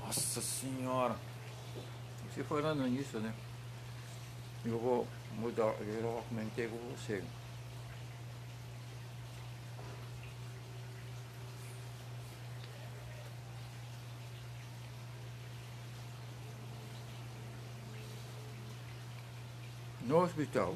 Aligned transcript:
Nossa 0.00 0.40
senhora. 0.40 1.16
Você 2.28 2.42
falando 2.44 2.86
nisso, 2.86 3.18
né? 3.18 3.34
Eu 4.64 4.78
vou 4.78 5.08
mudar, 5.32 5.74
eu 5.80 6.02
já 6.02 6.22
comentei 6.28 6.68
com 6.68 6.76
você. 6.96 7.22
No 20.00 20.22
hospital, 20.22 20.74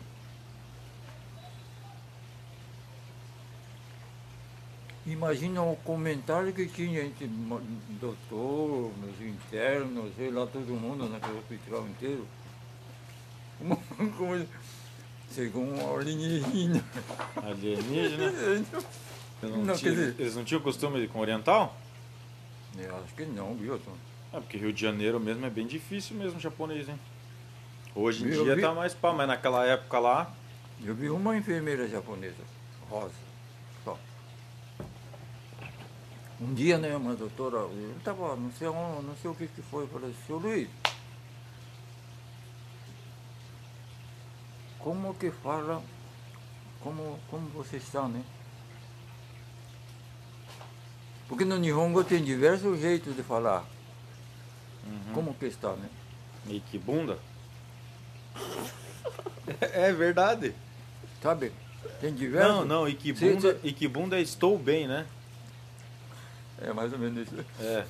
Imagina 5.04 5.62
o 5.62 5.74
comentário 5.76 6.52
que 6.52 6.66
tinha 6.66 7.02
entre 7.02 7.26
doutor, 8.00 8.92
os 8.92 9.20
internos, 9.20 10.14
sei 10.16 10.30
lá, 10.30 10.46
todo 10.46 10.66
mundo 10.74 11.08
naquele 11.08 11.38
hospital 11.38 11.86
inteiro. 11.88 12.26
Como, 13.58 13.76
como, 14.16 14.46
segundo 15.28 15.72
um 15.74 15.96
alienígena. 15.98 16.84
Alienígena. 17.36 18.32
Eles 19.42 19.56
não, 19.56 19.64
Não, 19.64 19.74
dizer- 19.74 20.14
eles 20.20 20.36
não 20.36 20.44
tinham 20.44 20.60
costume 20.62 21.08
com 21.08 21.18
oriental? 21.18 21.76
Eu 22.78 22.96
acho 22.98 23.12
que 23.14 23.24
não, 23.24 23.56
viu? 23.56 23.76
Tom? 23.76 23.92
É, 24.32 24.38
porque 24.38 24.56
Rio 24.56 24.72
de 24.72 24.80
Janeiro 24.80 25.18
mesmo 25.18 25.44
é 25.44 25.50
bem 25.50 25.66
difícil 25.66 26.16
mesmo 26.16 26.38
japonês, 26.38 26.88
hein? 26.88 26.94
Hoje 27.92 28.24
em 28.24 28.28
Eu 28.28 28.44
dia 28.44 28.54
vi- 28.54 28.62
tá 28.62 28.72
mais 28.72 28.94
pá, 28.94 29.12
mas 29.12 29.26
naquela 29.26 29.66
época 29.66 29.98
lá. 29.98 30.32
Eu 30.84 30.94
vi 30.94 31.10
uma 31.10 31.36
enfermeira 31.36 31.88
japonesa, 31.88 32.36
rosa, 32.88 33.10
só. 33.84 33.98
Um 36.42 36.54
dia, 36.54 36.76
né, 36.76 36.96
uma 36.96 37.14
doutora, 37.14 37.58
eu 37.58 37.94
estava, 37.96 38.34
não 38.34 38.50
sei 38.50 38.66
onde, 38.66 39.06
não 39.06 39.16
sei 39.16 39.30
o 39.30 39.34
que 39.34 39.46
que 39.46 39.62
foi, 39.62 39.84
eu 39.84 39.88
falei, 39.88 40.12
seu 40.26 40.38
Luiz, 40.38 40.68
como 44.80 45.14
que 45.14 45.30
fala, 45.30 45.80
como, 46.80 47.16
como 47.30 47.48
você 47.50 47.76
está, 47.76 48.08
né? 48.08 48.24
Porque 51.28 51.44
no 51.44 51.56
Nihongo 51.58 52.02
tem 52.02 52.22
diversos 52.22 52.80
jeitos 52.80 53.14
de 53.14 53.22
falar. 53.22 53.64
Uhum. 54.84 55.14
Como 55.14 55.34
que 55.34 55.46
está, 55.46 55.72
né? 55.74 55.88
E 56.48 56.58
que 56.58 56.76
bunda? 56.76 57.18
É 59.60 59.92
verdade. 59.92 60.54
Sabe? 61.20 61.52
Tem 62.00 62.14
diversos. 62.14 62.48
Não, 62.48 62.64
não, 62.64 62.88
e 62.88 62.94
que 62.94 63.12
bunda, 63.12 63.60
e 63.62 63.72
que 63.72 63.88
bunda 63.88 64.20
estou 64.20 64.56
bem, 64.58 64.86
né? 64.86 65.06
É 66.60 66.72
mais 66.72 66.92
ou 66.92 66.98
menos 66.98 67.26
isso. 67.26 67.44
É. 67.60 67.64
é 67.64 67.86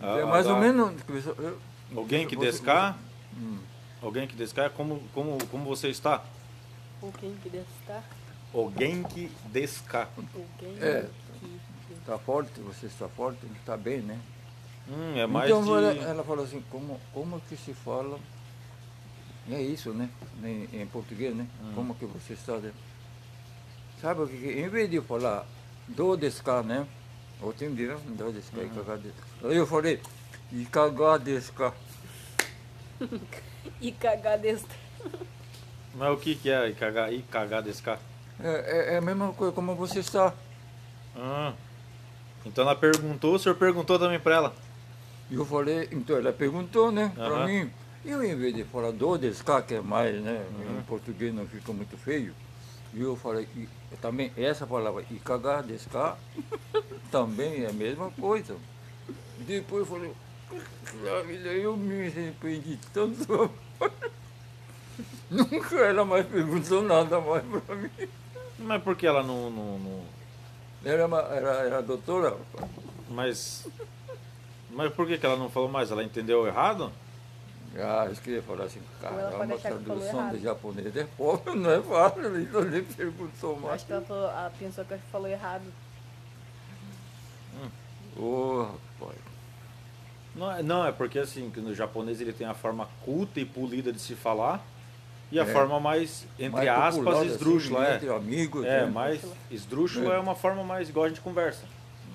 Ah, 0.00 0.26
mais 0.26 0.46
ou 0.46 0.54
dá- 0.54 0.60
menos. 0.60 0.94
eu- 1.38 1.58
Alguém 1.96 2.26
que 2.26 2.36
descar? 2.36 2.98
Hum. 3.36 3.58
Alguém 4.02 4.26
que 4.26 4.34
descar, 4.34 4.70
como, 4.70 5.00
como, 5.14 5.38
como 5.46 5.64
você 5.64 5.88
está? 5.88 6.24
Quem 7.18 7.34
que 7.42 7.48
deve 7.48 7.66
estar? 7.80 8.02
Alguém 8.54 9.02
que 9.04 9.30
descar. 9.46 10.08
É. 10.80 11.06
que 11.40 11.60
Está 11.94 12.18
forte, 12.18 12.60
você 12.60 12.86
está 12.86 13.08
forte, 13.08 13.38
está 13.60 13.76
bem, 13.76 14.00
né? 14.00 14.18
Hum, 14.88 15.16
é 15.16 15.26
mais 15.26 15.48
então 15.48 15.62
de... 15.64 15.70
ela, 15.70 15.92
ela 15.92 16.24
falou 16.24 16.44
assim, 16.44 16.62
como, 16.70 17.00
como 17.12 17.40
que 17.48 17.56
se 17.56 17.72
fala? 17.72 18.18
É 19.50 19.60
isso, 19.60 19.92
né? 19.92 20.08
Em, 20.42 20.68
em 20.82 20.86
português, 20.86 21.34
né? 21.34 21.46
Hum. 21.62 21.72
Como 21.74 21.94
que 21.94 22.04
você 22.06 22.32
está, 22.32 22.56
né? 22.56 22.72
Sabe 24.00 24.22
o 24.22 24.26
que, 24.28 24.36
que 24.36 24.60
em 24.60 24.68
vez 24.68 24.90
de 24.90 25.00
falar 25.00 25.46
do 25.88 26.16
descar, 26.16 26.64
né? 26.64 26.86
Ou 27.42 27.52
tem 27.52 27.74
dia, 27.74 27.96
do 28.06 28.32
descar, 28.32 28.60
Uhum. 28.60 28.66
ikaga 28.66 28.96
desu 28.98 29.14
ka?" 29.40 29.48
Eu 29.48 29.66
falei, 29.66 30.00
ikaga 30.52 31.18
desu 31.18 31.52
ka?" 31.52 31.72
E 33.80 33.90
cagar 33.92 34.38
deste. 34.38 34.68
Mas 35.94 36.10
o 36.12 36.16
que 36.16 36.34
que 36.36 36.48
é 36.50 36.68
e 36.68 36.74
cagar, 36.74 37.12
e 37.12 37.22
cagar 37.22 37.62
descar? 37.62 37.98
É, 38.40 38.48
é, 38.90 38.94
é 38.94 38.98
a 38.98 39.00
mesma 39.00 39.32
coisa, 39.32 39.52
como 39.52 39.74
você 39.74 39.98
está? 40.00 40.32
Ah. 41.16 41.52
Então 42.46 42.62
ela 42.64 42.74
perguntou, 42.74 43.34
o 43.34 43.38
senhor 43.38 43.54
perguntou 43.56 43.98
também 43.98 44.18
pra 44.18 44.34
ela. 44.36 44.54
E 45.30 45.34
eu 45.34 45.44
falei, 45.44 45.88
então 45.92 46.16
ela 46.16 46.32
perguntou, 46.32 46.90
né, 46.90 47.12
Aham. 47.18 47.30
para 47.30 47.46
mim. 47.46 47.70
Eu, 48.04 48.22
em 48.24 48.34
vez 48.36 48.54
de 48.54 48.64
falar 48.64 48.90
do 48.90 49.16
descar, 49.18 49.62
que 49.64 49.74
é 49.74 49.80
mais, 49.80 50.20
né, 50.22 50.44
Uhum. 50.58 50.78
em 50.78 50.82
português 50.82 51.32
não 51.34 51.46
fica 51.46 51.72
muito 51.72 51.96
feio, 51.96 52.34
e 52.94 53.00
eu 53.00 53.16
falei, 53.16 53.48
e, 53.56 53.68
também 54.00 54.32
essa 54.36 54.66
palavra, 54.66 55.04
e 55.10 55.18
cagar, 55.18 55.62
descar, 55.62 56.18
também 57.10 57.64
é 57.64 57.68
a 57.68 57.72
mesma 57.72 58.10
coisa. 58.12 58.56
Depois 59.38 59.80
eu 59.80 59.86
falei, 59.86 60.12
"Puxa 60.48 61.22
vida, 61.24 61.48
eu 61.50 61.76
me 61.76 62.06
arrependi 62.06 62.78
tanto. 62.92 63.50
Nunca 65.30 65.76
ela 65.76 66.04
mais 66.04 66.26
perguntou 66.26 66.82
nada 66.82 67.20
mais 67.20 67.42
para 67.64 67.74
mim. 67.76 67.90
Mas 68.58 68.82
por 68.82 68.94
que 68.94 69.06
ela 69.06 69.22
não, 69.22 69.50
não, 69.50 69.78
não- 69.78 70.04
Era, 70.84 71.06
uma, 71.06 71.20
era, 71.22 71.50
era 71.64 71.82
doutora, 71.82 72.36
Mas. 73.08 73.66
Mas 74.70 74.92
por 74.92 75.06
que, 75.06 75.18
que 75.18 75.26
ela 75.26 75.36
não 75.36 75.50
falou 75.50 75.68
mais? 75.68 75.90
Ela 75.90 76.04
entendeu 76.04 76.46
errado? 76.46 76.92
Ah, 77.74 78.06
eu 78.08 78.14
queria 78.16 78.42
falar 78.42 78.64
assim, 78.64 78.80
caramba, 79.00 79.44
a 79.44 79.56
que 79.56 79.62
tradução 79.62 80.30
de 80.30 80.42
japonês 80.42 80.94
é 80.96 81.04
pobre, 81.16 81.54
não 81.56 81.70
é 81.70 81.80
fácil, 81.80 82.40
então 82.40 82.62
nem 82.64 82.84
perguntou 82.84 83.54
Eu 83.54 83.60
mais. 83.60 83.74
Acho 83.76 83.86
que 83.86 83.92
ela, 83.92 84.02
falou, 84.02 84.24
ela 84.28 84.52
pensou 84.58 84.84
que 84.84 84.92
eu 84.94 84.98
falou 85.10 85.28
errado. 85.28 85.62
Ô, 88.16 88.62
rapaz. 89.00 89.18
Não, 90.34 90.50
é- 90.52 90.62
não, 90.62 90.86
é 90.86 90.92
porque 90.92 91.18
assim, 91.18 91.50
que 91.50 91.60
no 91.60 91.74
japonês 91.74 92.20
ele 92.20 92.32
tem 92.32 92.46
a 92.46 92.54
forma 92.54 92.88
culta 93.04 93.40
e 93.40 93.44
polida 93.44 93.92
de 93.92 94.00
se 94.00 94.14
falar 94.14 94.62
e 95.30 95.38
a 95.40 95.44
É. 95.44 95.46
forma 95.46 95.80
mais, 95.80 96.26
entre 96.38 96.50
Mais 96.64 96.68
aspas, 96.68 97.04
popular, 97.04 97.24
esdrúxula. 97.26 97.82
assim, 97.82 97.90
é. 97.92 97.94
Entre 97.96 98.10
amigos. 98.14 98.64
É, 98.66 98.84
né? 98.84 98.90
mais 98.90 99.22
esdrúxula 99.50 100.12
É. 100.14 100.16
é 100.16 100.20
uma 100.20 100.34
forma 100.34 100.62
mais 100.62 100.88
igual 100.90 101.06
a 101.06 101.08
gente 101.08 101.20
conversa. 101.22 101.64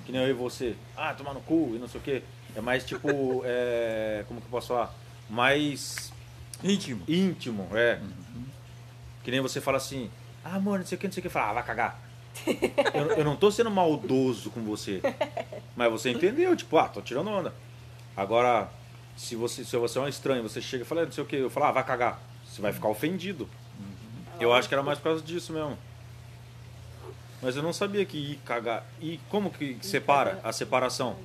Que 0.06 0.12
nem 0.12 0.22
eu 0.22 0.30
e 0.30 0.34
você. 0.34 0.76
Ah, 0.96 1.14
tomar 1.14 1.34
no 1.34 1.42
cu 1.42 1.72
e 1.76 1.80
não 1.80 1.88
sei 1.88 2.00
o 2.00 2.04
quê. 2.04 2.22
É 2.56 2.62
mais 2.62 2.86
tipo. 2.86 3.08
é, 3.44 4.24
como 4.28 4.40
que 4.40 4.46
eu 4.48 4.52
posso 4.52 4.68
falar? 4.70 4.94
Mais 5.30 6.12
Íntimo. 6.64 7.04
íntimo, 7.08 7.68
é. 7.74 8.00
Que 9.24 9.32
nem 9.32 9.42
você 9.42 9.60
fala 9.60 9.78
assim, 9.78 10.10
ah, 10.44 10.56
amor, 10.56 10.80
não 10.80 10.86
sei 10.86 10.98
o 10.98 11.00
que, 11.02 11.08
não 11.08 11.12
sei 11.14 11.20
o 11.22 11.24
que. 11.24 11.30
Fala, 11.30 11.50
ah, 11.50 11.54
vai 11.54 11.64
cagar. 11.64 12.00
eu, 12.94 13.18
eu 13.18 13.26
não 13.26 13.36
tô 13.36 13.52
sendo 13.52 13.70
maldoso 13.70 14.50
com 14.52 14.62
você. 14.64 15.02
Mas 15.76 15.92
você 15.92 16.12
entendeu, 16.12 16.56
tipo, 16.56 16.78
ah, 16.78 16.88
tô 16.88 17.02
tirando 17.02 17.30
onda. 17.30 17.54
Agora, 18.16 18.70
se 19.16 19.36
você, 19.36 19.66
se 19.66 19.76
você 19.76 19.98
é 20.00 20.02
um 20.02 20.08
estranho, 20.08 20.44
você 20.44 20.62
chega 20.62 20.84
e 20.84 20.86
fala, 20.86 21.02
"Ah, 21.02 21.06
não 21.06 21.12
sei 21.12 21.24
o 21.24 21.28
que, 21.28 21.36
eu 21.36 21.50
falo, 21.50 21.66
ah, 21.68 21.72
vai 21.72 21.84
cagar. 21.84 22.20
Você 22.46 22.62
vai 22.62 22.72
ficar 22.72 22.88
ofendido. 22.88 23.50
Eu 24.40 24.54
acho 24.54 24.68
que 24.68 24.74
era 24.74 24.84
mais 24.84 24.98
por 25.00 25.06
causa 25.06 25.22
disso 25.24 25.52
mesmo. 25.52 25.78
Mas 27.42 27.56
eu 27.56 27.62
não 27.62 27.74
sabia 27.74 28.06
que 28.06 28.18
ir 28.18 28.36
cagar. 28.46 28.86
E 29.02 29.20
como 29.30 29.52
que 29.52 29.78
separa 29.82 30.40
a 30.44 30.52
separação? 30.52 31.16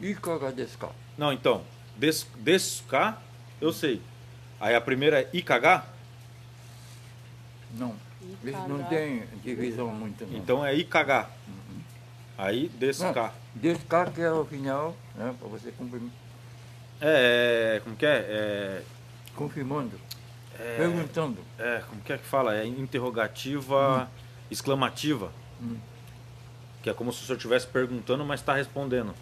E 0.00 0.14
cagar 0.14 0.52
desse 0.52 0.76
carro. 0.76 0.94
Não, 1.16 1.32
então, 1.32 1.62
des, 1.96 2.26
descar, 2.38 3.22
eu 3.60 3.72
sei. 3.72 4.02
Aí 4.60 4.74
a 4.74 4.80
primeira 4.80 5.20
é 5.20 5.40
cagar, 5.42 5.92
Não. 7.74 7.94
Eles 8.42 8.56
não 8.68 8.82
tem 8.84 9.24
divisão 9.42 9.88
muito, 9.88 10.26
não. 10.26 10.38
então 10.38 10.64
é 10.64 10.74
ir 10.74 10.84
cagar. 10.84 11.30
Aí 12.38 12.68
desse 12.68 13.02
carro 13.86 14.12
que 14.12 14.20
é 14.20 14.30
o 14.30 14.44
final, 14.44 14.94
né, 15.14 15.34
para 15.38 15.48
você 15.48 15.70
cumprir, 15.72 16.02
É, 17.00 17.76
é, 17.76 17.80
como 17.80 17.96
que 17.96 18.06
é? 18.06 18.16
É, 18.28 18.82
confirmando, 19.34 19.98
é, 20.58 20.76
perguntando. 20.76 21.38
é, 21.58 21.82
como 21.88 22.00
que 22.02 22.12
é 22.12 22.18
que 22.18 22.24
fala? 22.26 22.56
É 22.56 22.66
interrogativa 22.66 24.10
exclamativa. 24.50 25.30
Hum. 25.62 25.76
Que 26.82 26.90
é 26.90 26.94
como 26.94 27.12
se 27.12 27.22
o 27.22 27.26
senhor 27.26 27.36
estivesse 27.36 27.66
perguntando, 27.66 28.24
mas 28.24 28.40
está 28.40 28.54
respondendo. 28.54 29.14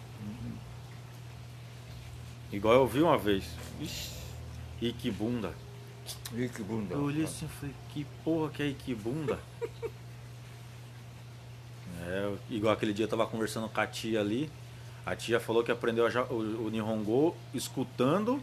Igual 2.55 2.75
eu 2.75 2.87
vi 2.87 3.01
uma 3.01 3.17
vez. 3.17 3.43
Ixi, 3.81 4.11
e 4.81 4.93
que 4.93 5.11
bunda. 5.11 5.53
E 6.33 6.47
que 6.47 6.63
bunda. 6.63 6.93
Eu 6.95 7.01
olhei 7.01 7.25
assim 7.25 7.45
e 7.45 7.49
falei, 7.49 7.75
que 7.89 8.05
porra 8.23 8.49
que 8.49 8.63
é 8.63 8.73
que 8.73 8.95
bunda? 8.95 9.37
é, 12.07 12.33
igual 12.49 12.73
aquele 12.73 12.93
dia 12.93 13.03
eu 13.03 13.09
tava 13.09 13.27
conversando 13.27 13.67
com 13.67 13.81
a 13.81 13.85
tia 13.85 14.21
ali. 14.21 14.49
A 15.05 15.17
tia 15.17 15.37
falou 15.37 15.65
que 15.65 15.71
aprendeu 15.71 16.07
a 16.07 16.23
o, 16.31 16.67
o 16.67 16.69
Nihongo 16.69 17.35
escutando. 17.53 18.41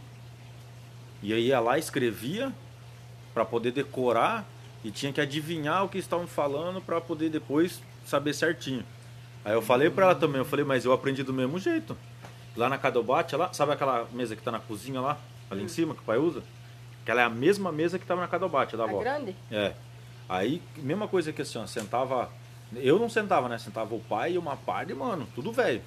E 1.23 1.33
aí 1.33 1.47
ia 1.47 1.59
lá, 1.59 1.79
escrevia 1.79 2.53
para 3.33 3.43
poder 3.43 3.71
decorar 3.71 4.47
e 4.83 4.91
tinha 4.91 5.11
que 5.11 5.21
adivinhar 5.21 5.83
o 5.85 5.89
que 5.89 5.97
estavam 5.97 6.27
falando 6.27 6.79
para 6.79 7.01
poder 7.01 7.31
depois 7.31 7.81
saber 8.05 8.35
certinho. 8.35 8.85
Aí 9.43 9.53
eu 9.53 9.61
falei 9.63 9.89
para 9.89 10.05
ela 10.05 10.15
também, 10.15 10.37
eu 10.37 10.45
falei, 10.45 10.63
mas 10.63 10.85
eu 10.85 10.93
aprendi 10.93 11.23
do 11.23 11.33
mesmo 11.33 11.57
jeito. 11.57 11.97
Lá 12.55 12.69
na 12.69 12.77
Cadobate, 12.77 13.35
lá, 13.35 13.51
sabe 13.51 13.71
aquela 13.71 14.07
mesa 14.11 14.35
que 14.35 14.41
tá 14.43 14.51
na 14.51 14.59
cozinha 14.59 15.01
lá, 15.01 15.17
ali 15.49 15.63
em 15.63 15.67
cima, 15.67 15.95
que 15.95 16.01
o 16.01 16.03
pai 16.03 16.17
usa? 16.17 16.43
Aquela 17.01 17.21
é 17.21 17.23
a 17.25 17.29
mesma 17.29 17.71
mesa 17.71 17.97
que 17.97 18.05
tava 18.05 18.21
na 18.21 18.27
Cadobate, 18.27 18.77
da 18.77 18.83
avó. 18.83 18.99
grande? 18.99 19.35
É. 19.51 19.73
Aí, 20.29 20.61
mesma 20.77 21.07
coisa 21.07 21.33
que 21.33 21.41
assim, 21.41 21.57
ó, 21.57 21.65
sentava 21.67 22.29
Eu 22.75 22.97
não 22.97 23.09
sentava, 23.09 23.49
né? 23.49 23.57
Sentava 23.57 23.93
o 23.93 23.99
pai 23.99 24.33
e 24.33 24.37
uma 24.37 24.55
par 24.55 24.85
de, 24.85 24.93
mano, 24.93 25.27
tudo 25.35 25.51
velho. 25.51 25.81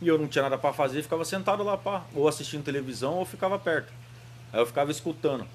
E 0.00 0.08
eu 0.08 0.16
não 0.18 0.28
tinha 0.28 0.42
nada 0.42 0.56
pra 0.56 0.72
fazer, 0.72 1.02
ficava 1.02 1.24
sentado 1.24 1.62
lá, 1.62 1.76
pá, 1.76 2.04
ou 2.14 2.28
assistindo 2.28 2.64
televisão 2.64 3.14
ou 3.14 3.24
ficava 3.24 3.58
perto. 3.58 3.92
Aí 4.52 4.60
eu 4.60 4.66
ficava 4.66 4.90
escutando. 4.90 5.46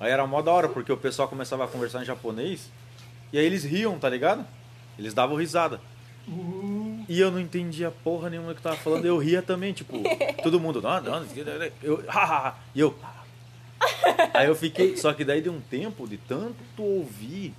Aí 0.00 0.10
era 0.10 0.26
mó 0.26 0.42
da 0.42 0.50
hora, 0.52 0.68
porque 0.68 0.92
o 0.92 0.96
pessoal 0.96 1.28
começava 1.28 1.64
a 1.64 1.68
conversar 1.68 2.02
em 2.02 2.04
japonês 2.04 2.70
e 3.32 3.38
aí 3.38 3.44
eles 3.44 3.64
riam, 3.64 3.98
tá 3.98 4.08
ligado? 4.08 4.44
Eles 4.98 5.14
davam 5.14 5.36
risada. 5.36 5.80
E 7.08 7.20
eu 7.20 7.30
não 7.30 7.40
entendia 7.40 7.90
porra 7.90 8.30
nenhuma 8.30 8.54
que 8.54 8.62
tava 8.62 8.76
falando, 8.76 9.04
eu 9.04 9.18
ria 9.18 9.42
também, 9.42 9.72
tipo, 9.72 10.02
todo 10.42 10.58
mundo, 10.60 10.80
não, 10.80 11.00
não, 11.00 11.26
eu, 11.82 12.04
hahaha, 12.08 12.58
e 12.74 12.80
eu. 12.80 12.96
Aí 14.32 14.46
eu 14.46 14.54
fiquei, 14.54 14.96
só 14.96 15.12
que 15.12 15.24
daí 15.24 15.42
de 15.42 15.50
um 15.50 15.60
tempo, 15.60 16.08
de 16.08 16.16
tanto 16.16 16.82
ouvir, 16.82 17.54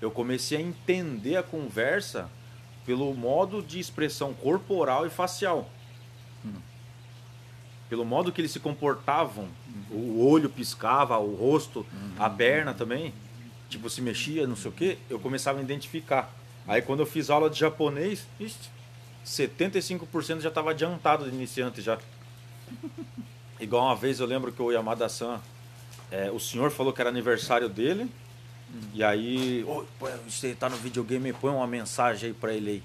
eu 0.00 0.10
comecei 0.10 0.58
a 0.58 0.60
entender 0.60 1.36
a 1.36 1.42
conversa 1.42 2.30
pelo 2.84 3.12
modo 3.14 3.62
de 3.62 3.78
expressão 3.78 4.32
corporal 4.34 5.06
e 5.06 5.10
facial. 5.10 5.68
Pelo 7.88 8.04
modo 8.04 8.30
que 8.30 8.40
eles 8.40 8.50
se 8.50 8.60
comportavam, 8.60 9.48
o 9.90 10.26
olho 10.26 10.50
piscava, 10.50 11.16
o 11.18 11.34
rosto, 11.34 11.86
a 12.18 12.28
perna 12.28 12.74
também, 12.74 13.14
tipo 13.70 13.88
se 13.88 14.02
mexia, 14.02 14.46
não 14.46 14.56
sei 14.56 14.70
o 14.70 14.74
que, 14.74 14.98
eu 15.08 15.18
começava 15.18 15.58
a 15.58 15.62
identificar. 15.62 16.34
Aí 16.68 16.82
quando 16.82 17.00
eu 17.00 17.06
fiz 17.06 17.30
aula 17.30 17.48
de 17.48 17.58
japonês, 17.58 18.26
ixi, 18.38 18.56
75% 19.24 20.40
já 20.40 20.48
estava 20.48 20.70
adiantado 20.70 21.28
de 21.28 21.34
iniciante 21.34 21.80
já. 21.80 21.98
Igual 23.60 23.84
uma 23.86 23.96
vez 23.96 24.20
eu 24.20 24.26
lembro 24.26 24.52
que 24.52 24.62
o 24.62 24.70
Yamada-san, 24.70 25.40
é, 26.10 26.30
o 26.30 26.38
senhor 26.38 26.70
falou 26.70 26.92
que 26.92 27.00
era 27.00 27.10
aniversário 27.10 27.68
dele, 27.68 28.10
e 28.92 29.02
aí, 29.02 29.64
"Ô, 29.66 29.84
põe- 29.98 30.12
você 30.28 30.54
tá 30.54 30.68
no 30.68 30.76
videogame, 30.76 31.32
põe 31.32 31.50
uma 31.52 31.66
mensagem 31.66 32.28
aí 32.28 32.34
pra 32.34 32.52
ele 32.52 32.70
aí. 32.70 32.82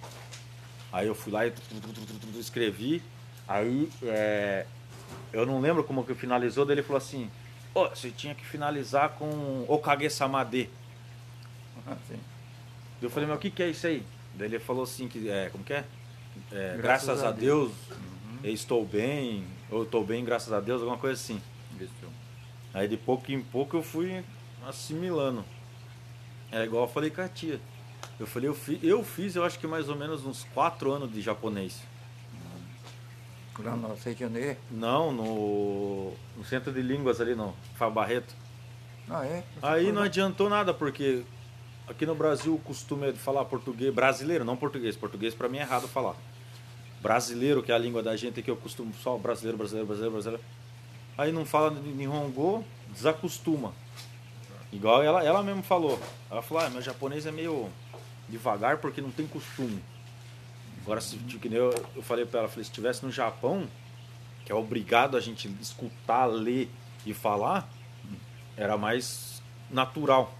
Aí 0.91 1.07
eu 1.07 1.15
fui 1.15 1.31
lá 1.31 1.45
e 1.45 1.53
escrevi, 2.39 3.03
aí 3.47 3.89
é, 4.03 4.65
eu 5.33 5.45
não 5.45 5.59
lembro 5.59 5.83
como 5.83 6.03
que 6.06 6.13
finalizou, 6.15 6.65
daí 6.65 6.75
ele 6.75 6.83
falou 6.83 6.97
assim, 6.97 7.30
Ô, 7.75 7.89
você 7.89 8.12
tinha 8.12 8.35
que 8.35 8.45
finalizar 8.45 9.09
com 9.18 9.65
Okage-sama 9.68 10.44
de. 10.45 10.69
Assim. 11.88 12.19
Eu 13.03 13.09
falei, 13.09 13.27
mas 13.27 13.38
o 13.38 13.39
que, 13.39 13.50
que 13.50 13.63
é 13.63 13.69
isso 13.69 13.85
aí? 13.85 14.03
Daí 14.35 14.47
ele 14.47 14.59
falou 14.59 14.83
assim, 14.83 15.07
que 15.07 15.29
é, 15.29 15.50
como 15.50 15.63
que 15.63 15.73
é? 15.73 15.85
É, 16.51 16.77
Graças 16.77 17.07
graças, 17.07 17.23
a 17.23 17.29
a 17.29 17.31
Deus, 17.31 17.71
eu 18.44 18.53
estou 18.53 18.85
bem, 18.85 19.45
ou 19.69 19.83
estou 19.83 20.03
bem, 20.05 20.23
graças 20.25 20.51
a 20.51 20.59
Deus, 20.59 20.81
alguma 20.81 20.97
coisa 20.97 21.19
assim. 21.19 21.41
Aí 22.73 22.88
de 22.88 22.97
pouco 22.97 23.31
em 23.31 23.41
pouco 23.41 23.77
eu 23.77 23.83
fui 23.83 24.23
assimilando. 24.67 25.45
É 26.51 26.63
igual 26.63 26.83
eu 26.83 26.89
falei 26.89 27.09
com 27.09 27.21
a 27.21 27.27
tia. 27.27 27.59
Eu 28.19 28.27
falei, 28.27 28.50
eu, 28.50 28.55
fi, 28.55 28.79
eu 28.81 29.03
fiz, 29.03 29.35
eu 29.35 29.44
acho 29.44 29.59
que 29.59 29.67
mais 29.67 29.89
ou 29.89 29.95
menos 29.95 30.25
uns 30.25 30.44
quatro 30.53 30.91
anos 30.91 31.11
de 31.11 31.21
japonês. 31.21 31.81
Lá 33.59 33.75
no 33.75 33.95
Seitonê. 33.97 34.57
Não, 34.71 35.11
no, 35.11 36.13
no 36.35 36.45
centro 36.45 36.71
de 36.71 36.81
línguas 36.81 37.21
ali, 37.21 37.35
não. 37.35 37.53
Fábio 37.75 37.94
Barreto. 37.94 38.35
Ah, 39.09 39.25
é? 39.25 39.44
Aí 39.61 39.91
não 39.91 40.01
adiantou 40.01 40.49
nada, 40.49 40.73
porque 40.73 41.23
aqui 41.94 42.06
no 42.06 42.16
Brasil 42.16 42.54
o 42.56 42.60
costume 42.60 43.07
é 43.07 43.12
de 43.12 43.19
falar 43.19 43.45
português 43.45 43.94
brasileiro, 43.94 44.44
não 44.44 44.57
português. 44.57 44.95
Português 44.95 45.34
pra 45.34 45.48
mim 45.48 45.60
é 45.60 45.62
errado 45.62 45.88
falar. 45.88 46.16
Brasileiro, 47.01 47.62
que 47.62 47.72
é 47.72 47.75
a 47.75 47.78
língua 47.78 48.01
da 48.01 48.16
gente 48.16 48.42
que 48.42 48.50
eu 48.50 48.57
costumo 48.57 48.94
só 48.95 49.18
brasileiro, 49.18 49.57
brasileiro, 49.57 49.88
brasileiro, 49.88 50.13
brasileiro. 50.13 50.44
Aí 51.18 51.31
não 51.31 51.45
fala 51.45 51.69
de 51.72 51.80
Nihongo, 51.90 52.66
desacostuma. 52.90 53.74
Igual 54.72 55.04
ela, 55.04 55.24
ela 55.24 55.44
mesmo 55.44 55.62
falou. 55.62 56.00
Ela 56.31 56.42
falou: 56.42 56.63
ah, 56.63 56.69
meu 56.69 56.81
japonês 56.81 57.25
é 57.25 57.31
meio 57.31 57.69
devagar 58.28 58.78
porque 58.78 59.01
não 59.01 59.12
tem 59.12 59.28
costume. 59.28 59.84
Agora, 60.81 61.00
se, 61.00 61.18
tipo, 61.18 61.40
que 61.40 61.50
nem 61.50 61.60
eu, 61.60 61.74
eu 61.95 62.01
falei 62.01 62.25
pra 62.25 62.40
ela, 62.40 62.50
falei, 62.50 62.63
se 62.63 62.72
estivesse 62.72 63.06
no 63.06 63.12
Japão, 63.12 63.68
que 64.44 64.51
é 64.51 64.56
obrigado 64.56 65.16
a 65.16 65.22
gente 65.22 65.48
escutar, 65.62 66.25
ler 66.25 66.69
e 67.06 67.13
falar, 67.13 67.69
era 68.57 68.78
mais 68.78 69.42
natural. 69.69 70.34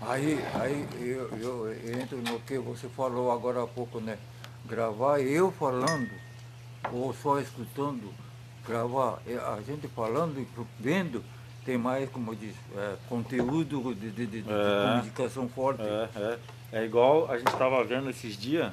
Aí, 0.00 0.42
aí 0.54 0.86
eu, 1.00 1.28
eu 1.38 2.00
entro 2.00 2.18
no 2.18 2.40
que 2.40 2.58
você 2.58 2.88
falou 2.88 3.30
agora 3.30 3.62
há 3.62 3.66
pouco, 3.66 4.00
né? 4.00 4.16
Gravar 4.66 5.20
eu 5.20 5.52
falando, 5.52 6.08
ou 6.92 7.12
só 7.12 7.38
escutando, 7.38 8.12
gravar 8.66 9.20
é, 9.26 9.34
a 9.36 9.60
gente 9.66 9.86
falando 9.88 10.38
e 10.40 10.46
vendo, 10.78 11.22
tem 11.64 11.76
mais, 11.76 12.08
como 12.10 12.34
diz, 12.34 12.54
é, 12.76 12.96
conteúdo 13.08 13.94
de, 13.94 14.10
de- 14.10 14.26
de- 14.26 14.42
de 14.42 14.50
É. 14.50 14.88
comunicação 14.94 15.48
forte. 15.48 15.82
É, 15.82 16.08
é. 16.16 16.38
É 16.72 16.84
igual 16.84 17.30
a 17.30 17.36
gente 17.36 17.48
estava 17.52 17.82
vendo 17.84 18.08
esses 18.10 18.36
dias 18.36 18.72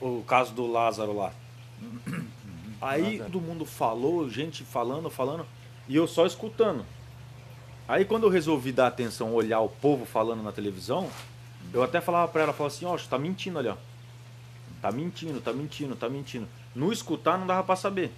o 0.00 0.22
caso 0.26 0.52
do 0.52 0.66
Lázaro 0.70 1.14
lá. 1.16 1.32
Aí 2.82 3.02
Lázaro. 3.18 3.30
todo 3.30 3.40
mundo 3.40 3.64
falou, 3.64 4.28
gente 4.28 4.64
falando, 4.64 5.08
falando, 5.08 5.46
e 5.88 5.96
eu 5.96 6.06
só 6.06 6.26
escutando. 6.26 6.84
Aí 7.86 8.04
quando 8.04 8.24
eu 8.24 8.30
resolvi 8.30 8.72
dar 8.72 8.86
atenção, 8.86 9.34
olhar 9.34 9.60
o 9.60 9.68
povo 9.68 10.06
falando 10.06 10.42
na 10.42 10.52
televisão, 10.52 11.10
eu 11.72 11.82
até 11.82 12.00
falava 12.00 12.30
pra 12.30 12.42
ela, 12.42 12.52
falava 12.52 12.74
assim, 12.74 12.86
ó, 12.86 12.96
você 12.96 13.06
tá 13.08 13.18
mentindo 13.18 13.58
ali, 13.58 13.68
ó. 13.68 13.76
Tá 14.80 14.90
mentindo, 14.90 15.40
tá 15.40 15.52
mentindo, 15.52 15.94
tá 15.94 16.08
mentindo. 16.08 16.48
No 16.74 16.92
escutar 16.92 17.38
não 17.38 17.46
dava 17.46 17.62
pra 17.62 17.76
saber. 17.76 18.10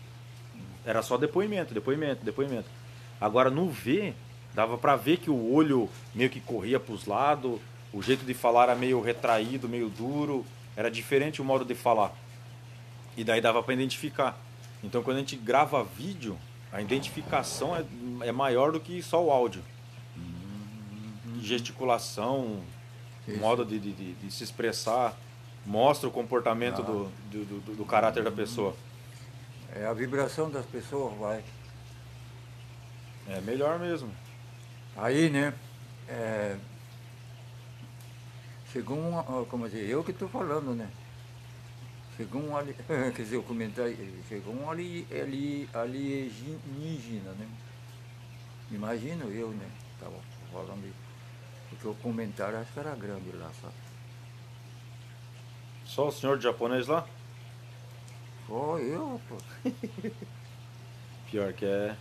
Era 0.84 1.02
só 1.02 1.16
depoimento, 1.16 1.74
depoimento, 1.74 2.24
depoimento. 2.24 2.68
Agora 3.20 3.50
no 3.50 3.68
ver, 3.68 4.14
dava 4.54 4.78
pra 4.78 4.94
ver 4.94 5.16
que 5.16 5.30
o 5.30 5.52
olho 5.52 5.88
meio 6.14 6.30
que 6.30 6.40
corria 6.40 6.78
pros 6.78 7.06
lados, 7.06 7.60
o 7.92 8.02
jeito 8.02 8.24
de 8.24 8.34
falar 8.34 8.64
era 8.64 8.74
meio 8.74 9.00
retraído, 9.00 9.68
meio 9.68 9.88
duro, 9.88 10.46
era 10.76 10.90
diferente 10.90 11.42
o 11.42 11.44
modo 11.44 11.64
de 11.64 11.74
falar. 11.74 12.12
E 13.16 13.24
daí 13.24 13.40
dava 13.40 13.62
pra 13.62 13.74
identificar. 13.74 14.38
Então 14.82 15.02
quando 15.02 15.16
a 15.16 15.20
gente 15.20 15.36
grava 15.36 15.82
vídeo, 15.82 16.38
a 16.76 16.82
identificação 16.82 17.74
é, 17.74 17.84
é 18.28 18.32
maior 18.32 18.70
do 18.70 18.78
que 18.78 19.02
só 19.02 19.24
o 19.24 19.30
áudio. 19.30 19.62
Gesticulação, 21.40 22.60
Isso. 23.26 23.38
modo 23.40 23.64
de, 23.64 23.78
de- 23.78 23.92
de- 23.92 24.12
de 24.14 24.30
se 24.30 24.44
expressar, 24.44 25.16
mostra 25.64 26.06
o 26.08 26.12
comportamento 26.12 26.82
Ah. 26.82 26.84
do, 26.84 27.04
do, 27.30 27.60
do- 27.60 27.76
do 27.76 27.84
caráter 27.86 28.22
da 28.22 28.30
pessoa. 28.30 28.76
É 29.74 29.86
a 29.86 29.92
vibração 29.94 30.50
das 30.50 30.66
pessoas, 30.66 31.16
vai. 31.18 31.42
É 33.28 33.40
melhor 33.40 33.78
mesmo. 33.78 34.10
Aí, 34.96 35.30
né? 35.30 35.54
é, 36.08 36.56
ó, 39.28 39.44
como 39.44 39.66
dizer, 39.68 39.88
eu 39.88 40.04
que 40.04 40.10
estou 40.10 40.28
falando, 40.28 40.74
né? 40.74 40.88
Chegou 42.16 42.42
um 42.42 42.56
ali, 42.56 42.74
quer 42.86 43.12
dizer, 43.12 43.36
o 43.36 43.42
comentário, 43.42 43.96
chegou 44.28 44.54
um 44.54 44.70
ali, 44.70 45.06
ali, 45.10 45.68
alienígena, 45.74 47.32
né? 47.32 47.46
Imagino 48.70 49.30
eu, 49.30 49.50
né? 49.50 49.68
Tava 50.00 50.16
falando 50.52 50.84
isso. 50.86 50.96
Porque 51.70 51.86
o 51.88 51.94
comentário 51.94 52.58
acho 52.58 52.72
que 52.72 52.78
era 52.80 52.94
grande 52.94 53.30
lá, 53.32 53.50
sabe? 53.60 53.74
Só 55.84 56.08
o 56.08 56.12
senhor 56.12 56.36
de 56.38 56.44
japonês 56.44 56.86
lá? 56.86 57.06
Só 58.46 58.78
eu, 58.78 59.20
pô. 59.28 59.36
Pior 61.30 61.52
que 61.52 61.64
é. 61.64 61.96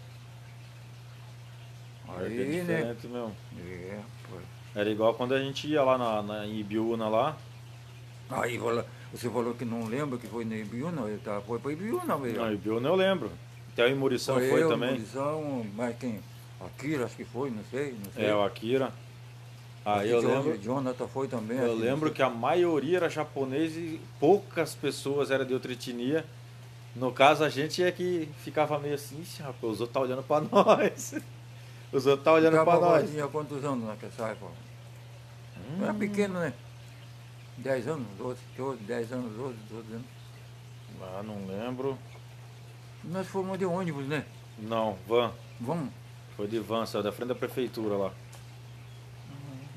Pior 2.06 2.18
que 2.20 2.24
é 2.24 2.28
Aí, 2.28 2.64
né? 2.64 2.76
diferente 2.76 3.08
mesmo. 3.08 3.36
É, 3.60 4.02
pô. 4.30 4.38
Era 4.80 4.90
igual 4.90 5.14
quando 5.14 5.34
a 5.34 5.40
gente 5.42 5.68
ia 5.68 5.84
lá 5.84 5.98
na, 5.98 6.22
na 6.22 6.46
Ibiúna 6.46 7.08
lá. 7.10 7.38
Aí 8.30 8.58
fala- 8.60 8.86
você 9.16 9.30
falou 9.30 9.54
que 9.54 9.64
não 9.64 9.86
lembra 9.86 10.18
que 10.18 10.28
foi 10.28 10.44
na 10.44 10.56
Ibiúna, 10.58 11.02
eu 11.04 11.18
tava, 11.20 11.42
foi 11.42 11.58
para 11.60 11.72
Ibiúna 11.72 12.18
mesmo. 12.18 12.40
Não, 12.40 12.52
Ibiúna 12.54 12.90
eu 12.90 12.96
lembro. 12.96 13.32
Até 13.72 13.86
o 13.86 13.90
Imurição 13.90 14.36
foi, 14.36 14.64
eu, 14.64 14.70
também. 14.70 14.92
Murição, 14.92 15.66
mas 15.76 15.96
quem? 15.98 16.20
Akira 16.60 17.06
acho 17.06 17.16
que 17.16 17.26
foi, 17.26 17.50
não 17.50 17.64
sei, 17.70 17.96
não 18.04 18.12
sei. 18.12 18.26
É, 18.26 18.36
o 18.36 18.44
Akira. 18.44 18.92
Aí 19.86 20.14
Acho 20.14 20.26
eu 20.26 20.34
lembro. 20.36 20.58
Jonathan 20.58 21.08
foi 21.08 21.28
também. 21.28 21.58
Eu 21.60 21.76
lembro 21.76 22.12
que 22.12 22.22
a 22.24 22.30
maioria 22.30 22.98
era 22.98 23.10
japonês 23.10 23.76
e 23.78 24.02
poucas 24.20 24.74
pessoas 24.74 25.30
eram 25.30 25.46
de 25.46 25.54
outra 25.54 25.72
etnia. 25.72 26.26
No 26.96 27.12
caso, 27.12 27.44
a 27.44 27.50
gente 27.50 27.84
é 27.84 27.92
que 27.92 28.28
ficava 28.44 28.80
meio 28.80 28.96
assim, 28.96 29.22
"Ixi, 29.22 29.44
rapaz, 29.44 29.74
os 29.74 29.82
outros 29.82 29.92
tá 29.94 30.00
olhando 30.00 30.24
pra 30.24 30.42
nós. 30.52 31.14
Os 31.92 32.06
outros 32.08 32.24
tá 32.24 32.34
olhando 32.34 32.54
pra 32.54 32.66
Ficava 32.66 32.82
nós. 32.82 33.10
Tinha 33.12 33.28
quantos 33.28 33.64
anos 33.64 33.86
naquela 33.86 34.30
época? 34.32 34.52
Hum. 35.58 35.84
Era 35.84 35.94
pequeno, 35.94 36.40
né? 36.40 36.54
10 37.58 37.88
anos, 37.88 38.08
12, 38.18 38.40
12, 38.58 38.84
10 38.84 39.12
anos, 39.14 39.34
12, 39.36 39.56
12 39.70 39.94
anos. 39.94 40.06
Ah, 41.02 41.24
não 41.24 41.46
lembro. 41.48 41.98
Nós 43.04 43.28
fomos 43.28 43.58
de 43.58 43.66
ônibus, 43.66 44.06
né? 44.08 44.26
Não, 44.58 44.98
van. 45.08 45.32
Vamos. 45.60 45.90
Foi 46.36 46.48
de 46.48 46.60
van, 46.60 46.86
saiu 46.86 47.04
da 47.04 47.12
frente 47.12 47.30
da 47.30 47.36
prefeitura 47.36 47.96
lá. 47.96 48.12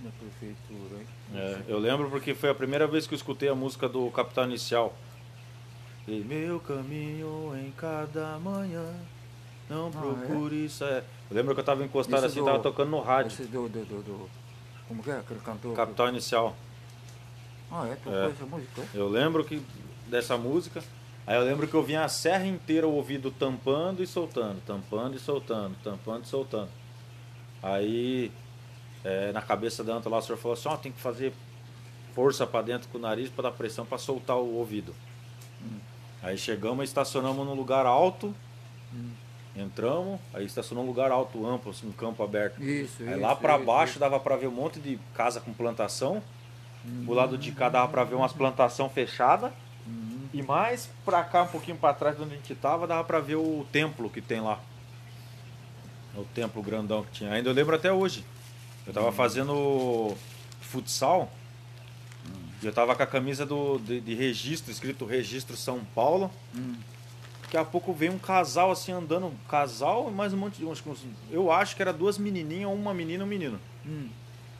Na 0.02 0.10
prefeitura, 0.10 1.00
hein? 1.00 1.06
É, 1.34 1.62
eu 1.68 1.78
lembro 1.78 2.08
porque 2.10 2.34
foi 2.34 2.50
a 2.50 2.54
primeira 2.54 2.86
vez 2.86 3.06
que 3.06 3.14
eu 3.14 3.16
escutei 3.16 3.48
a 3.48 3.54
música 3.54 3.88
do 3.88 4.10
Capital 4.10 4.44
Inicial. 4.44 4.94
E 6.06 6.20
meu 6.20 6.58
caminho 6.60 7.52
em 7.58 7.70
cada 7.72 8.38
manhã, 8.38 8.94
não 9.68 9.88
Ah, 9.88 9.90
procure 9.90 10.64
isso. 10.64 10.84
É. 10.84 11.04
Eu 11.30 11.36
lembro 11.36 11.54
que 11.54 11.60
eu 11.60 11.64
tava 11.64 11.84
encostado 11.84 12.18
Isso 12.18 12.26
assim, 12.26 12.40
do- 12.40 12.46
tava 12.46 12.60
tocando 12.60 12.90
no 12.90 13.00
rádio. 13.00 13.28
Esse 13.32 13.44
do, 13.44 13.68
do, 13.68 13.84
do, 13.84 14.02
do, 14.02 14.30
Como 14.86 15.02
que 15.02 15.10
é 15.10 15.18
aquele 15.18 15.40
cantor? 15.40 15.74
Capital 15.76 16.08
Inicial. 16.08 16.56
Ah, 17.70 17.86
é? 17.86 17.94
Tocou 17.96 18.12
É. 18.14 18.26
essa 18.30 18.46
música? 18.46 18.80
é? 18.82 18.86
Eu 18.94 19.08
lembro 19.08 19.44
que 19.44 19.62
dessa 20.06 20.36
música. 20.36 20.82
Aí 21.26 21.36
eu 21.36 21.42
lembro 21.44 21.68
que 21.68 21.74
eu 21.74 21.82
vinha 21.82 22.04
a 22.04 22.08
serra 22.08 22.46
inteira 22.46 22.86
o 22.88 22.92
ouvido 22.94 23.30
tampando 23.30 24.02
e 24.02 24.06
soltando, 24.06 24.62
tampando 24.66 25.14
e 25.16 25.18
soltando, 25.18 25.74
tampando 25.84 26.24
e 26.24 26.26
soltando. 26.28 26.70
Aí 27.62 28.32
é, 29.04 29.30
na 29.32 29.42
cabeça 29.42 29.84
da 29.84 29.94
Anta 29.94 30.08
lá 30.08 30.18
o 30.18 30.22
senhor 30.22 30.38
falou 30.38 30.54
assim, 30.54 30.68
ó, 30.68 30.76
tem 30.76 30.90
que 30.92 31.00
fazer 31.00 31.32
força 32.14 32.46
pra 32.46 32.62
dentro 32.62 32.88
com 32.88 32.96
o 32.98 33.00
nariz 33.00 33.28
pra 33.28 33.42
dar 33.42 33.50
pressão 33.52 33.84
pra 33.84 33.98
soltar 33.98 34.36
o 34.36 34.54
ouvido. 34.54 34.94
Aí 36.22 36.36
chegamos 36.38 36.80
e 36.80 36.84
estacionamos 36.84 37.46
num 37.46 37.54
lugar 37.54 37.84
alto, 37.86 38.34
entramos, 39.54 40.18
aí 40.32 40.44
estacionamos 40.46 40.86
num 40.86 40.92
lugar 40.92 41.10
alto, 41.12 41.46
amplo, 41.46 41.70
assim, 41.70 41.86
um 41.88 41.92
campo 41.92 42.22
aberto. 42.22 42.62
Isso, 42.62 43.02
Aí 43.02 43.10
isso. 43.12 43.20
lá 43.20 43.36
pra 43.36 43.56
isso, 43.56 43.64
baixo 43.66 43.90
isso. 43.92 44.00
dava 44.00 44.18
pra 44.18 44.36
ver 44.36 44.46
um 44.48 44.52
monte 44.52 44.80
de 44.80 44.98
casa 45.14 45.40
com 45.40 45.52
plantação. 45.52 46.22
Do 46.84 47.12
lado 47.12 47.36
de 47.36 47.52
cá 47.52 47.68
dava 47.68 47.88
pra 47.88 48.04
ver 48.04 48.14
umas 48.14 48.32
plantação 48.32 48.88
fechada. 48.88 49.52
E 50.32 50.42
mais 50.42 50.90
pra 51.04 51.24
cá, 51.24 51.42
um 51.42 51.46
pouquinho 51.46 51.76
pra 51.76 51.94
trás 51.94 52.16
de 52.16 52.22
onde 52.22 52.34
a 52.34 52.36
gente 52.36 52.54
tava, 52.54 52.86
dava 52.86 53.02
pra 53.02 53.18
ver 53.18 53.36
o 53.36 53.66
templo 53.72 54.10
que 54.10 54.20
tem 54.20 54.40
lá. 54.40 54.60
O 56.14 56.24
templo 56.34 56.62
grandão 56.62 57.02
que 57.02 57.12
tinha. 57.12 57.32
Ainda 57.32 57.48
eu 57.48 57.54
lembro 57.54 57.74
até 57.74 57.92
hoje. 57.92 58.24
Eu 58.86 58.92
tava 58.92 59.10
fazendo 59.12 60.14
futsal. 60.60 61.30
E 62.62 62.66
eu 62.66 62.72
tava 62.72 62.94
com 62.94 63.02
a 63.02 63.06
camisa 63.06 63.46
do, 63.46 63.78
de, 63.78 64.00
de 64.00 64.14
registro, 64.14 64.70
escrito 64.70 65.04
Registro 65.04 65.56
São 65.56 65.84
Paulo. 65.94 66.30
Hum. 66.54 66.74
Daqui 67.42 67.56
a 67.56 67.64
pouco 67.64 67.94
veio 67.94 68.12
um 68.12 68.18
casal 68.18 68.70
assim 68.70 68.92
andando, 68.92 69.26
um 69.26 69.34
casal 69.48 70.10
e 70.10 70.12
mais 70.12 70.34
um 70.34 70.36
monte 70.36 70.58
de. 70.58 70.66
Eu 71.30 71.50
acho 71.50 71.74
que 71.74 71.80
era 71.80 71.92
duas 71.92 72.18
menininhas, 72.18 72.70
uma 72.70 72.92
menina 72.92 73.22
e 73.22 73.26
um 73.26 73.28
menino. 73.28 73.60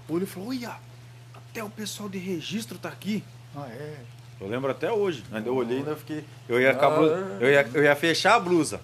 Olhou 0.08 0.22
e 0.22 0.26
falou: 0.26 0.48
Olha, 0.48 0.76
até 1.59 1.65
o 1.65 1.71
pessoal 1.71 2.09
de 2.09 2.19
registro 2.19 2.79
tá 2.79 2.88
aqui. 2.88 3.25
Ah, 3.57 3.67
é? 3.69 3.97
Eu 4.41 4.47
lembro 4.47 4.71
até 4.71 4.93
hoje. 4.93 5.25
Ainda 5.33 5.49
eu 5.49 5.57
olhei 5.57 5.79
e 5.79 5.81
ainda 5.81 5.97
fiquei. 5.97 6.25
Eu 6.49 6.61
ia, 6.61 6.71
Ah, 6.71 6.91
blusa, 6.91 7.15
é. 7.41 7.45
eu, 7.45 7.50
ia, 7.50 7.71
eu 7.75 7.83
ia 7.83 7.97
fechar 7.97 8.37
a 8.37 8.41
blusa. 8.41 8.81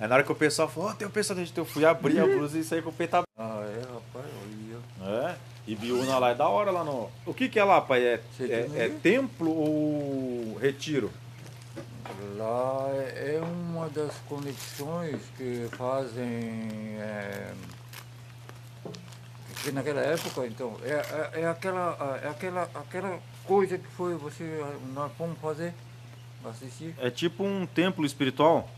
Aí 0.00 0.08
na 0.08 0.14
hora 0.14 0.24
que 0.24 0.32
o 0.32 0.34
pessoal 0.34 0.68
falou, 0.68 0.88
ó, 0.88 0.94
tem 0.94 1.06
o 1.06 1.10
pessoal 1.10 1.34
de 1.34 1.40
registro, 1.42 1.60
eu 1.60 1.66
fui 1.66 1.84
abrir 1.84 2.18
a 2.18 2.24
blusa 2.26 2.58
e 2.58 2.64
saí 2.64 2.80
com 2.80 2.88
o 2.88 2.92
peito 2.92 3.14
aberto. 3.14 3.28
Ah, 3.38 3.62
é, 3.66 3.80
rapaz, 3.80 4.32
olha. 4.42 5.28
É. 5.30 5.36
E 5.66 5.76
Biúna 5.76 6.18
lá 6.18 6.30
é 6.30 6.34
da 6.34 6.48
hora 6.48 6.70
lá 6.70 6.82
no. 6.82 7.10
O 7.26 7.34
que 7.34 7.48
que 7.48 7.58
é 7.58 7.64
lá, 7.64 7.80
pai? 7.80 8.02
É, 8.02 8.20
é, 8.40 8.68
é 8.76 8.88
templo 9.02 9.50
ou 9.50 10.58
retiro? 10.58 11.10
Lá 12.36 12.88
é 12.94 13.40
uma 13.42 13.88
das 13.90 14.14
conexões 14.28 15.20
que 15.36 15.68
fazem. 15.76 16.96
É, 16.98 17.52
que 19.62 19.70
naquela 19.70 20.00
época, 20.00 20.46
então, 20.46 20.76
é, 20.82 20.90
é, 20.90 21.40
é 21.42 21.48
aquela, 21.48 22.20
é 22.22 22.28
aquela, 22.28 22.62
aquela 22.74 23.20
coisa 23.44 23.78
que 23.78 23.86
foi 23.88 24.14
você. 24.14 24.44
Nós 24.92 25.12
fomos 25.16 25.38
fazer, 25.38 25.72
assistir. 26.44 26.94
É 26.98 27.10
tipo 27.10 27.44
um 27.44 27.64
templo 27.66 28.04
espiritual? 28.04 28.68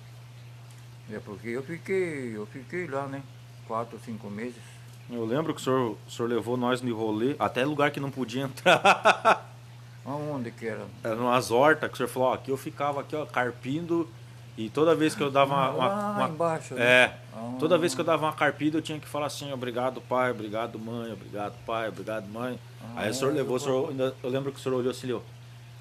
É 1.10 1.18
porque 1.18 1.48
eu 1.48 1.62
fiquei, 1.62 2.36
eu 2.36 2.46
fiquei 2.46 2.86
lá, 2.86 3.06
né? 3.06 3.22
Quatro, 3.66 3.98
cinco 4.04 4.30
meses. 4.30 4.62
Eu 5.10 5.24
lembro 5.24 5.54
que 5.54 5.60
o 5.60 5.64
senhor, 5.64 5.98
o 6.06 6.10
senhor 6.10 6.28
levou 6.28 6.56
nós 6.56 6.80
no 6.80 6.96
rolê, 6.96 7.36
até 7.38 7.64
lugar 7.64 7.90
que 7.90 8.00
não 8.00 8.10
podia 8.10 8.44
entrar. 8.44 9.50
Aonde 10.04 10.50
que 10.50 10.66
era? 10.66 10.86
Era 11.02 11.16
umas 11.16 11.50
hortas 11.50 11.88
que 11.88 11.94
o 11.94 11.96
senhor 11.96 12.08
falou, 12.08 12.28
ó, 12.28 12.34
aqui 12.34 12.50
eu 12.50 12.56
ficava 12.56 13.00
aqui, 13.00 13.16
ó, 13.16 13.24
carpindo. 13.24 14.08
E 14.56 14.68
toda 14.70 14.94
vez 14.94 15.14
que 15.14 15.22
eu 15.22 15.30
dava 15.30 15.52
uma. 15.54 15.70
uma- 15.70 16.10
uma- 16.12 16.28
embaixo. 16.28 16.74
né? 16.74 16.82
É. 16.84 17.16
Ah. 17.34 17.56
Toda 17.58 17.76
vez 17.76 17.94
que 17.94 18.00
eu 18.00 18.04
dava 18.04 18.24
uma 18.26 18.32
carpida, 18.32 18.78
eu 18.78 18.82
tinha 18.82 19.00
que 19.00 19.08
falar 19.08 19.26
assim, 19.26 19.52
obrigado 19.52 20.00
pai, 20.00 20.30
obrigado 20.30 20.78
mãe, 20.78 21.12
obrigado 21.12 21.54
pai, 21.66 21.88
obrigado 21.88 22.28
mãe. 22.28 22.58
Ah, 22.80 23.00
Aí 23.02 23.10
o 23.10 23.14
senhor 23.14 23.30
é, 23.32 23.34
levou, 23.34 23.54
o 23.54 23.56
eu- 23.56 23.60
senhor, 23.92 24.14
eu 24.22 24.30
lembro 24.30 24.52
que 24.52 24.58
o 24.58 24.62
senhor 24.62 24.76
olhou 24.76 24.90
assim, 24.92 25.06
olhou, 25.08 25.24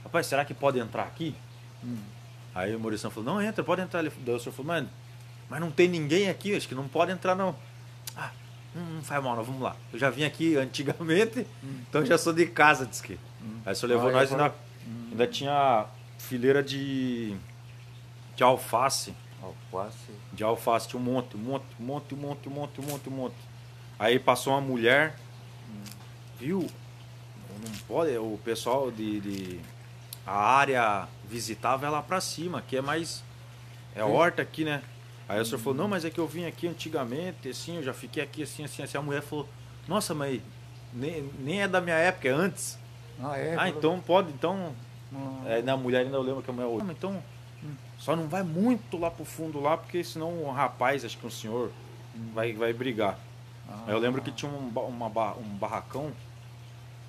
rapaz, 0.03 0.25
será 0.25 0.43
que 0.43 0.53
pode 0.55 0.79
entrar 0.79 1.03
aqui? 1.03 1.35
Hum. 1.83 1.97
Aí 2.55 2.75
o 2.75 2.79
Maurição 2.79 3.11
falou, 3.11 3.33
não, 3.35 3.41
entra, 3.41 3.63
pode 3.63 3.81
entrar. 3.81 3.99
Ele- 3.99 4.11
Daí 4.25 4.35
o 4.35 4.39
senhor 4.39 4.53
falou, 4.55 4.73
mano, 4.73 4.89
mas 5.49 5.59
não 5.59 5.69
tem 5.69 5.87
ninguém 5.87 6.29
aqui, 6.29 6.55
acho 6.55 6.67
que 6.67 6.73
não 6.75 6.87
pode 6.87 7.11
entrar 7.11 7.35
não. 7.35 7.55
Ah, 8.17 8.31
não, 8.73 8.83
não 8.83 9.01
faz 9.03 9.23
mal, 9.23 9.35
não, 9.35 9.43
vamos 9.43 9.61
lá. 9.61 9.75
Eu 9.91 9.99
já 9.99 10.09
vim 10.09 10.23
aqui 10.23 10.55
antigamente, 10.57 11.45
então 11.87 12.01
eu 12.01 12.05
já 12.07 12.17
sou 12.17 12.33
de 12.33 12.45
casa, 12.47 12.85
disse 12.87 13.03
que. 13.03 13.19
Aí 13.65 13.73
o 13.73 13.75
senhor 13.75 13.89
levou 13.93 14.09
Ah, 14.09 14.13
nós 14.13 14.31
eu 14.31 14.37
e 14.37 14.41
ainda, 14.41 14.55
ainda 15.11 15.27
tinha 15.27 15.85
fileira 16.17 16.63
de, 16.63 17.35
de 18.35 18.43
alface. 18.43 19.13
Alface. 19.41 20.11
De 20.31 20.43
alface, 20.43 20.87
tinha 20.87 20.99
um 20.99 21.03
monte, 21.03 21.35
um 21.35 21.39
monte, 21.39 21.65
um 21.79 21.83
monte, 21.85 22.13
um 22.13 22.17
monte, 22.17 22.49
um 22.49 22.51
monte, 22.51 22.79
um 22.81 22.83
monte, 22.83 23.09
um 23.09 23.11
monte. 23.11 23.35
Aí 23.99 24.17
passou 24.19 24.53
uma 24.53 24.61
mulher, 24.61 25.15
viu? 26.39 26.67
Não 27.63 27.71
pode, 27.87 28.17
o 28.17 28.39
pessoal 28.43 28.91
de, 28.91 29.19
de- 29.21 29.59
a 30.25 30.33
área 30.35 31.07
visitável 31.29 31.87
é 31.87 31.91
lá 31.91 32.01
pra 32.01 32.19
cima, 32.19 32.61
que 32.61 32.75
é 32.77 32.81
mais 32.81 33.23
é 33.95 34.03
horta 34.03 34.41
aqui, 34.41 34.65
né? 34.65 34.81
Aí 35.29 35.39
o 35.39 35.45
senhor 35.45 35.59
falou: 35.59 35.75
"Não, 35.75 35.87
mas 35.87 36.03
é 36.03 36.09
que 36.09 36.19
eu 36.19 36.27
vim 36.27 36.45
aqui 36.45 36.67
antigamente, 36.67 37.47
assim, 37.49 37.77
eu 37.77 37.83
já 37.83 37.93
fiquei 37.93 38.23
aqui 38.23 38.43
assim, 38.43 38.63
assim, 38.65 38.83
assim". 38.83 38.97
A 38.97 39.01
mulher 39.01 39.21
falou: 39.21 39.47
"Nossa, 39.87 40.13
mas 40.13 40.41
nem, 40.93 41.29
nem 41.39 41.61
é 41.61 41.67
da 41.67 41.79
minha 41.79 41.95
época, 41.95 42.27
é 42.27 42.31
antes". 42.31 42.77
Ah, 43.21 43.37
é? 43.37 43.55
ah, 43.57 43.69
então 43.69 43.99
pode, 44.01 44.31
então 44.31 44.73
Ah, 45.13 45.41
é, 45.45 45.61
na 45.61 45.77
mulher 45.77 45.99
ainda 46.05 46.17
eu 46.17 46.21
lembro 46.21 46.41
que 46.41 46.49
a 46.49 46.53
mulher. 46.53 46.67
"Ah, 46.81 46.91
então, 46.91 47.23
só 48.03 48.17
não 48.17 48.27
vai 48.27 48.43
muito 48.43 48.97
lá 48.97 49.09
pro 49.09 49.23
fundo 49.23 49.61
lá, 49.61 49.77
porque 49.77 50.03
senão 50.03 50.43
o 50.43 50.51
rapaz, 50.51 51.05
acho 51.05 51.17
que 51.17 51.25
um 51.25 51.29
senhor, 51.31 51.71
vai, 52.33 52.51
vai 52.51 52.73
brigar. 52.73 53.17
ah, 53.69 53.85
Aí 53.87 53.93
eu 53.93 53.97
lembro 53.99 54.21
que 54.21 54.29
tinha 54.29 54.51
um, 54.51 54.67
uma 54.67 55.07
um 55.37 55.57
barracão 55.57 56.11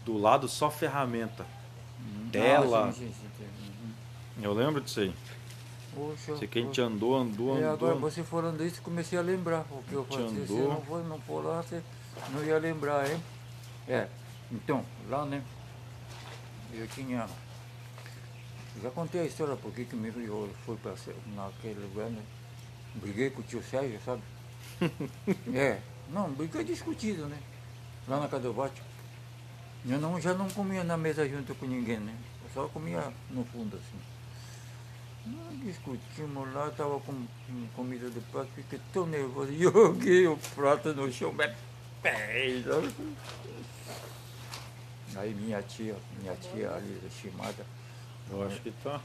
do 0.05 0.17
lado 0.17 0.47
só 0.47 0.71
ferramenta. 0.71 1.45
Tela. 2.31 2.91
Ah, 2.91 2.93
sim, 2.93 3.09
sim, 3.09 3.29
sim, 3.37 3.45
sim. 3.59 3.95
Eu 4.41 4.53
lembro 4.53 4.81
disso 4.81 5.01
aí. 5.01 5.13
Poxa, 5.97 6.37
Sei 6.37 6.47
que 6.47 6.61
a 6.61 6.63
gente 6.63 6.81
andou, 6.81 7.17
andou, 7.17 7.59
É, 7.61 7.65
agora 7.69 7.97
andou. 7.97 8.09
você 8.09 8.23
falando 8.23 8.65
isso, 8.65 8.81
comecei 8.81 9.19
a 9.19 9.23
lembrar 9.23 9.65
o 9.73 9.83
que 9.83 9.95
eu 9.95 10.05
fazia. 10.05 10.47
Se 10.47 10.53
eu 10.53 10.69
não 10.69 10.81
for, 10.83 11.05
não 11.05 11.19
for 11.23 11.45
lá, 11.45 11.61
você 11.61 11.83
não 12.31 12.45
ia 12.45 12.59
lembrar, 12.59 13.11
hein? 13.11 13.21
É, 13.89 14.07
então, 14.53 14.85
lá, 15.09 15.25
né? 15.25 15.43
Eu 16.73 16.87
tinha. 16.87 17.27
Já 18.83 18.91
contei 18.91 19.21
a 19.21 19.25
história 19.25 19.57
por 19.57 19.73
que 19.73 19.85
que 19.85 19.97
me 19.97 20.09
eu 20.09 20.51
fui 20.65 20.77
para 20.77 20.95
naquele 21.35 21.81
lugar, 21.81 22.11
né? 22.11 22.23
Briguei 22.97 23.31
com 23.31 23.41
o 23.41 23.45
tio 23.45 23.63
Sérgio, 23.63 24.01
sabe? 24.05 24.23
é, 25.55 25.81
não, 26.11 26.31
briguei 26.33 26.65
discutido, 26.65 27.27
né? 27.27 27.39
Lá 28.09 28.21
na 28.21 28.29
casa 28.29 28.43
do 28.45 28.53
Bate. 28.53 28.83
Eu 29.87 29.99
não, 29.99 30.21
já 30.21 30.35
não 30.35 30.49
comia 30.49 30.83
na 30.83 30.97
mesa 30.97 31.29
junto 31.29 31.55
com 31.55 31.67
ninguém, 31.67 31.99
né? 32.01 32.17
Eu 32.43 32.51
só 32.53 32.69
comia 32.69 33.13
no 33.31 33.45
fundo, 33.45 33.77
assim. 33.77 33.99
Nós 35.27 35.61
discutimos 35.61 36.53
lá, 36.53 36.69
estava 36.69 37.01
com, 37.01 37.13
com 37.47 37.67
comida 37.75 38.11
de 38.11 38.21
prato, 38.21 38.49
fiquei 38.55 38.81
tão 38.93 39.07
nervoso, 39.07 39.53
joguei 39.57 40.27
o 40.27 40.37
prato 40.55 40.93
no 40.95 41.11
chão, 41.11 41.33
mas 41.33 41.55
pé, 42.03 42.63
sabe? 42.63 42.93
Aí 45.17 45.33
minha 45.35 45.63
tia, 45.63 45.97
minha 46.21 46.35
tia 46.37 46.71
ali, 46.75 47.01
estimada, 47.07 47.65
Eu 48.35 48.47
acho 48.47 48.61
que 48.61 48.71
tá. 48.83 49.01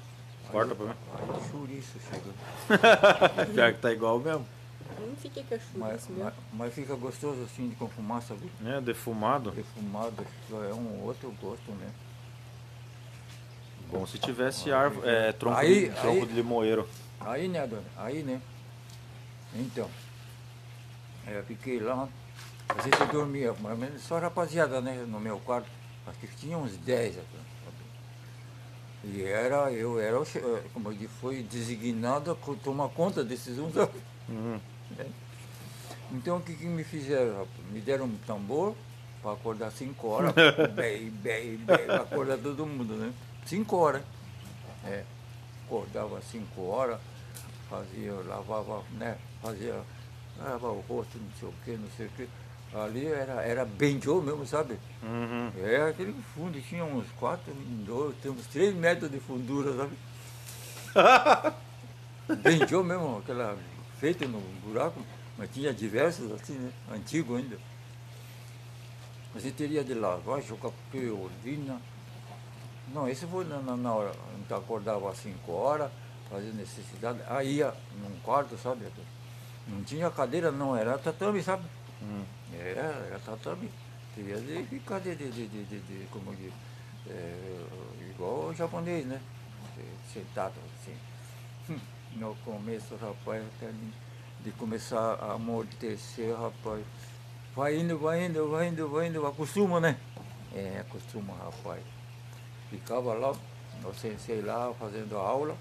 Corta 0.52 0.74
pra 0.74 0.86
mim. 0.88 0.94
aí 1.14 1.52
chouriço 1.52 1.94
chegou. 2.10 2.34
Pior 3.54 3.74
que 3.74 3.80
tá 3.80 3.92
igual 3.92 4.20
mesmo. 4.20 4.46
Não 5.00 5.16
fiquei 5.16 5.44
com 5.44 5.54
a 5.54 5.60
chuva 5.60 5.72
Mas, 5.78 6.08
mesmo. 6.08 6.24
mas, 6.24 6.34
mas 6.54 6.74
fica 6.74 6.96
gostoso 6.96 7.44
assim, 7.44 7.70
com 7.78 7.88
fumaça, 7.88 8.34
viu? 8.34 8.50
É, 8.66 8.82
defumado. 8.82 9.52
Defumado, 9.52 10.26
é 10.52 10.74
um 10.74 11.04
outro 11.04 11.32
gosto, 11.42 11.72
né? 11.74 11.90
Bom 13.92 14.06
se 14.06 14.18
tivesse 14.20 14.72
árvore, 14.72 15.08
é, 15.08 15.32
tronco, 15.32 15.58
Aí- 15.58 15.90
de, 15.90 15.96
tronco 15.96 16.22
aí- 16.22 16.26
de 16.28 16.34
limoeiro. 16.34 16.88
Aí, 17.20 17.48
né, 17.48 17.66
dona? 17.68 17.84
Aí, 17.98 18.24
né? 18.24 18.42
Então, 19.56 19.90
aí 21.26 21.36
eu 21.36 21.44
fiquei 21.44 21.80
lá, 21.80 22.08
às 22.70 22.84
vezes 22.86 23.00
eu 23.00 23.08
dormia, 23.08 23.54
mas 23.60 24.02
só 24.02 24.20
rapaziada, 24.20 24.80
né, 24.80 25.06
no 25.08 25.20
meu 25.20 25.40
quarto. 25.40 25.68
Acho 26.08 26.20
que 26.20 26.28
tinha 26.36 26.58
uns 26.58 26.76
10 26.78 27.18
até. 27.18 27.26
E 29.04 29.24
era, 29.24 29.72
eu 29.72 30.00
era, 30.00 30.18
eh, 30.18 30.64
como 30.74 30.90
eu 30.90 30.94
disse, 30.94 31.14
foi 31.22 31.42
designado 31.44 32.32
a 32.32 32.56
tomar 32.64 32.90
conta 32.90 33.24
desses 33.24 33.58
uns. 33.58 33.74
Hum. 34.30 34.60
Então 36.12 36.38
o 36.38 36.42
que, 36.42 36.54
que 36.54 36.66
me 36.66 36.84
fizeram? 36.84 37.32
rapaz? 37.32 37.72
Me 37.72 37.80
deram 37.80 38.06
um 38.06 38.18
tambor 38.28 38.76
para 39.22 39.34
acordar 39.34 39.72
5 39.72 40.08
horas, 40.08 40.34
bem, 40.76 41.10
bem, 41.10 41.58
bem, 41.58 41.86
para 41.86 42.02
acordar 42.02 42.38
todo 42.38 42.66
mundo, 42.66 42.96
né? 42.96 43.14
5 43.46 43.76
horas. 43.76 44.04
É. 44.86 45.04
Acordava 45.66 46.22
5 46.22 46.62
horas, 46.62 47.00
fazia, 47.70 48.14
lavava, 48.28 48.84
né? 48.92 49.18
Fazia, 49.42 49.82
lavava 50.38 50.72
o 50.72 50.82
rosto, 50.82 51.18
não 51.18 51.32
sei 51.40 51.50
o 51.50 51.54
que, 51.64 51.72
não 51.72 51.90
sei 51.96 52.08
o 52.08 52.10
que. 52.10 52.30
Ali 52.74 53.08
era, 53.08 53.42
era 53.42 53.66
bem 53.66 54.00
Joe 54.00 54.24
mesmo, 54.24 54.46
sabe? 54.46 54.78
Uhum. 55.02 55.52
É, 55.58 55.90
aquele 55.90 56.14
fundo 56.36 56.62
tinha 56.62 56.86
uns 56.86 57.08
4, 57.20 57.52
dois, 57.86 58.16
tem 58.22 58.32
uns 58.32 58.46
3 58.48 58.76
metros 58.76 59.10
de 59.10 59.20
fundura, 59.20 59.76
sabe? 59.76 59.98
Bem 62.44 62.68
Joe 62.68 62.84
mesmo, 62.84 63.18
aquela 63.18 63.58
feita 64.00 64.28
no 64.28 64.40
buraco, 64.64 65.02
mas 65.36 65.50
tinha 65.52 65.74
diversos 65.74 66.32
assim, 66.32 66.54
né? 66.54 66.72
Antigo 66.92 67.36
ainda. 67.36 67.58
Você 69.34 69.50
teria 69.50 69.84
de 69.84 69.96
lavar, 69.96 70.42
jogar 70.42 70.72
piolina. 70.92 71.82
Não, 72.94 73.08
esse 73.08 73.26
foi 73.26 73.46
na, 73.46 73.60
na, 73.62 73.94
hora. 73.94 74.12
Gente 74.36 74.54
acordava 74.54 75.10
às 75.10 75.18
5 75.18 75.52
horas, 75.52 75.92
fazia 76.30 76.52
necessidade. 76.52 77.20
Aí 77.28 77.58
ia 77.58 77.74
num 78.00 78.20
quarto, 78.22 78.56
sabe? 78.58 78.86
Não 79.68 79.84
tinha 79.84 80.10
cadeira, 80.12 80.52
não, 80.52 80.76
era 80.76 80.98
tatame, 81.00 81.42
sabe? 81.42 81.64
Hum. 82.02 82.24
Era, 82.54 82.82
era 83.08 83.20
tatame. 83.20 83.70
Teria 84.16 84.38
de 84.38 84.64
ficar 84.66 85.00
de, 85.00 85.16
de, 85.16 85.32
de, 85.32 85.48
de, 85.48 85.80
de, 85.80 86.08
como 86.12 86.36
diz, 86.36 86.52
é, 87.08 87.66
igual 88.10 88.48
o 88.48 88.54
japonês, 88.54 89.06
né? 89.06 89.22
Sentado 90.12 90.56
assim. 90.76 90.96
No 92.16 92.36
começo, 92.44 92.96
rapaz, 92.96 93.46
até 93.56 93.72
de, 94.44 94.52
começar 94.54 95.14
a 95.22 95.34
amortecer, 95.34 96.36
rapaz. 96.36 96.84
Vai 97.56 97.78
indo, 97.78 98.00
vai 98.00 98.26
indo, 98.26 98.50
vai 98.50 98.68
indo, 98.68 98.90
vai 98.90 99.08
indo, 99.08 99.26
acostuma, 99.28 99.80
né? 99.80 99.98
É, 100.54 100.80
acostuma, 100.80 101.36
rapaz. 101.36 101.84
Ficava 102.72 103.14
lá, 103.14 103.32
o 103.32 103.94
sensei 103.94 104.42
lá 104.42 104.74
fazendo 104.80 105.18
aula, 105.18 105.56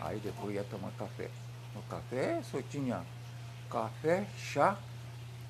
aí 0.00 0.18
depois 0.20 0.54
ia 0.54 0.64
tomar 0.64 0.90
café. 0.92 1.28
No 1.74 1.82
café 1.82 2.40
só 2.42 2.60
tinha 2.62 3.04
café, 3.70 4.26
chá 4.38 4.78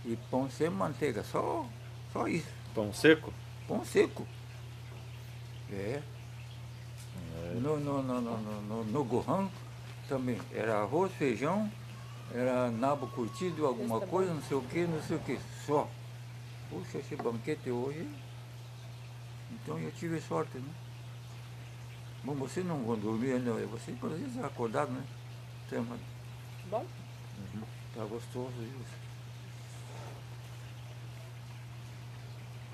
e 0.04 0.16
pão 0.30 0.50
sem 0.50 0.68
manteiga, 0.71 1.23
só, 1.25 1.66
só 2.12 2.26
isso, 2.26 2.49
Pão 2.75 2.92
seco? 2.92 3.32
pão 3.68 3.85
seco. 3.85 4.26
É. 5.71 6.02
No, 7.54 7.78
no, 7.78 8.02
no, 8.02 8.21
no, 8.21 8.38
no, 8.38 8.62
no, 8.62 8.85
no 8.85 9.04
Gohan 9.04 9.49
também 10.09 10.38
era 10.52 10.80
arroz, 10.80 11.12
feijão, 11.12 11.71
era 12.35 12.71
nabo 12.71 13.06
curtido, 13.09 13.66
alguma 13.66 13.97
Esse 13.97 14.06
tá 14.06 14.11
coisa, 14.11 14.35
não 14.35 14.42
sei 14.42 14.56
o 14.56 14.62
que, 14.62 14.87
não 14.87 15.02
sei 15.02 15.16
o 15.16 15.21
que, 15.21 15.38
só. 15.66 15.88
Puxa, 16.71 16.99
esse 16.99 17.14
banquete 17.16 17.71
hoje. 17.71 18.09
Então 19.50 19.78
eu 19.78 19.90
tive 19.92 20.21
sorte, 20.21 20.59
né? 20.59 20.73
Bom, 22.25 22.35
você 22.35 22.62
não 22.62 22.82
vão 22.85 22.97
dormir 22.99 23.32
ainda, 23.35 23.52
você 23.66 23.92
precisa 23.92 24.47
acordado, 24.47 24.90
né? 24.90 25.02
Tem 25.68 25.78
uma- 25.78 25.99
Bom? 26.71 26.87
Tá 27.94 28.04
gostoso 28.04 28.52
isso. 28.62 29.12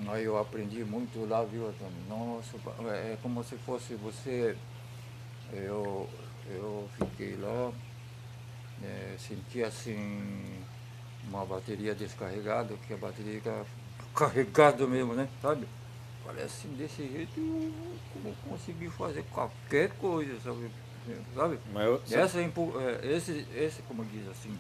Aí 0.07 0.25
eu 0.25 0.39
aprendi 0.39 0.85
muito 0.85 1.27
lá, 1.29 1.45
viu, 1.45 1.69
Antônio? 1.69 1.93
Nossa, 2.09 2.57
é 2.93 3.13
é 3.13 3.19
como 3.23 3.43
se 3.43 3.57
fosse 3.57 3.95
você. 3.95 4.57
Eu, 5.53 6.09
eu 6.49 6.89
fiquei 6.99 7.37
lá, 7.37 7.73
é, 8.83 9.17
senti 9.19 9.63
assim 9.63 10.63
uma 11.29 11.45
bateria 11.45 11.95
descarregada, 11.95 12.75
que 12.87 12.95
a 12.95 12.97
bateria 12.97 13.41
carregada 14.15 14.87
mesmo, 14.87 15.15
né? 15.15 15.29
Sabe? 15.43 15.67
Falei 16.25 16.45
assim, 16.45 16.69
desse 16.77 17.09
jeito 17.09 17.39
eu 17.39 18.23
vou 18.23 18.35
conseguir 18.49 18.91
fazer 18.91 19.25
qualquer 19.33 19.91
coisa, 19.93 20.39
sabe? 20.41 20.71
sabe? 21.35 21.59
Mas, 21.73 21.87
eu, 21.87 22.03
Essa, 22.11 22.41
é, 22.41 22.51
esse, 23.17 23.47
esse, 23.55 23.83
como 23.83 24.05
diz 24.05 24.29
assim, 24.29 24.57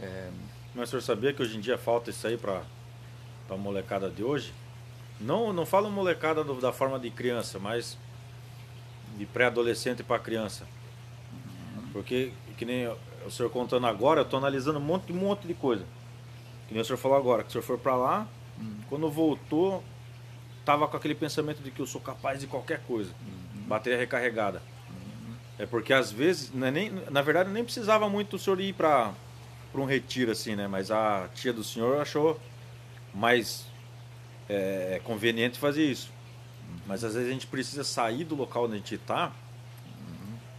é, 0.00 0.30
mas 0.74 0.88
o 0.88 0.90
senhor 0.90 1.02
sabia 1.02 1.32
que 1.32 1.42
hoje 1.42 1.56
em 1.56 1.60
dia 1.60 1.76
falta 1.76 2.10
isso 2.10 2.26
aí 2.26 2.38
pra, 3.46 3.48
pra 3.48 3.56
molecada 3.56 4.10
de 4.10 4.22
hoje? 4.22 4.52
Não, 5.20 5.52
não 5.52 5.64
falo 5.66 5.90
molecada 5.90 6.42
do- 6.42 6.60
da 6.60 6.72
forma 6.72 6.98
de 6.98 7.10
criança, 7.10 7.58
mas 7.58 7.96
de 9.16 9.26
pré-adolescente 9.26 10.02
para 10.02 10.18
criança. 10.18 10.66
Porque, 11.92 12.32
que 12.56 12.64
nem 12.64 12.88
o 13.26 13.30
senhor 13.30 13.50
contando 13.50 13.86
agora, 13.86 14.22
eu 14.22 14.24
tô 14.24 14.36
analisando 14.36 14.78
um 14.78 14.82
monte, 14.82 15.12
um 15.12 15.16
monte 15.16 15.46
de 15.46 15.54
coisa. 15.54 15.84
Que 16.66 16.74
nem 16.74 16.80
o 16.82 16.84
senhor 16.84 16.96
falou 16.98 17.16
agora, 17.16 17.42
que 17.42 17.48
o 17.50 17.52
senhor 17.52 17.62
foi 17.62 17.76
para 17.76 17.94
lá, 17.94 18.26
quando 18.88 19.10
voltou, 19.10 19.82
tava 20.64 20.86
com 20.88 20.96
aquele 20.96 21.14
pensamento 21.14 21.62
de 21.62 21.70
que 21.70 21.80
eu 21.80 21.86
sou 21.86 22.00
capaz 22.00 22.40
de 22.40 22.46
qualquer 22.46 22.80
coisa. 22.86 23.10
Bateria 23.66 23.98
recarregada. 23.98 24.62
É 25.58 25.66
porque 25.66 25.92
às 25.92 26.10
vezes, 26.10 26.50
é 26.60 26.70
nem, 26.70 26.90
na 27.10 27.20
verdade, 27.22 27.50
nem 27.50 27.62
precisava 27.62 28.08
muito 28.08 28.36
o 28.36 28.38
senhor 28.38 28.58
ir 28.60 28.72
para 28.72 29.12
um 29.74 29.84
retiro 29.84 30.32
assim, 30.32 30.56
né? 30.56 30.66
Mas 30.66 30.90
a 30.90 31.28
tia 31.34 31.52
do 31.52 31.62
senhor 31.62 32.00
achou 32.00 32.40
mais 33.14 33.66
é, 34.48 35.00
conveniente 35.04 35.58
fazer 35.58 35.84
isso. 35.84 36.10
Mas 36.86 37.04
às 37.04 37.14
vezes 37.14 37.28
a 37.28 37.32
gente 37.32 37.46
precisa 37.46 37.84
sair 37.84 38.24
do 38.24 38.34
local 38.34 38.64
onde 38.64 38.74
a 38.74 38.76
gente 38.78 38.94
está 38.94 39.32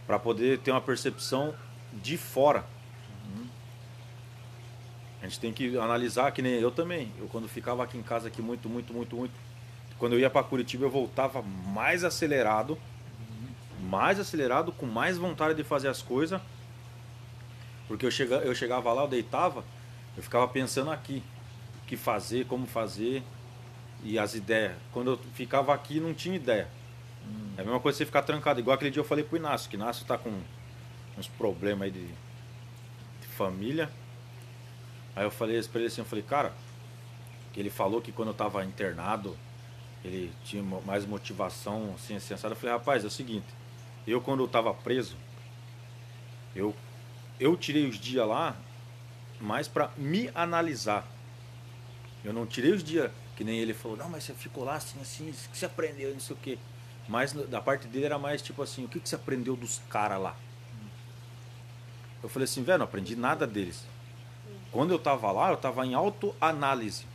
para 0.06 0.18
poder 0.18 0.58
ter 0.58 0.70
uma 0.70 0.80
percepção 0.80 1.54
de 1.92 2.16
fora. 2.16 2.64
A 5.24 5.26
gente 5.26 5.40
tem 5.40 5.54
que 5.54 5.78
analisar, 5.78 6.30
que 6.32 6.42
nem 6.42 6.52
eu 6.52 6.70
também. 6.70 7.10
Eu 7.18 7.26
quando 7.28 7.48
ficava 7.48 7.82
aqui 7.82 7.96
em 7.96 8.02
casa 8.02 8.28
aqui 8.28 8.42
muito, 8.42 8.68
muito, 8.68 8.92
muito, 8.92 9.16
muito. 9.16 9.32
Quando 9.98 10.12
eu 10.12 10.20
ia 10.20 10.28
para 10.28 10.42
Curitiba 10.42 10.84
eu 10.84 10.90
voltava 10.90 11.40
mais 11.40 12.04
acelerado, 12.04 12.78
mais 13.80 14.20
acelerado, 14.20 14.70
com 14.70 14.84
mais 14.84 15.16
vontade 15.16 15.54
de 15.54 15.64
fazer 15.64 15.88
as 15.88 16.02
coisas. 16.02 16.38
Porque 17.88 18.04
eu, 18.04 18.10
chega, 18.10 18.36
eu 18.36 18.54
chegava 18.54 18.92
lá, 18.92 19.04
eu 19.04 19.08
deitava, 19.08 19.64
eu 20.14 20.22
ficava 20.22 20.46
pensando 20.46 20.90
aqui, 20.90 21.22
que 21.96 22.02
fazer, 22.02 22.46
como 22.46 22.66
fazer 22.66 23.22
e 24.02 24.18
as 24.18 24.34
ideias. 24.34 24.76
Quando 24.92 25.12
eu 25.12 25.18
ficava 25.34 25.72
aqui 25.72 26.00
não 26.00 26.12
tinha 26.12 26.36
ideia. 26.36 26.68
É 27.56 27.62
a 27.62 27.64
mesma 27.64 27.80
coisa 27.80 27.98
você 27.98 28.04
ficar 28.04 28.22
trancado. 28.22 28.60
Igual 28.60 28.74
aquele 28.74 28.90
dia 28.90 29.00
eu 29.00 29.04
falei 29.04 29.24
pro 29.24 29.36
Inácio, 29.36 29.70
que 29.70 29.76
Inácio 29.76 30.04
tá 30.04 30.18
com 30.18 30.32
uns 31.16 31.28
problemas 31.28 31.82
aí 31.86 31.90
de, 31.90 32.06
de 32.06 33.26
família. 33.36 33.90
Aí 35.16 35.24
eu 35.24 35.30
falei 35.30 35.62
pra 35.62 35.80
ele 35.80 35.86
assim, 35.86 36.00
eu 36.00 36.04
falei, 36.04 36.24
cara, 36.24 36.52
que 37.52 37.60
ele 37.60 37.70
falou 37.70 38.02
que 38.02 38.10
quando 38.10 38.28
eu 38.28 38.34
tava 38.34 38.64
internado, 38.64 39.36
ele 40.04 40.32
tinha 40.44 40.62
mais 40.62 41.06
motivação, 41.06 41.94
assim, 41.94 42.16
assim. 42.16 42.34
Eu 42.34 42.38
falei, 42.56 42.74
rapaz, 42.74 43.04
é 43.04 43.06
o 43.06 43.10
seguinte, 43.10 43.46
eu 44.06 44.20
quando 44.20 44.42
eu 44.42 44.48
tava 44.48 44.74
preso, 44.74 45.16
eu, 46.54 46.74
eu 47.38 47.56
tirei 47.56 47.86
os 47.88 47.98
dias 47.98 48.26
lá 48.26 48.56
mais 49.40 49.68
pra 49.68 49.90
me 49.96 50.30
analisar. 50.34 51.13
Eu 52.24 52.32
não 52.32 52.46
tirei 52.46 52.72
os 52.72 52.82
dias 52.82 53.10
que 53.36 53.44
nem 53.44 53.58
ele 53.58 53.74
falou, 53.74 53.96
não, 53.96 54.08
mas 54.08 54.24
você 54.24 54.32
ficou 54.32 54.64
lá 54.64 54.76
assim, 54.76 54.98
assim, 55.00 55.30
o 55.30 55.32
que 55.32 55.58
você 55.58 55.66
aprendeu, 55.66 56.12
não 56.12 56.20
sei 56.20 56.34
o 56.34 56.38
quê. 56.38 56.58
Mas 57.08 57.32
da 57.32 57.60
parte 57.60 57.86
dele 57.86 58.06
era 58.06 58.18
mais 58.18 58.40
tipo 58.40 58.62
assim, 58.62 58.84
o 58.84 58.88
que, 58.88 58.98
que 58.98 59.08
você 59.08 59.14
aprendeu 59.14 59.54
dos 59.56 59.82
caras 59.90 60.20
lá? 60.20 60.34
Eu 62.22 62.28
falei 62.28 62.44
assim, 62.44 62.62
velho, 62.62 62.78
não 62.78 62.84
aprendi 62.86 63.14
nada 63.14 63.46
deles. 63.46 63.84
Quando 64.72 64.92
eu 64.92 64.98
tava 64.98 65.30
lá, 65.30 65.50
eu 65.50 65.56
tava 65.56 65.84
em 65.86 65.94
autoanálise. 65.94 67.06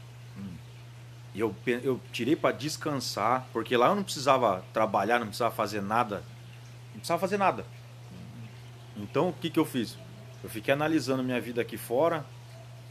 E 1.34 1.40
eu, 1.40 1.56
eu 1.84 2.00
tirei 2.12 2.36
para 2.36 2.56
descansar, 2.56 3.48
porque 3.54 3.76
lá 3.78 3.88
eu 3.88 3.96
não 3.96 4.04
precisava 4.04 4.64
trabalhar, 4.74 5.20
não 5.20 5.28
precisava 5.28 5.54
fazer 5.54 5.82
nada. 5.82 6.24
Não 6.92 6.98
precisava 6.98 7.20
fazer 7.20 7.38
nada. 7.38 7.66
Então 8.98 9.30
o 9.30 9.34
que, 9.34 9.50
que 9.50 9.60
eu 9.60 9.66
fiz? 9.66 9.98
Eu 10.44 10.50
fiquei 10.50 10.74
analisando 10.74 11.24
minha 11.24 11.40
vida 11.40 11.62
aqui 11.62 11.78
fora, 11.78 12.26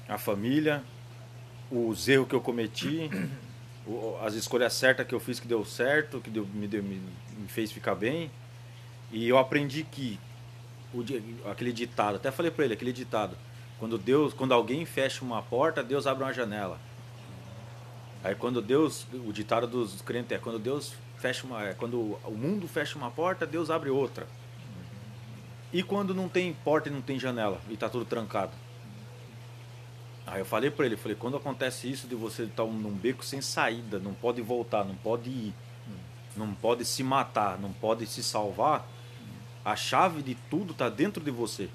a 0.08 0.18
família, 0.18 0.82
os 1.70 2.08
erros 2.08 2.28
que 2.28 2.34
eu 2.34 2.40
cometi, 2.40 3.10
as 4.24 4.34
escolhas 4.34 4.72
certas 4.74 5.06
que 5.06 5.14
eu 5.14 5.20
fiz 5.20 5.38
que 5.40 5.46
deu 5.48 5.64
certo, 5.64 6.20
que 6.20 6.30
deu- 6.30 6.46
me, 6.46 6.66
deu- 6.66 6.82
me, 6.82 7.00
me 7.36 7.48
fez 7.48 7.70
ficar 7.72 7.94
bem. 7.94 8.30
E 9.10 9.26
eu 9.28 9.38
aprendi 9.38 9.84
que 9.84 10.18
o 10.92 11.02
aquele 11.50 11.72
ditado, 11.72 12.16
até 12.16 12.30
falei 12.30 12.50
para 12.50 12.64
ele, 12.64 12.74
aquele 12.74 12.92
ditado, 12.92 13.36
quando 13.78 13.96
Deus, 13.98 14.32
quando 14.34 14.52
alguém 14.52 14.84
fecha 14.84 15.24
uma 15.24 15.42
porta, 15.42 15.82
Deus 15.82 16.06
abre 16.06 16.24
uma 16.24 16.32
janela. 16.32 16.78
Aí 18.24 18.34
quando 18.34 18.60
Deus, 18.60 19.06
o 19.12 19.32
ditado 19.32 19.66
dos 19.66 20.02
crentes 20.02 20.32
é 20.32 20.38
quando 20.38 20.58
Deus 20.58 20.92
fecha 21.18 21.46
uma, 21.46 21.62
é, 21.68 21.74
quando 21.74 22.18
o 22.24 22.30
mundo 22.36 22.66
fecha 22.66 22.96
uma 22.98 23.10
porta, 23.10 23.46
Deus 23.46 23.70
abre 23.70 23.90
outra. 23.90 24.26
E 25.72 25.82
quando 25.82 26.14
não 26.14 26.28
tem 26.28 26.52
porta 26.64 26.88
e 26.88 26.92
não 26.92 27.00
tem 27.02 27.18
janela 27.18 27.60
e 27.70 27.76
tá 27.76 27.88
tudo 27.88 28.04
trancado? 28.04 28.52
Aí 30.30 30.40
eu 30.40 30.44
falei 30.44 30.70
para 30.70 30.84
ele, 30.84 30.96
falei, 30.96 31.16
quando 31.16 31.38
acontece 31.38 31.90
isso 31.90 32.06
de 32.06 32.14
você 32.14 32.42
estar 32.42 32.64
num 32.64 32.92
beco 32.92 33.24
sem 33.24 33.40
saída, 33.40 33.98
não 33.98 34.12
pode 34.12 34.42
voltar, 34.42 34.84
não 34.84 34.94
pode 34.94 35.30
ir, 35.30 35.54
não 36.36 36.52
pode 36.54 36.84
se 36.84 37.02
matar, 37.02 37.58
não 37.58 37.72
pode 37.72 38.06
se 38.06 38.22
salvar, 38.22 38.86
a 39.64 39.74
chave 39.74 40.22
de 40.22 40.34
tudo 40.50 40.74
tá 40.74 40.90
dentro 40.90 41.24
de 41.24 41.30
você. 41.30 41.70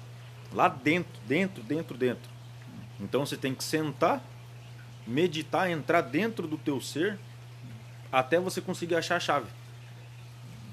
Lá 0.52 0.68
dentro, 0.68 1.12
dentro, 1.26 1.62
dentro, 1.64 1.98
dentro. 1.98 2.30
Então 3.00 3.26
você 3.26 3.36
tem 3.36 3.54
que 3.54 3.64
sentar, 3.64 4.22
meditar, 5.04 5.68
entrar 5.68 6.00
dentro 6.00 6.46
do 6.46 6.56
teu 6.56 6.80
ser 6.80 7.18
até 8.12 8.38
você 8.38 8.60
conseguir 8.60 8.94
achar 8.94 9.16
a 9.16 9.20
chave. 9.20 9.48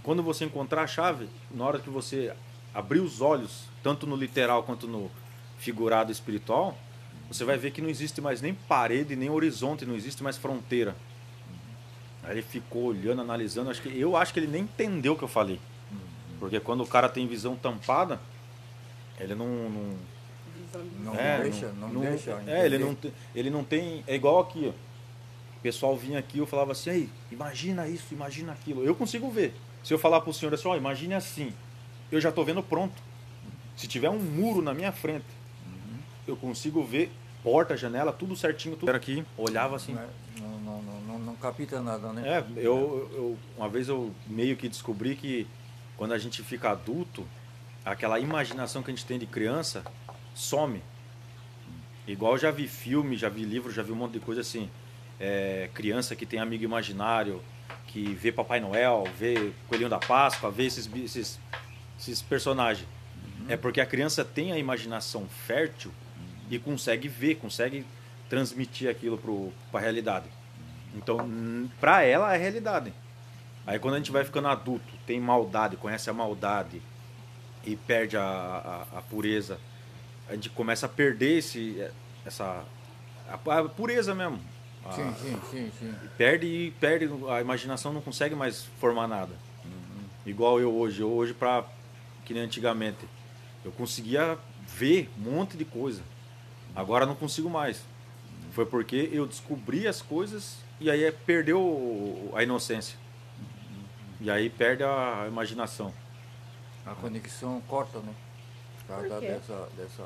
Quando 0.03 0.21
você 0.21 0.45
encontrar 0.45 0.83
a 0.83 0.87
chave, 0.87 1.27
na 1.49 1.65
hora 1.65 1.79
que 1.79 1.89
você 1.89 2.35
abrir 2.73 2.99
os 2.99 3.21
olhos, 3.21 3.65
tanto 3.81 4.05
no 4.05 4.15
literal 4.15 4.61
quanto 4.63 4.87
no 4.87 5.09
figurado 5.57 6.11
espiritual, 6.11 6.77
você 7.31 7.45
vai 7.45 7.57
ver 7.57 7.71
que 7.71 7.81
não 7.81 7.89
existe 7.89 8.19
mais 8.21 8.41
nem 8.41 8.53
parede, 8.53 9.15
nem 9.15 9.29
horizonte, 9.29 9.85
não 9.85 9.95
existe 9.95 10.21
mais 10.23 10.37
fronteira. 10.37 10.95
Aí 12.23 12.31
ele 12.33 12.41
ficou 12.41 12.83
olhando, 12.85 13.21
analisando, 13.21 13.69
acho 13.71 13.81
que 13.81 13.97
eu 13.99 14.15
acho 14.15 14.33
que 14.33 14.39
ele 14.39 14.47
nem 14.47 14.63
entendeu 14.63 15.13
o 15.13 15.17
que 15.17 15.23
eu 15.23 15.27
falei. 15.27 15.59
Porque 16.39 16.59
quando 16.59 16.81
o 16.83 16.87
cara 16.87 17.07
tem 17.07 17.27
visão 17.27 17.55
tampada, 17.55 18.19
ele 19.19 19.35
não, 19.35 19.47
não 19.69 19.95
Não 21.03 21.15
é, 21.15 21.41
deixa, 21.41 21.67
não 21.73 21.89
deixa 22.11 22.31
É, 22.47 22.65
ele 22.65 22.77
não, 22.77 22.95
tem- 22.95 23.13
ele 23.35 23.49
não 23.49 23.63
tem. 23.63 24.03
É 24.07 24.15
igual 24.15 24.39
aqui, 24.39 24.65
ó. 24.67 24.69
O 25.57 25.61
pessoal 25.61 25.95
vinha 25.95 26.17
aqui, 26.17 26.39
eu 26.39 26.47
falava 26.47 26.71
assim, 26.71 26.89
aí, 26.89 27.09
imagina 27.31 27.87
isso, 27.87 28.05
imagina 28.13 28.51
aquilo. 28.53 28.83
Eu 28.83 28.95
consigo 28.95 29.29
ver. 29.29 29.53
Se 29.83 29.93
eu 29.93 29.99
falar 29.99 30.21
pro 30.21 30.33
senhor 30.33 30.53
assim, 30.53 30.67
ó, 30.67 30.75
imagine 30.75 31.13
assim, 31.13 31.53
eu 32.11 32.19
já 32.19 32.31
tô 32.31 32.43
vendo 32.43 32.63
pronto. 32.63 32.95
Se 33.77 33.87
tiver 33.87 34.09
um 34.09 34.19
muro 34.19 34.61
na 34.61 34.73
minha 34.73 34.91
frente, 34.91 35.25
eu 36.27 36.35
consigo 36.35 36.83
ver 36.83 37.11
porta, 37.43 37.75
janela, 37.75 38.11
tudo 38.11 38.35
certinho, 38.35 38.75
tudo. 38.75 38.89
Era 38.89 38.97
aqui, 38.97 39.23
olhava 39.37 39.75
assim. 39.75 39.97
Não, 40.39 40.59
não, 40.59 40.81
não, 40.81 41.01
não, 41.01 41.19
não 41.19 41.35
capita 41.35 41.81
nada, 41.81 42.13
né? 42.13 42.23
É, 42.27 42.45
eu, 42.57 43.09
eu 43.13 43.37
uma 43.57 43.69
vez 43.69 43.87
eu 43.87 44.13
meio 44.27 44.55
que 44.55 44.67
descobri 44.69 45.15
que 45.15 45.47
quando 45.97 46.13
a 46.13 46.17
gente 46.17 46.41
fica 46.43 46.71
adulto, 46.71 47.27
aquela 47.85 48.19
imaginação 48.19 48.81
que 48.81 48.91
a 48.91 48.93
gente 48.93 49.05
tem 49.05 49.19
de 49.19 49.25
criança 49.25 49.83
some. 50.33 50.81
Igual 52.07 52.33
eu 52.33 52.37
já 52.39 52.51
vi 52.51 52.67
filme, 52.67 53.15
já 53.15 53.29
vi 53.29 53.43
livro, 53.43 53.71
já 53.71 53.83
vi 53.83 53.91
um 53.91 53.95
monte 53.95 54.13
de 54.13 54.19
coisa 54.19 54.41
assim. 54.41 54.69
É, 55.19 55.69
criança 55.73 56.15
que 56.15 56.25
tem 56.25 56.39
amigo 56.39 56.63
imaginário, 56.63 57.41
que 57.87 58.13
vê 58.15 58.31
Papai 58.31 58.59
Noel, 58.59 59.03
vê 59.17 59.51
Coelhinho 59.67 59.89
da 59.89 59.99
Páscoa, 59.99 60.49
vê 60.49 60.65
esses, 60.65 60.89
esses, 60.95 61.39
esses 61.99 62.21
personagens. 62.21 62.87
É 63.47 63.55
porque 63.55 63.81
a 63.81 63.85
criança 63.85 64.23
tem 64.23 64.51
a 64.51 64.57
imaginação 64.57 65.27
fértil 65.27 65.91
e 66.51 66.59
consegue 66.59 67.07
ver, 67.07 67.35
consegue 67.35 67.85
transmitir 68.29 68.89
aquilo 68.89 69.17
para 69.71 69.79
a 69.79 69.81
realidade. 69.81 70.25
Então, 70.93 71.17
para 71.79 72.03
ela 72.03 72.35
é 72.35 72.37
realidade. 72.37 72.93
Aí 73.65 73.79
quando 73.79 73.95
a 73.95 73.97
gente 73.97 74.11
vai 74.11 74.25
ficando 74.25 74.49
adulto, 74.49 74.93
tem 75.07 75.19
maldade, 75.19 75.77
conhece 75.77 76.09
a 76.09 76.13
maldade 76.13 76.81
e 77.63 77.75
perde 77.75 78.17
a, 78.17 78.21
a, 78.23 78.97
a 78.97 79.01
pureza, 79.01 79.59
a 80.27 80.33
gente 80.33 80.49
começa 80.49 80.87
a 80.87 80.89
perder 80.89 81.37
esse, 81.37 81.81
essa 82.25 82.65
a, 83.29 83.33
a 83.33 83.69
pureza 83.69 84.13
mesmo. 84.13 84.39
Sim, 84.95 85.13
sim, 85.21 85.39
sim, 85.51 85.71
sim. 85.79 85.93
perde 86.17 86.47
e 86.47 86.71
perde 86.71 87.07
a 87.29 87.39
imaginação 87.39 87.93
não 87.93 88.01
consegue 88.01 88.33
mais 88.33 88.63
formar 88.79 89.07
nada 89.07 89.29
igual 90.25 90.59
eu 90.59 90.73
hoje 90.73 91.01
eu 91.01 91.11
hoje 91.11 91.35
para 91.35 91.63
que 92.25 92.33
nem 92.33 92.41
antigamente 92.41 93.07
eu 93.63 93.71
conseguia 93.71 94.39
ver 94.67 95.07
um 95.19 95.33
monte 95.33 95.55
de 95.55 95.63
coisa 95.63 96.01
agora 96.75 97.05
não 97.05 97.15
consigo 97.15 97.49
mais 97.49 97.81
foi 98.51 98.65
porque 98.65 99.09
eu 99.11 99.25
descobri 99.25 99.87
as 99.87 100.01
coisas 100.01 100.57
e 100.79 100.89
aí 100.89 101.03
é- 101.03 101.11
perdeu 101.11 102.31
a 102.35 102.43
inocência 102.43 102.97
e 104.19 104.29
aí 104.29 104.49
perde 104.49 104.83
a 104.83 105.25
imaginação 105.27 105.93
A 106.85 106.95
conexão 106.95 107.61
corta, 107.67 107.99
né? 107.99 108.13
Por 108.79 108.95
causa 108.95 109.21
dessa, 109.21 109.69
dessa. 109.77 110.03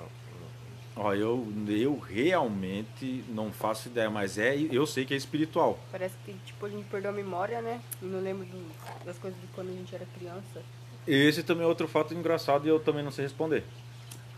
Ó, 0.97 1.13
eu 1.13 1.47
eu 1.67 1.97
realmente 1.99 3.23
não 3.29 3.51
faço 3.51 3.87
ideia 3.89 4.09
mas 4.09 4.37
é 4.37 4.55
eu 4.55 4.85
sei 4.85 5.05
que 5.05 5.13
é 5.13 5.17
espiritual 5.17 5.77
Parece 5.91 6.15
que 6.25 6.33
tipo, 6.45 6.65
a 6.65 6.69
gente 6.69 6.85
perdeu 6.85 7.09
a 7.09 7.13
memória, 7.13 7.61
né? 7.61 7.81
E 8.01 8.05
não 8.05 8.19
lembra 8.21 8.45
do- 8.45 9.05
das 9.05 9.17
coisas 9.17 9.39
de 9.41 9.47
quando 9.47 9.69
a 9.69 9.73
gente 9.73 9.93
era 9.95 10.05
criança. 10.17 10.61
Esse 11.07 11.43
também 11.43 11.63
é 11.63 11.67
outro 11.67 11.87
fato 11.87 12.13
engraçado 12.13 12.65
e 12.65 12.69
eu 12.69 12.79
também 12.79 13.03
não 13.03 13.11
sei 13.11 13.23
responder. 13.25 13.63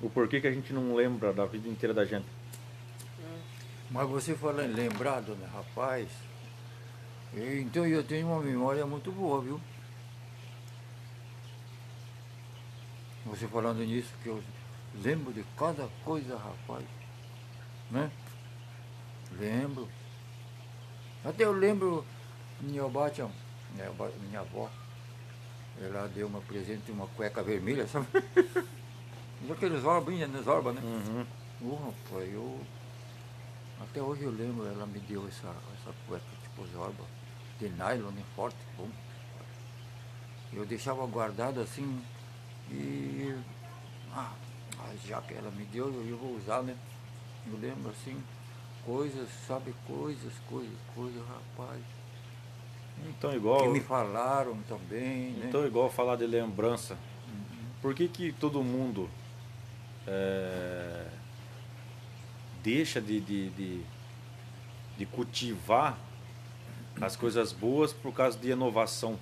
O 0.02 0.10
porquê 0.10 0.40
que 0.40 0.48
a 0.48 0.52
gente 0.52 0.72
não 0.72 0.96
lembra 0.96 1.34
da 1.34 1.46
vida 1.46 1.68
inteira 1.68 1.94
da 1.94 2.06
gente. 2.06 2.28
Mas 3.90 4.08
você 4.10 4.36
falando 4.36 4.72
em 4.72 4.74
lembrado, 4.74 5.36
né, 5.36 5.48
rapaz? 5.52 6.10
Então 7.34 7.86
eu 7.86 8.04
tenho 8.04 8.28
uma 8.28 8.42
memória 8.42 8.86
muito 8.86 9.12
boa, 9.12 9.42
viu? 9.42 9.60
Você 13.26 13.48
falando 13.48 13.80
nisso, 13.80 14.14
que 14.24 14.30
eu 14.30 14.42
lembro 15.04 15.34
de 15.34 15.44
cada 15.58 15.88
coisa, 16.04 16.38
rapaz. 16.38 16.86
Né? 17.90 18.12
Lembro. 19.38 19.88
Até 21.24 21.44
eu 21.44 21.52
lembro, 21.52 22.06
minha 22.62 22.88
bata, 22.88 23.30
minha, 23.74 23.92
minha 24.22 24.40
avó, 24.40 24.70
ela 25.82 26.08
deu 26.08 26.28
uma 26.28 26.42
presente, 26.42 26.92
uma 26.92 27.08
cueca 27.08 27.44
vermelha, 27.44 27.88
sabe? 27.88 28.08
Aqueles 29.52 29.84
orbinhos, 29.84 30.30
né? 30.30 30.42
Orba, 30.46 30.74
né? 30.74 30.82
Uhum. 30.84 31.26
Ô, 31.70 31.76
rapaz, 31.76 32.34
eu. 32.34 32.60
Até 33.82 34.02
hoje 34.02 34.24
eu 34.24 34.32
lembro, 34.32 34.66
ela 34.68 34.86
me 34.86 35.00
deu 35.00 35.28
essa, 35.28 35.48
essa 35.48 35.94
cueca 36.08 36.26
tipo 36.42 36.66
zorba, 36.68 37.04
de 37.60 37.70
nylon, 37.70 38.12
né, 38.12 38.24
forte, 38.36 38.58
bom. 38.76 38.90
Eu 40.52 40.66
deixava 40.66 41.06
guardado 41.06 41.60
assim 41.60 42.02
e. 42.72 43.36
Ah, 44.14 44.34
já 45.06 45.22
que 45.22 45.34
ela 45.34 45.52
me 45.52 45.66
deu, 45.66 45.88
eu, 46.06 46.18
vou 46.18 46.36
usar, 46.36 46.64
né? 46.64 46.76
Eu 47.46 47.58
lembro 47.60 47.92
assim, 47.92 48.22
coisas, 48.86 49.30
sabe, 49.48 49.74
coisas, 49.86 50.34
coisas, 50.50 50.78
coisas, 50.96 51.22
rapaz. 51.28 51.82
Então 53.06 53.34
igual, 53.34 53.62
Que 53.62 53.68
me 53.70 53.80
falaram 53.82 54.58
também, 54.68 55.32
né? 55.34 55.46
então 55.48 55.66
igual 55.66 55.90
falar 55.90 56.16
de 56.16 56.26
lembrança. 56.26 56.98
Por 57.82 57.94
que 57.94 58.08
que 58.08 58.32
todo 58.32 58.64
mundo 58.64 59.08
é, 60.08 61.06
deixa 62.64 63.02
de, 63.02 63.20
de, 63.20 63.50
de, 63.50 63.82
de 64.98 65.06
cultivar 65.06 65.98
as 67.00 67.16
coisas 67.16 67.52
boas 67.52 67.94
por 67.94 68.14
causa 68.14 68.38
de 68.38 68.50
inovação? 68.50 69.20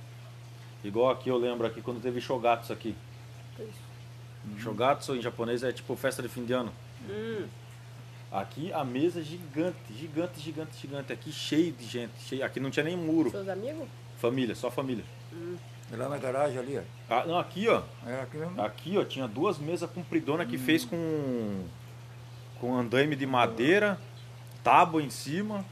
Igual 0.83 1.09
aqui 1.09 1.29
eu 1.29 1.37
lembro 1.37 1.65
aqui 1.65 1.81
quando 1.81 2.01
teve 2.01 2.21
Shogatsu 2.21 2.71
aqui. 2.71 2.95
Shogatsu 4.59 5.15
em 5.15 5.21
japonês 5.21 5.63
é 5.63 5.71
tipo 5.71 5.95
festa 5.95 6.21
de 6.21 6.29
fim 6.29 6.45
de 6.45 6.53
ano. 6.53 6.71
Hum, 7.09 7.47
Aqui 8.31 8.73
a 8.73 8.83
mesa 8.83 9.23
gigante, 9.23 9.77
gigante, 9.97 10.39
gigante, 10.41 10.77
gigante. 10.77 11.13
Aqui 11.13 11.31
cheio 11.31 11.71
de 11.71 11.85
gente. 11.85 12.11
Cheio. 12.19 12.43
Aqui 12.43 12.59
não 12.59 12.69
tinha 12.69 12.83
nem 12.83 12.97
muro. 12.97 13.31
seus 13.31 13.47
amigos? 13.47 13.87
Família, 14.17 14.53
só 14.53 14.69
família. 14.69 15.05
É 15.91 15.95
Lá 15.95 16.09
na 16.09 16.17
garagem 16.17 16.57
ali, 16.57 16.77
ó. 16.77 16.81
Ah, 17.13 17.25
não, 17.25 17.37
aqui 17.37 17.67
ó. 17.67 17.83
É 18.05 18.21
aqui 18.21 18.37
mesmo? 18.37 18.61
Aqui 18.61 18.97
ó, 18.97 19.03
tinha 19.03 19.27
duas 19.27 19.57
mesas 19.57 19.89
compridonas 19.89 20.47
que 20.47 20.57
fez 20.57 20.83
com. 20.83 21.65
com 22.59 22.75
andaime 22.75 23.15
de 23.15 23.25
madeira, 23.25 23.99
tábua 24.63 25.01
em 25.01 25.09
cima. 25.09 25.63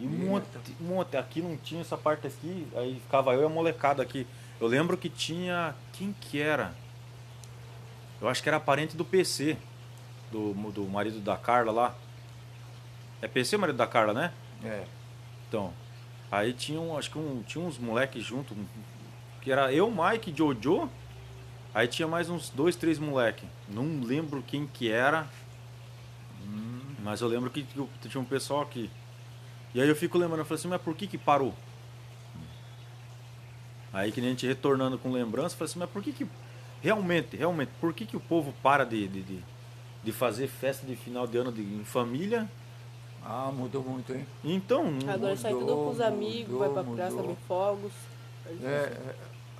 E 0.00 0.06
um 0.06 0.10
monte, 0.10 0.46
um 0.80 0.84
monte. 0.84 1.16
Aqui 1.16 1.42
não 1.42 1.56
tinha 1.56 1.82
essa 1.82 1.96
parte 1.96 2.26
aqui, 2.26 2.66
aí 2.74 3.00
ficava 3.04 3.34
eu 3.34 3.42
e 3.42 3.44
a 3.44 3.48
molecada 3.48 4.02
aqui. 4.02 4.26
Eu 4.60 4.66
lembro 4.66 4.96
que 4.96 5.08
tinha. 5.08 5.74
Quem 5.92 6.14
que 6.18 6.40
era? 6.40 6.74
Eu 8.20 8.28
acho 8.28 8.42
que 8.42 8.48
era 8.48 8.58
parente 8.58 8.96
do 8.96 9.04
PC. 9.04 9.56
Do, 10.30 10.54
do 10.70 10.84
marido 10.84 11.20
da 11.20 11.36
Carla 11.36 11.70
lá. 11.70 11.94
É 13.20 13.28
PC 13.28 13.56
o 13.56 13.58
marido 13.58 13.76
da 13.76 13.86
Carla, 13.86 14.14
né? 14.14 14.32
É. 14.64 14.84
Então, 15.48 15.72
aí 16.30 16.52
tinha 16.52 16.80
um, 16.80 16.96
acho 16.96 17.10
que 17.10 17.18
um, 17.18 17.42
tinha 17.46 17.62
uns 17.62 17.78
moleques 17.78 18.24
junto, 18.24 18.56
que 19.42 19.50
era 19.50 19.72
eu, 19.72 19.90
Mike, 19.90 20.32
Jojo, 20.34 20.88
aí 21.74 21.88
tinha 21.88 22.08
mais 22.08 22.30
uns 22.30 22.48
dois, 22.48 22.76
três 22.76 22.98
moleques. 22.98 23.44
Não 23.68 24.00
lembro 24.00 24.42
quem 24.46 24.66
que 24.66 24.90
era, 24.90 25.28
mas 27.02 27.20
eu 27.20 27.28
lembro 27.28 27.50
que, 27.50 27.66
tinha 28.08 28.20
um 28.20 28.24
pessoal 28.24 28.62
aqui. 28.62 28.88
E 29.74 29.80
aí 29.80 29.88
eu 29.88 29.96
fico 29.96 30.16
lembrando, 30.16 30.40
eu 30.40 30.44
falei 30.44 30.60
assim, 30.60 30.68
mas 30.68 30.80
por 30.80 30.94
que 30.94 31.06
que 31.06 31.18
parou? 31.18 31.52
Aí 33.92 34.12
que 34.12 34.20
nem 34.20 34.30
a 34.30 34.32
gente 34.32 34.46
retornando 34.46 34.96
com 34.96 35.10
lembrança, 35.10 35.54
eu 35.54 35.58
falei 35.58 35.70
assim, 35.70 35.78
mas 35.80 35.90
por 35.90 36.02
que 36.02 36.12
que, 36.12 36.26
realmente, 36.80 37.36
realmente, 37.36 37.70
por 37.80 37.92
que 37.92 38.06
que 38.06 38.16
o 38.16 38.20
povo 38.20 38.54
para 38.62 38.84
de, 38.84 39.08
de, 39.08 39.22
de, 39.22 39.38
de 40.04 40.12
fazer 40.12 40.46
festa 40.46 40.86
de 40.86 40.94
final 40.94 41.26
de 41.26 41.36
ano 41.36 41.50
de, 41.50 41.62
em 41.62 41.84
família? 41.84 42.48
Ah, 43.24 43.50
mudou 43.52 43.82
muito, 43.82 44.12
hein? 44.12 44.26
Então, 44.44 44.98
Agora 45.08 45.36
sai 45.36 45.52
tudo 45.52 45.66
com 45.66 45.90
os 45.90 45.98
mudou, 45.98 46.06
amigos, 46.06 46.58
vai 46.58 46.68
pra 46.70 46.82
mudou, 46.82 46.96
praça, 46.96 47.16
mudou. 47.16 47.28
ver 47.28 47.36
fogos. 47.46 47.92
É, 48.62 48.66
é, 48.66 49.14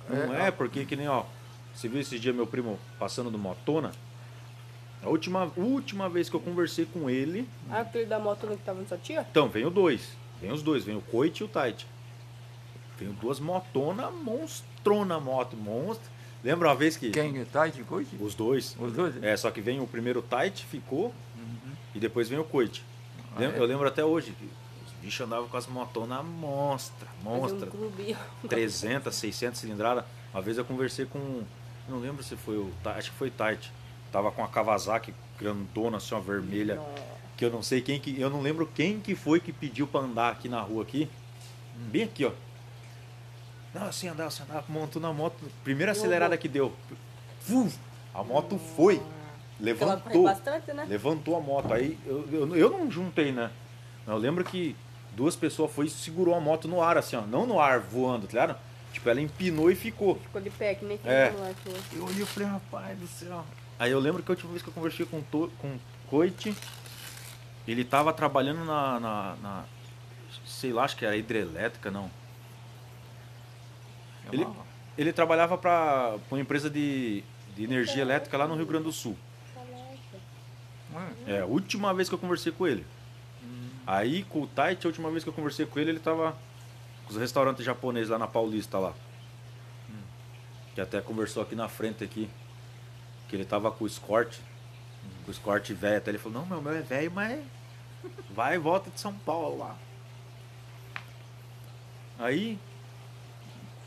Não 0.09 0.33
é, 0.35 0.51
porque 0.51 0.85
que 0.85 0.95
nem, 0.95 1.07
ó. 1.07 1.23
Você 1.73 1.87
viu 1.87 1.99
esses 1.99 2.19
dias 2.21 2.35
meu 2.35 2.45
primo 2.45 2.79
passando 2.99 3.31
do 3.31 3.37
Motona? 3.37 3.91
A 5.01 5.09
última, 5.09 5.51
última 5.57 6.07
vez 6.07 6.29
que 6.29 6.35
eu 6.35 6.39
conversei 6.39 6.85
com 6.85 7.09
ele. 7.09 7.47
Ah, 7.69 7.81
aquele 7.81 8.05
da 8.05 8.19
moto 8.19 8.47
que 8.47 8.55
tava 8.57 8.79
na 8.81 8.87
sua 8.87 8.97
tia? 8.97 9.25
Então, 9.29 9.49
vem 9.49 9.65
o 9.65 9.69
dois. 9.69 10.15
Vem 10.39 10.51
os 10.51 10.61
dois, 10.61 10.83
vem 10.83 10.95
o 10.95 11.01
Coit 11.01 11.39
e 11.41 11.43
o 11.43 11.47
Tait. 11.47 11.85
Vem 12.97 13.09
duas 13.13 13.39
motona 13.39 14.09
monstrona 14.11 15.19
moto, 15.19 15.57
monstro. 15.57 16.09
Lembra 16.43 16.67
uma 16.69 16.75
vez 16.75 16.95
que. 16.95 17.09
Quem? 17.09 17.41
O 17.41 17.45
Tite 17.45 17.83
Coit? 17.83 18.07
Os 18.19 18.35
dois. 18.35 18.75
Os 18.79 18.93
dois? 18.93 19.21
É, 19.23 19.35
só 19.35 19.49
que 19.49 19.61
vem 19.61 19.79
o 19.81 19.87
primeiro 19.87 20.21
Tait, 20.21 20.63
ficou, 20.63 21.13
e 21.95 21.99
depois 21.99 22.29
vem 22.29 22.37
o 22.39 22.43
Coit. 22.43 22.83
Ah, 23.35 23.39
Lem- 23.39 23.51
é? 23.51 23.57
Eu 23.57 23.65
lembro 23.65 23.87
até 23.87 24.03
hoje 24.05 24.33
bichos 25.03 25.25
andavam 25.25 25.49
com 25.49 25.57
as 25.57 25.67
motonas 25.67 26.25
monstra, 26.25 27.07
monstra. 27.21 27.67
um 27.67 27.71
clube. 27.71 28.17
300, 28.47 29.13
600 29.13 29.59
cilindrada. 29.59 30.05
Uma 30.33 30.41
vez 30.41 30.57
eu 30.57 30.65
conversei 30.65 31.05
com. 31.05 31.43
Não 31.89 31.99
lembro 31.99 32.23
se 32.23 32.35
foi 32.37 32.57
o. 32.57 32.71
Acho 32.85 33.11
que 33.11 33.17
foi 33.17 33.29
Tite. 33.29 33.71
Tava 34.11 34.31
com 34.31 34.43
a 34.43 34.47
Kawasaki 34.47 35.13
grandona, 35.39 35.97
assim, 35.97 36.15
uma 36.15 36.21
vermelha. 36.21 36.79
Que 37.35 37.43
eu 37.43 37.51
não 37.51 37.61
sei 37.61 37.81
quem 37.81 37.99
que. 37.99 38.19
Eu 38.19 38.29
não 38.29 38.41
lembro 38.41 38.65
quem 38.65 38.99
que 38.99 39.15
foi 39.15 39.39
que 39.39 39.51
pediu 39.51 39.85
pra 39.85 40.01
andar 40.01 40.31
aqui 40.31 40.47
na 40.47 40.61
rua 40.61 40.83
aqui. 40.83 41.09
Bem 41.75 42.03
aqui, 42.03 42.25
ó. 42.25 42.31
Não, 43.73 43.87
assim 43.87 44.07
andar, 44.07 44.27
assim 44.27 44.43
andar, 44.43 44.63
montou 44.69 45.01
na 45.01 45.11
moto. 45.11 45.35
Primeira 45.63 45.91
acelerada 45.91 46.37
que 46.37 46.47
deu. 46.47 46.73
Fu! 47.41 47.69
A 48.13 48.23
moto 48.23 48.57
foi. 48.75 49.01
Levantou. 49.59 50.23
bastante, 50.23 50.71
né? 50.73 50.85
Levantou 50.87 51.35
a 51.35 51.41
moto. 51.41 51.73
Aí 51.73 51.97
eu, 52.05 52.27
eu, 52.31 52.55
eu 52.55 52.69
não 52.69 52.89
juntei, 52.89 53.31
né? 53.31 53.51
Eu 54.05 54.17
lembro 54.17 54.43
que 54.43 54.75
Duas 55.15 55.35
pessoas 55.35 55.71
foi 55.71 55.85
e 55.85 55.89
segurou 55.89 56.33
a 56.35 56.39
moto 56.39 56.67
no 56.67 56.81
ar, 56.81 56.97
assim, 56.97 57.15
ó. 57.15 57.21
Não 57.21 57.45
no 57.45 57.59
ar 57.59 57.79
voando, 57.79 58.25
tá 58.27 58.33
ligado? 58.33 58.59
Tipo, 58.91 59.09
ela 59.09 59.21
empinou 59.21 59.69
e 59.71 59.75
ficou. 59.75 60.15
Ficou 60.19 60.41
de 60.41 60.49
pé, 60.49 60.75
que 60.75 60.85
nem 60.85 60.97
quem 60.97 61.11
É. 61.11 61.31
no 61.31 61.43
ar 61.43 61.53
que 61.53 61.69
hoje. 61.69 61.81
Eu 61.93 62.05
olhei 62.05 62.23
e 62.23 62.25
falei, 62.25 62.49
rapaz 62.49 62.97
do 62.99 63.07
céu. 63.07 63.43
Aí 63.79 63.91
eu 63.91 63.99
lembro 63.99 64.21
que 64.23 64.31
a 64.31 64.33
última 64.33 64.51
vez 64.51 64.61
que 64.63 64.69
eu 64.69 64.73
conversei 64.73 65.05
com, 65.05 65.21
to, 65.21 65.51
com 65.59 65.67
o 65.67 65.79
Coit, 66.09 66.55
ele 67.67 67.83
tava 67.83 68.13
trabalhando 68.13 68.63
na, 68.65 68.99
na, 68.99 69.35
na- 69.41 69.65
Sei 70.45 70.71
lá, 70.73 70.83
acho 70.83 70.95
que 70.97 71.05
era 71.05 71.15
hidrelétrica, 71.15 71.89
não. 71.91 72.09
Ele, 74.31 74.47
ele 74.97 75.13
trabalhava 75.13 75.57
para 75.57 76.15
uma 76.31 76.39
empresa 76.39 76.69
de, 76.69 77.23
de 77.55 77.63
energia 77.63 78.01
elétrica 78.01 78.37
lá 78.37 78.47
no 78.47 78.55
Rio 78.55 78.65
Grande 78.65 78.85
do 78.85 78.91
Sul. 78.91 79.17
É. 81.27 81.33
É, 81.35 81.39
a 81.41 81.45
última 81.45 81.93
vez 81.93 82.07
que 82.07 82.15
eu 82.15 82.19
conversei 82.19 82.51
com 82.51 82.67
ele. 82.67 82.85
Aí 83.85 84.23
com 84.23 84.41
o 84.41 84.47
Tite, 84.47 84.85
a 84.85 84.89
última 84.89 85.11
vez 85.11 85.23
que 85.23 85.29
eu 85.29 85.33
conversei 85.33 85.65
com 85.65 85.79
ele, 85.79 85.91
ele 85.91 85.99
tava 85.99 86.35
com 87.05 87.11
os 87.11 87.17
restaurantes 87.17 87.65
japoneses 87.65 88.09
lá 88.09 88.17
na 88.17 88.27
Paulista 88.27 88.79
lá. 88.79 88.93
Que 90.73 90.81
até 90.81 91.01
conversou 91.01 91.43
aqui 91.43 91.55
na 91.55 91.67
frente 91.67 92.03
aqui. 92.03 92.29
Que 93.27 93.35
ele 93.35 93.45
tava 93.45 93.71
com 93.71 93.83
o 93.83 93.87
Escort. 93.87 94.39
Com 95.23 95.29
o 95.29 95.31
Escort 95.31 95.69
velho. 95.71 95.97
Até 95.97 96.11
ele 96.11 96.17
falou, 96.17 96.39
não, 96.39 96.45
meu, 96.47 96.61
meu 96.61 96.73
é 96.73 96.81
velho, 96.81 97.11
mas 97.11 97.43
vai 98.29 98.55
e 98.55 98.57
volta 98.57 98.89
de 98.89 98.99
São 98.99 99.13
Paulo 99.13 99.59
lá. 99.59 99.75
Aí, 102.17 102.57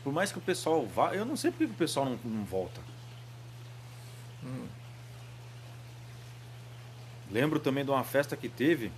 por 0.03 0.13
mais 0.13 0.31
que 0.31 0.37
o 0.37 0.41
pessoal 0.41 0.85
vá, 0.85 1.13
eu 1.13 1.25
não 1.25 1.35
sei 1.35 1.51
porque 1.51 1.65
que 1.65 1.73
o 1.73 1.77
pessoal 1.77 2.05
não, 2.05 2.19
não 2.23 2.45
volta. 2.45 2.79
Hum. 4.43 4.67
Lembro 7.29 7.59
também 7.59 7.83
de 7.83 7.91
uma 7.91 8.03
festa 8.03 8.37
que 8.37 8.47
teve 8.47 8.91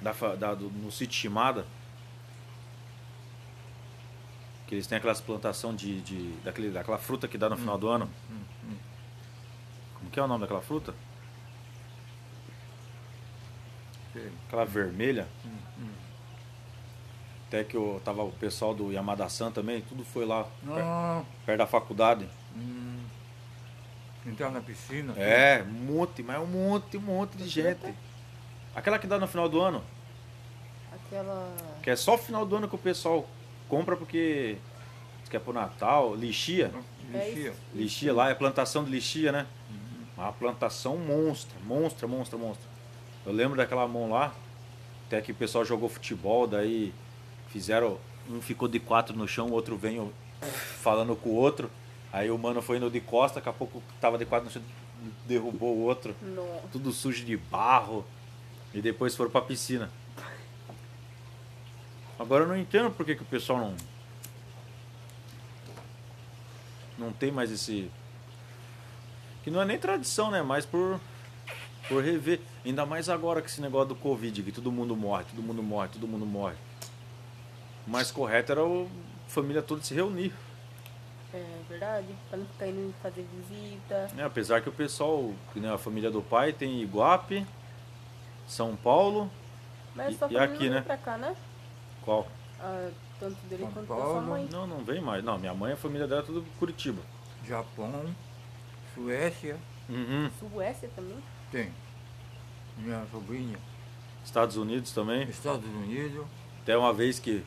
da, 0.00 0.12
da- 0.36 0.54
do- 0.54 0.70
no 0.70 0.90
sítio 0.92 1.14
Shimada. 1.20 1.64
Que 4.66 4.74
eles 4.74 4.86
têm 4.86 4.96
aquelas 4.98 5.20
plantação 5.20 5.74
de, 5.74 6.00
de 6.00 6.32
daquele, 6.42 6.70
daquela 6.70 6.98
fruta 6.98 7.28
que 7.28 7.36
dá 7.36 7.48
no 7.50 7.56
final 7.56 7.76
do 7.78 7.88
ano. 7.88 8.08
Hum, 8.30 8.40
hum. 8.64 8.76
Como 9.98 10.10
que 10.10 10.18
é 10.18 10.22
o 10.22 10.26
nome 10.26 10.40
daquela 10.42 10.62
fruta? 10.62 10.94
Aquela 14.46 14.64
vermelha. 14.64 15.26
Hum, 15.44 15.50
hum. 15.80 15.88
Até 17.48 17.64
que 17.64 17.76
eu 17.76 18.00
tava 18.04 18.22
o 18.22 18.32
pessoal 18.32 18.74
do 18.74 18.92
Yamada-san 18.92 19.50
também, 19.50 19.80
tudo 19.82 20.04
foi 20.04 20.24
lá, 20.24 20.44
per- 20.44 20.84
Não. 20.84 21.26
perto 21.44 21.58
da 21.58 21.66
faculdade. 21.66 22.28
Hum. 22.56 23.00
Entrar 24.26 24.50
na 24.50 24.60
piscina. 24.60 25.12
É, 25.18 25.62
um 25.62 25.94
monte, 25.94 26.22
mas 26.22 26.38
um 26.40 26.46
monte, 26.46 26.96
um 26.96 27.00
monte 27.02 27.36
de 27.36 27.48
gente. 27.48 27.92
Aquela 28.74 28.98
que 28.98 29.06
dá 29.06 29.18
no 29.18 29.26
final 29.26 29.48
do 29.48 29.60
ano, 29.60 29.82
Aquela. 30.92 31.54
que 31.82 31.90
é 31.90 31.96
só 31.96 32.18
final 32.18 32.44
do 32.44 32.56
ano 32.56 32.68
que 32.68 32.74
o 32.74 32.78
pessoal 32.78 33.26
compra 33.68 33.96
porque 33.96 34.56
que 35.30 35.36
é 35.36 35.40
pro 35.40 35.52
Natal, 35.52 36.14
lixia. 36.14 36.70
É 37.12 37.28
Lixia. 37.28 37.54
Lixia 37.74 38.14
lá, 38.14 38.30
é 38.30 38.34
plantação 38.34 38.84
de 38.84 38.90
lixia, 38.90 39.32
né? 39.32 39.46
Uma 40.16 40.32
plantação 40.32 40.96
monstra, 40.96 41.56
monstra, 41.64 42.06
monstra, 42.06 42.38
monstra. 42.38 42.68
Eu 43.26 43.32
lembro 43.32 43.56
daquela 43.56 43.86
mão 43.88 44.10
lá, 44.10 44.32
até 45.06 45.20
que 45.20 45.32
o 45.32 45.34
pessoal 45.34 45.64
jogou 45.64 45.88
futebol, 45.88 46.46
daí 46.46 46.92
fizeram. 47.48 47.98
Um 48.30 48.40
ficou 48.40 48.68
de 48.68 48.78
quatro 48.78 49.14
no 49.16 49.26
chão, 49.28 49.48
o 49.48 49.52
outro 49.52 49.76
veio 49.76 50.12
falando 50.80 51.14
com 51.16 51.30
o 51.30 51.34
outro. 51.34 51.68
Aí 52.12 52.30
o 52.30 52.38
mano 52.38 52.62
foi 52.62 52.76
indo 52.76 52.88
de 52.88 53.00
costa, 53.00 53.36
daqui 53.36 53.48
a 53.48 53.52
pouco 53.52 53.82
tava 54.00 54.16
de 54.16 54.24
quatro 54.24 54.46
no 54.46 54.52
chão, 54.52 54.62
derrubou 55.26 55.74
o 55.74 55.80
outro. 55.80 56.14
Nossa. 56.22 56.68
Tudo 56.70 56.92
sujo 56.92 57.24
de 57.24 57.36
barro. 57.36 58.04
E 58.74 58.82
depois 58.82 59.14
foram 59.14 59.30
pra 59.30 59.40
piscina. 59.40 59.88
Agora 62.18 62.44
eu 62.44 62.48
não 62.48 62.56
entendo 62.56 62.90
por 62.90 63.06
que, 63.06 63.14
que 63.14 63.22
o 63.22 63.26
pessoal 63.26 63.58
não. 63.58 63.74
Não 66.98 67.12
tem 67.12 67.30
mais 67.30 67.50
esse. 67.50 67.90
Que 69.42 69.50
não 69.50 69.62
é 69.62 69.64
nem 69.64 69.78
tradição, 69.78 70.30
né? 70.30 70.42
Mas 70.42 70.66
por. 70.66 71.00
Por 71.88 72.02
rever. 72.02 72.40
Ainda 72.64 72.84
mais 72.86 73.08
agora 73.08 73.42
que 73.42 73.48
esse 73.48 73.60
negócio 73.60 73.88
do 73.88 73.94
Covid, 73.94 74.42
que 74.42 74.52
todo 74.52 74.72
mundo 74.72 74.96
morre, 74.96 75.24
todo 75.24 75.42
mundo 75.42 75.62
morre, 75.62 75.88
todo 75.88 76.08
mundo 76.08 76.24
morre. 76.24 76.56
O 77.86 77.90
mais 77.90 78.10
correto 78.10 78.52
era 78.52 78.62
a 78.62 78.86
família 79.28 79.60
toda 79.62 79.82
se 79.82 79.92
reunir. 79.94 80.32
É 81.32 81.44
verdade. 81.68 82.06
Pra 82.30 82.38
não 82.38 82.46
ficar 82.46 82.68
indo 82.68 82.94
fazer 83.02 83.26
visita. 83.36 84.08
né? 84.14 84.24
Apesar 84.24 84.62
que 84.62 84.68
o 84.68 84.72
pessoal, 84.72 85.32
que 85.52 85.60
nem 85.60 85.70
a 85.70 85.76
família 85.76 86.10
do 86.10 86.22
pai 86.22 86.52
tem 86.52 86.80
Iguape, 86.80 87.46
São 88.46 88.76
Paulo. 88.76 89.30
Mas 89.94 90.12
E- 90.12 90.14
e 90.14 90.18
família 90.18 90.42
aqui, 90.42 90.52
não 90.54 90.58
vem 90.60 90.70
né? 90.70 90.80
pra 90.82 90.96
cá, 90.96 91.16
né? 91.16 91.36
Qual? 92.02 92.26
Ah, 92.60 92.90
tanto 93.20 93.36
dele 93.46 93.62
São 93.62 93.72
quanto 93.72 93.88
da 93.88 93.94
sua 93.94 94.04
Paulo. 94.04 94.22
mãe. 94.22 94.48
Não, 94.50 94.66
não 94.66 94.84
vem 94.84 95.00
mais. 95.00 95.22
Não, 95.24 95.38
minha 95.38 95.54
mãe, 95.54 95.72
a 95.72 95.76
família 95.76 96.06
dela 96.06 96.20
é 96.22 96.24
tudo 96.24 96.44
Curitiba. 96.58 97.02
Japão. 97.46 98.14
Suécia. 98.94 99.56
Uhum. 99.88 100.30
Suécia 100.38 100.88
também? 100.94 101.16
Tem. 101.50 101.70
Minha 102.78 103.04
sobrinha. 103.10 103.58
Estados 104.24 104.56
Unidos 104.56 104.92
também. 104.92 105.22
Estados 105.28 105.64
Unidos. 105.66 106.24
Até 106.62 106.76
uma 106.76 106.92
vez 106.92 107.18
que. 107.18 107.44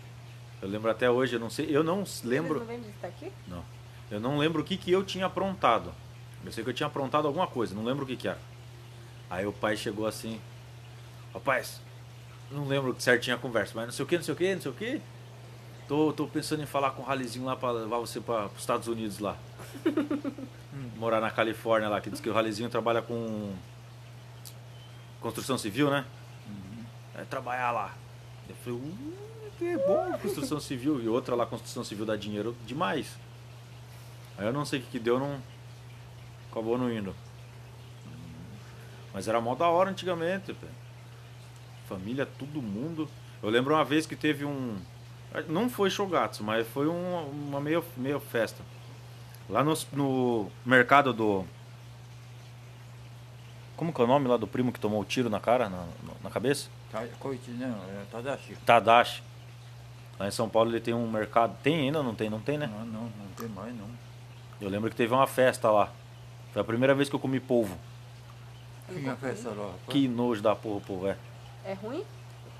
Eu 0.62 0.68
lembro 0.70 0.90
até 0.90 1.10
hoje, 1.10 1.36
eu 1.36 1.40
não 1.40 1.50
sei. 1.50 1.68
Eu 1.76 1.84
não 1.84 2.04
lembro. 2.24 2.60
não 2.60 2.66
vêm 2.66 2.80
visitar 2.80 3.08
aqui? 3.08 3.32
Não. 3.48 3.64
Eu 4.10 4.20
não 4.20 4.38
lembro 4.38 4.62
o 4.62 4.66
que, 4.66 4.78
que 4.78 4.92
eu 4.92 5.04
tinha 5.04 5.26
aprontado. 5.26 5.92
Eu 6.46 6.52
sei 6.52 6.64
que 6.64 6.70
eu 6.70 6.74
tinha 6.74 6.88
aprontado 6.88 7.28
alguma 7.28 7.48
coisa, 7.48 7.76
não 7.76 7.84
lembro 7.84 8.06
o 8.06 8.08
que, 8.08 8.16
que 8.16 8.28
era. 8.28 8.40
Aí 9.30 9.46
o 9.46 9.52
pai 9.52 9.76
chegou 9.76 10.06
assim. 10.08 10.40
Rapaz, 11.38 11.80
não 12.50 12.67
lembro 12.67 12.95
certinho 12.97 13.36
a 13.36 13.39
conversa, 13.39 13.73
mas 13.76 13.86
não 13.86 13.91
sei 13.91 14.04
o 14.04 14.08
que, 14.08 14.15
não 14.17 14.23
sei 14.23 14.34
o 14.34 14.38
que, 14.38 14.56
não 14.56 14.62
sei 14.62 14.71
o 14.71 14.73
que. 14.73 15.02
Tô, 15.88 16.12
tô 16.12 16.28
pensando 16.28 16.63
em 16.63 16.65
falar 16.65 16.91
com 16.91 17.04
o 17.04 17.06
Ralizinho 17.06 17.45
lá 17.45 17.56
pra 17.56 17.69
levar 17.69 18.00
você 18.00 18.19
para 18.19 18.47
os 18.47 18.60
Estados 18.60 18.88
Unidos 18.88 19.19
lá. 19.19 19.38
Morar 20.97 21.21
na 21.21 21.30
Califórnia 21.30 21.89
lá, 21.89 22.02
que 22.02 22.10
diz 22.10 22.19
que 22.19 22.28
o 22.28 22.34
Ralizinho 22.34 22.71
trabalha 22.71 23.04
com 23.04 23.54
construção 25.21 25.60
civil, 25.60 25.91
né? 25.91 26.06
Vai 27.13 27.26
trabalhar 27.26 27.69
lá. 27.69 27.95
Eu 28.50 28.56
falei, 28.56 28.80
uh, 28.80 29.52
que 29.60 29.78
bom 29.78 30.17
construção 30.19 30.60
civil. 30.60 31.00
E 31.00 31.08
outra 31.08 31.36
lá, 31.36 31.45
construção 31.45 31.84
civil 31.84 32.06
dá 32.06 32.15
dinheiro 32.15 32.58
demais. 32.65 33.15
Aí 34.39 34.47
eu 34.47 34.54
não 34.54 34.65
sei 34.65 34.80
o 34.80 34.82
que, 34.82 34.89
que 34.89 35.00
deu, 35.00 35.19
não. 35.19 35.39
Acabou 36.50 36.80
não 36.80 36.91
indo. 36.91 37.15
Mas 39.13 39.28
era 39.28 39.39
mó 39.39 39.54
da 39.54 39.67
hora 39.67 39.91
antigamente, 39.91 40.52
velho. 40.52 40.87
Família, 41.88 42.26
todo 42.26 42.62
mundo. 42.62 43.10
Eu 43.41 43.50
lembro 43.50 43.73
uma 43.73 43.84
vez 43.84 44.06
que 44.06 44.15
teve 44.15 44.43
um. 44.45 44.78
Não 45.47 45.69
foi 45.69 45.89
Shogatsu, 45.89 46.43
mas 46.43 46.67
foi 46.67 46.88
um- 46.88 47.30
uma 47.50 47.60
meio, 47.62 47.84
meio 47.95 48.19
festa. 48.19 48.63
Lá 49.50 49.63
no, 49.63 49.73
no 49.93 50.52
mercado 50.65 51.13
do. 51.13 51.45
Como 53.76 53.93
que 53.93 54.02
é 54.02 54.04
o 54.04 54.08
nome 54.08 54.28
lá 54.28 54.38
do 54.38 54.47
primo 54.47 54.71
que 54.71 54.80
tomou 54.80 55.00
o 55.02 55.06
tiro 55.06 55.30
na 55.30 55.39
cara, 55.39 55.69
na, 55.69 55.86
na 56.23 56.30
cabeça? 56.30 56.67
Ta- 56.91 57.06
Koichi, 57.19 57.52
não, 57.52 57.67
é 57.67 58.04
Tadashi. 58.12 58.56
Tadashi. 58.65 59.23
Lá 60.19 60.28
em 60.28 60.32
São 60.32 60.50
Paulo 60.50 60.71
ele 60.71 60.80
tem 60.80 60.93
um 60.95 61.10
mercado. 61.10 61.56
Tem 61.62 61.76
ainda? 61.82 62.02
Não 62.02 62.15
tem? 62.15 62.30
Não 62.30 62.39
tem, 62.39 62.58
né? 62.58 62.65
Não, 62.67 62.86
não, 62.86 63.02
não 63.04 63.28
tem 63.38 63.47
mais 63.50 63.76
não. 63.76 63.88
Eu 64.60 64.67
lembro 64.69 64.89
que 64.89 64.95
teve 64.95 65.13
uma 65.13 65.28
festa 65.28 65.69
lá. 65.69 65.91
Foi 66.52 66.62
a 66.62 66.65
primeira 66.65 66.95
vez 66.95 67.08
que 67.08 67.15
eu 67.15 67.19
comi 67.19 67.39
polvo. 67.39 67.78
Rapaz. 69.06 69.45
Que 69.89 70.08
nojo 70.08 70.41
da 70.41 70.56
porra, 70.56 70.82
polvo, 70.82 71.08
é. 71.08 71.17
É 71.65 71.74
ruim? 71.74 72.04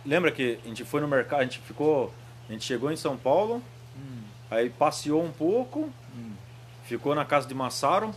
Lembra 0.06 0.32
que 0.32 0.60
a 0.64 0.68
gente 0.68 0.84
foi 0.86 1.02
no 1.02 1.08
mercado, 1.08 1.42
a 1.42 1.44
gente 1.44 1.60
ficou. 1.60 2.14
A 2.50 2.52
gente 2.54 2.64
chegou 2.64 2.92
em 2.92 2.96
São 2.96 3.18
Paulo, 3.18 3.62
Hum, 3.98 4.22
aí 4.50 4.70
passeou 4.70 5.24
um 5.24 5.32
pouco, 5.32 5.90
hum, 6.16 6.32
ficou 6.84 7.14
na 7.16 7.26
casa 7.26 7.48
de 7.48 7.54
Massaro, 7.54 8.14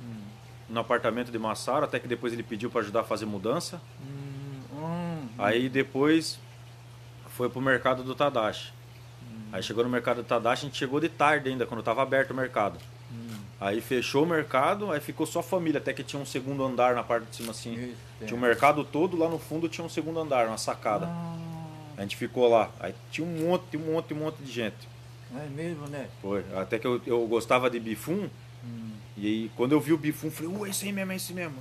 hum, 0.00 0.22
no 0.68 0.80
apartamento 0.80 1.30
de 1.30 1.38
Massaro, 1.38 1.84
até 1.84 1.98
que 1.98 2.06
depois 2.08 2.32
ele 2.32 2.42
pediu 2.42 2.70
para 2.70 2.80
ajudar 2.82 3.00
a 3.00 3.04
fazer 3.04 3.26
mudança. 3.26 3.80
hum, 4.00 4.60
hum, 4.78 5.28
Aí 5.38 5.68
depois 5.68 6.38
foi 7.28 7.48
pro 7.50 7.60
mercado 7.60 8.02
do 8.04 8.14
Tadashi. 8.14 8.72
Aí 9.52 9.62
chegou 9.62 9.84
no 9.84 9.90
mercado 9.90 10.22
do 10.22 10.24
Tadashi, 10.24 10.64
a 10.64 10.68
gente 10.68 10.78
chegou 10.78 10.98
de 10.98 11.10
tarde 11.10 11.50
ainda, 11.50 11.66
quando 11.66 11.82
tava 11.82 12.00
aberto 12.02 12.30
o 12.30 12.34
mercado. 12.34 12.78
Hum. 13.62 13.66
Aí 13.66 13.80
fechou 13.80 14.24
o 14.24 14.26
mercado, 14.26 14.90
aí 14.90 15.00
ficou 15.00 15.26
só 15.26 15.40
a 15.40 15.42
família, 15.42 15.78
até 15.78 15.92
que 15.92 16.02
tinha 16.02 16.20
um 16.20 16.26
segundo 16.26 16.64
andar 16.64 16.94
na 16.94 17.02
parte 17.02 17.26
de 17.26 17.36
cima 17.36 17.50
assim. 17.52 17.94
Tinha 18.18 18.34
o 18.34 18.40
mercado 18.40 18.84
todo, 18.84 19.16
lá 19.16 19.28
no 19.28 19.38
fundo 19.38 19.68
tinha 19.68 19.84
um 19.84 19.88
segundo 19.88 20.18
andar, 20.20 20.46
uma 20.48 20.58
sacada. 20.58 21.06
Ah, 21.08 21.36
A 21.96 22.02
gente 22.02 22.16
ficou 22.16 22.48
lá. 22.48 22.70
Aí 22.80 22.94
tinha 23.10 23.26
um 23.26 23.46
monte, 23.48 23.76
um 23.76 23.92
monte, 23.92 24.14
um 24.14 24.16
monte 24.18 24.36
de 24.42 24.50
gente. 24.52 24.88
é 25.36 25.46
mesmo, 25.48 25.86
né? 25.86 26.08
Foi. 26.20 26.44
Até 26.56 26.78
que 26.78 26.86
eu, 26.86 27.00
eu 27.06 27.26
gostava 27.26 27.68
de 27.70 27.78
bifum. 27.80 28.28
Hum, 28.64 28.90
E 29.16 29.26
aí, 29.26 29.50
quando 29.56 29.72
eu 29.72 29.80
vi 29.80 29.92
o 29.92 29.98
bifum, 29.98 30.28
eu 30.28 30.32
falei, 30.32 30.56
ué, 30.56 30.70
esse 30.70 30.84
aí 30.86 30.92
mesmo, 30.92 31.12
é 31.12 31.16
esse 31.16 31.32
mesmo. 31.32 31.56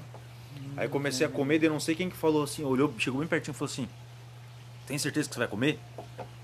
Aí 0.78 0.88
comecei 0.88 1.26
a 1.26 1.30
comer, 1.30 1.60
daí 1.60 1.70
não 1.70 1.80
sei 1.80 1.96
quem 1.96 2.10
que 2.10 2.16
falou 2.16 2.44
assim, 2.44 2.64
olhou, 2.64 2.94
chegou 2.98 3.20
bem 3.20 3.28
pertinho 3.28 3.54
e 3.54 3.58
falou 3.58 3.70
assim, 3.72 3.90
tem 4.88 4.98
certeza 4.98 5.28
que 5.28 5.36
você 5.36 5.40
vai 5.40 5.48
comer? 5.48 5.80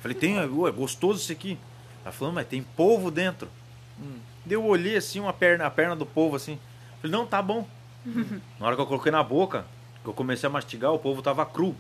Falei, 0.02 0.18
tem, 0.18 0.38
ué, 0.38 0.72
gostoso 0.72 1.22
isso 1.22 1.32
aqui. 1.32 1.58
Ela 2.04 2.12
falou, 2.12 2.34
mas 2.34 2.48
tem 2.48 2.62
polvo 2.62 3.10
dentro. 3.10 3.48
Hum. 4.00 4.20
Daí 4.46 4.56
eu 4.56 4.66
olhei 4.66 4.96
assim, 4.96 5.20
uma 5.20 5.34
perna, 5.34 5.66
a 5.66 5.72
perna 5.72 5.96
do 5.96 6.06
polvo 6.06 6.36
assim. 6.36 6.60
Falei, 7.02 7.12
não, 7.12 7.26
tá 7.26 7.42
bom. 7.42 7.68
na 8.60 8.66
hora 8.66 8.76
que 8.76 8.82
eu 8.82 8.88
coloquei 8.88 9.12
na 9.12 9.24
boca, 9.24 9.66
que 10.04 10.10
eu 10.10 10.14
comecei 10.14 10.48
a 10.48 10.50
mastigar, 10.52 10.94
o 10.94 11.00
polvo 11.00 11.22
tava 11.22 11.46
cru. 11.46 11.76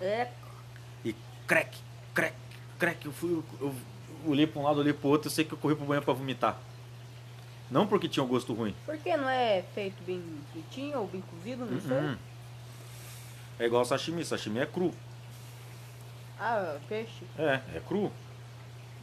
É. 0.00 0.28
E 1.04 1.14
crack, 1.46 1.78
crack, 2.12 2.34
crack. 2.78 3.06
Eu 3.06 3.12
fui, 3.12 3.30
eu, 3.30 3.44
eu 3.60 3.74
olhei 4.26 4.46
pra 4.46 4.60
um 4.60 4.64
lado, 4.64 4.80
olhei 4.80 4.92
pro 4.92 5.08
outro, 5.08 5.28
eu 5.28 5.32
sei 5.32 5.44
que 5.44 5.52
eu 5.52 5.58
corri 5.58 5.76
pro 5.76 5.84
banheiro 5.84 6.04
pra 6.04 6.14
vomitar. 6.14 6.58
Não 7.70 7.86
porque 7.86 8.08
tinha 8.08 8.22
um 8.22 8.28
gosto 8.28 8.52
ruim. 8.52 8.74
Por 8.84 8.98
que 8.98 9.16
não 9.16 9.28
é 9.28 9.64
feito 9.74 10.02
bem 10.04 10.22
fritinho 10.52 10.98
ou 10.98 11.06
bem 11.06 11.22
cozido, 11.22 11.64
não 11.64 11.80
sei? 11.80 11.96
Uhum. 11.96 12.16
É 13.58 13.64
igual 13.64 13.84
sashimi, 13.84 14.24
sashimi 14.24 14.58
é 14.58 14.66
cru. 14.66 14.92
Ah, 16.38 16.76
peixe. 16.88 17.24
É, 17.38 17.60
é 17.74 17.80
cru. 17.86 18.12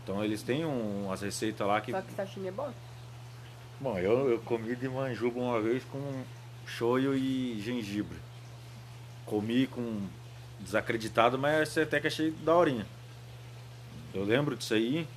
Então 0.09 0.23
eles 0.23 0.41
têm 0.41 0.65
um, 0.65 1.05
umas 1.05 1.21
receitas 1.21 1.67
lá 1.67 1.79
que. 1.79 1.91
Só 1.91 2.01
que 2.01 2.11
sashimi 2.13 2.47
é 2.47 2.51
bom. 2.51 2.73
Bom, 3.79 3.99
eu, 3.99 4.27
eu 4.27 4.39
comi 4.39 4.75
de 4.75 4.89
manjuba 4.89 5.39
uma 5.39 5.61
vez 5.61 5.83
com 5.83 6.23
shoyu 6.65 7.15
e 7.15 7.59
gengibre. 7.61 8.17
Comi 9.23 9.67
com 9.67 10.07
desacreditado, 10.59 11.37
mas 11.37 11.77
até 11.77 11.99
que 11.99 12.07
achei 12.07 12.31
daorinha. 12.31 12.87
Eu 14.11 14.25
lembro 14.25 14.55
disso 14.55 14.73
aí. 14.73 15.07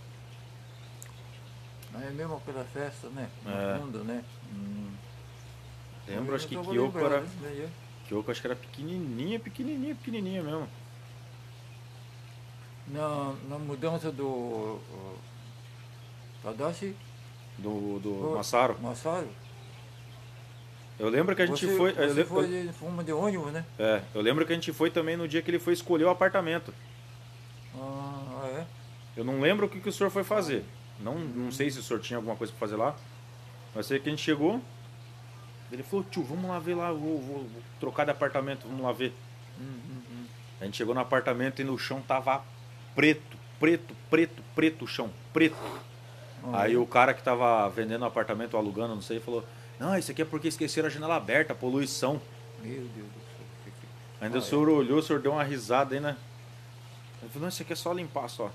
Aí 1.94 2.08
é 2.08 2.10
mesmo 2.10 2.36
aquela 2.36 2.64
festa, 2.64 3.08
né? 3.08 3.30
É. 3.46 3.72
No 3.72 3.80
fundo, 3.80 4.04
né? 4.04 4.22
Hum. 4.54 4.90
Lembro, 6.06 6.34
acho 6.34 6.46
que 6.46 6.54
Kyoko 6.54 6.98
era. 6.98 7.24
Kyoko 8.08 8.30
acho 8.30 8.42
que 8.42 8.46
era 8.46 8.56
pequenininha, 8.56 9.40
pequenininha, 9.40 9.94
pequenininha 9.94 10.42
mesmo. 10.42 10.68
Na, 12.88 13.32
na 13.48 13.58
mudança 13.58 14.10
do 14.10 14.26
uh, 14.26 15.18
Tadashi 16.42 16.96
Do, 17.58 17.98
do 18.00 18.18
Foi. 18.20 18.36
Massaro. 18.36 18.76
Massaro, 18.80 19.28
Eu 20.98 21.08
lembro 21.08 21.34
que 21.36 21.42
a 21.42 21.46
gente 21.46 21.64
você, 21.66 21.76
foi. 21.76 21.90
eu 21.90 21.94
Você 21.94 22.12
lem- 22.14 22.24
foi 22.24 22.48
de 22.66 22.72
forma 22.72 23.04
de 23.04 23.12
ônibus, 23.12 23.52
né? 23.52 23.64
É, 23.78 24.02
eu 24.14 24.20
lembro 24.20 24.44
que 24.44 24.52
a 24.52 24.54
gente 24.56 24.72
foi 24.72 24.90
também 24.90 25.16
no 25.16 25.28
dia 25.28 25.40
que 25.42 25.50
ele 25.50 25.58
foi 25.60 25.72
escolher 25.72 26.04
o 26.04 26.10
apartamento. 26.10 26.74
Ah, 27.74 28.46
é? 28.58 28.66
Eu 29.16 29.24
não 29.24 29.40
lembro 29.40 29.66
o 29.66 29.68
que, 29.68 29.80
que 29.80 29.88
o 29.88 29.92
senhor 29.92 30.10
foi 30.10 30.24
fazer. 30.24 30.64
Não, 31.00 31.18
não 31.18 31.50
sei 31.52 31.70
se 31.70 31.78
o 31.78 31.82
senhor 31.82 32.00
tinha 32.00 32.16
alguma 32.18 32.36
coisa 32.36 32.52
pra 32.52 32.60
fazer 32.60 32.76
lá. 32.76 32.94
Mas 33.74 33.86
sei 33.86 33.98
que 33.98 34.08
a 34.08 34.12
gente 34.12 34.22
chegou. 34.22 34.60
Ele 35.70 35.82
falou, 35.82 36.04
tio, 36.10 36.22
vamos 36.22 36.50
lá 36.50 36.58
ver 36.58 36.74
lá, 36.74 36.88
eu 36.90 36.98
vou, 36.98 37.18
vou- 37.20 37.38
vou 37.44 37.62
trocar 37.80 38.04
de 38.04 38.10
apartamento, 38.10 38.66
vamos 38.66 38.82
lá 38.82 38.92
ver. 38.92 39.12
Hum, 39.58 39.64
hum, 39.88 40.02
hum. 40.10 40.24
A 40.60 40.64
gente 40.66 40.76
chegou 40.76 40.94
no 40.94 41.00
apartamento 41.00 41.60
e 41.60 41.64
no 41.64 41.78
chão 41.78 42.02
tava 42.02 42.42
preto, 42.94 43.36
preto, 43.58 43.94
preto, 44.10 44.42
preto 44.54 44.84
o 44.84 44.88
chão, 44.88 45.10
preto. 45.32 45.56
Aí 46.52 46.76
o 46.76 46.86
cara 46.86 47.14
que 47.14 47.22
tava 47.22 47.68
vendendo 47.68 48.02
o 48.02 48.06
apartamento, 48.06 48.54
ou 48.54 48.60
alugando, 48.60 48.94
não 48.94 49.02
sei, 49.02 49.20
falou, 49.20 49.44
não, 49.78 49.96
isso 49.96 50.10
aqui 50.10 50.22
é 50.22 50.24
porque 50.24 50.48
esqueceram 50.48 50.88
a 50.88 50.90
janela 50.90 51.16
aberta, 51.16 51.54
poluição. 51.54 52.20
Meu 52.62 52.72
Deus 52.74 52.88
do 52.88 53.20
céu. 53.20 53.72
Ainda 54.20 54.38
Ah, 54.38 54.40
o 54.40 54.42
senhor 54.42 54.68
olhou, 54.68 54.98
o 54.98 55.02
senhor 55.02 55.20
deu 55.22 55.32
uma 55.32 55.44
risada 55.44 55.94
aí, 55.94 56.00
né? 56.00 56.16
Ele 57.20 57.30
falou, 57.30 57.42
não, 57.42 57.48
isso 57.48 57.62
aqui 57.62 57.72
é 57.72 57.76
só 57.76 57.92
limpar 57.92 58.28
só. 58.28 58.50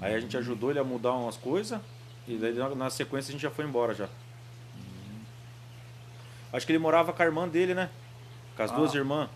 Aí 0.00 0.14
a 0.14 0.20
gente 0.20 0.34
ajudou 0.36 0.70
ele 0.70 0.78
a 0.78 0.84
mudar 0.84 1.12
umas 1.12 1.36
coisas 1.36 1.78
e 2.26 2.36
daí 2.36 2.54
na, 2.54 2.88
sequência 2.88 3.30
a 3.30 3.32
gente 3.32 3.42
já 3.42 3.50
foi 3.50 3.66
embora 3.66 3.94
já. 3.94 4.08
Acho 6.52 6.64
que 6.66 6.72
ele 6.72 6.78
morava 6.78 7.12
com 7.12 7.22
a 7.22 7.24
irmã 7.24 7.46
dele, 7.46 7.74
né? 7.74 7.90
Com 8.56 8.62
as 8.62 8.72
Ah. 8.72 8.74
duas 8.74 8.94
irmãs. 8.94 9.28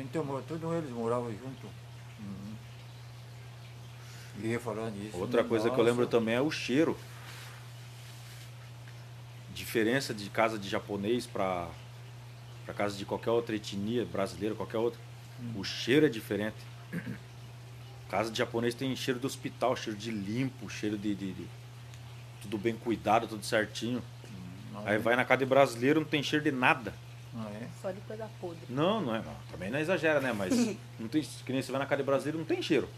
Hum, 0.00 0.04
Então, 0.04 0.42
todos 0.46 0.72
eles 0.78 0.90
moravam 0.90 1.30
junto. 1.30 1.66
Hum. 2.20 2.54
E 4.42 4.58
falando 4.58 4.96
isso. 5.04 5.16
Outra 5.18 5.44
coisa 5.44 5.68
que 5.70 5.78
eu 5.78 5.84
lembro 5.84 6.06
também 6.06 6.34
é 6.34 6.40
o 6.40 6.50
cheiro. 6.50 6.96
Diferença 9.54 10.14
de 10.14 10.30
casa 10.30 10.58
de 10.58 10.68
japonês 10.68 11.26
pra, 11.26 11.68
pra 12.64 12.72
casa 12.72 12.96
de 12.96 13.04
qualquer 13.04 13.30
outra 13.30 13.54
etnia, 13.56 14.04
brasileira, 14.04 14.54
qualquer 14.54 14.78
outra. 14.78 15.00
O 15.56 15.64
cheiro 15.64 16.06
é 16.06 16.08
diferente. 16.08 16.56
Casa 18.08 18.30
de 18.30 18.38
japonês 18.38 18.74
tem 18.74 18.94
cheiro 18.96 19.18
de 19.20 19.26
hospital, 19.26 19.74
cheiro 19.76 19.98
de 19.98 20.10
limpo, 20.10 20.68
cheiro 20.68 20.96
de, 20.98 21.14
de- 21.14 21.32
de- 21.32 21.46
tudo 22.42 22.58
bem 22.58 22.74
cuidado, 22.76 23.26
tudo 23.26 23.44
certinho. 23.44 24.02
Ah, 24.74 24.82
Aí 24.86 24.98
vai 24.98 25.14
na 25.16 25.24
casa 25.24 25.38
de 25.38 25.46
brasileiro, 25.46 26.00
não 26.00 26.06
tem 26.06 26.22
cheiro 26.22 26.44
de 26.44 26.50
nada. 26.52 26.92
Ah, 27.36 27.48
é? 27.54 27.68
Só 27.80 27.90
de 27.92 28.00
coisa 28.00 28.28
podre. 28.40 28.58
Não, 28.68 29.00
não 29.00 29.14
é. 29.14 29.18
não, 29.22 29.34
também 29.50 29.70
não 29.70 29.78
exagera, 29.78 30.20
né? 30.20 30.32
Mas 30.32 30.50
não 30.98 31.08
tem, 31.08 31.22
que 31.22 31.52
nem 31.52 31.62
você 31.62 31.70
vai 31.70 31.78
na 31.80 31.86
casa 31.86 32.02
de 32.02 32.06
brasileiro, 32.06 32.38
não 32.38 32.44
tem 32.44 32.60
cheiro. 32.62 32.88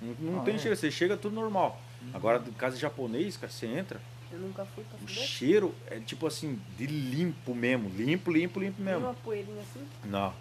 Não, 0.00 0.32
não 0.34 0.40
Ah, 0.40 0.44
tem 0.44 0.54
é? 0.54 0.58
cheiro, 0.58 0.76
você 0.76 0.90
chega 0.90 1.16
tudo 1.16 1.34
normal. 1.34 1.80
Agora, 2.12 2.42
em 2.46 2.52
casa 2.52 2.76
japonês, 2.76 3.36
cara, 3.36 3.50
você 3.52 3.66
entra, 3.66 4.00
Eu 4.30 4.38
nunca 4.38 4.64
fui 4.66 4.84
pra 4.84 4.96
o 4.96 5.00
saber. 5.00 5.12
cheiro 5.26 5.74
é 5.90 5.98
tipo 6.00 6.26
assim, 6.26 6.60
de 6.76 6.86
limpo 6.86 7.54
mesmo. 7.54 7.88
Limpo, 7.88 8.30
limpo, 8.30 8.60
limpo 8.60 8.76
Tem 8.76 8.84
mesmo. 8.84 9.06
uma 9.06 9.14
poeirinha 9.14 9.60
assim. 9.62 9.86
Não. 10.04 10.32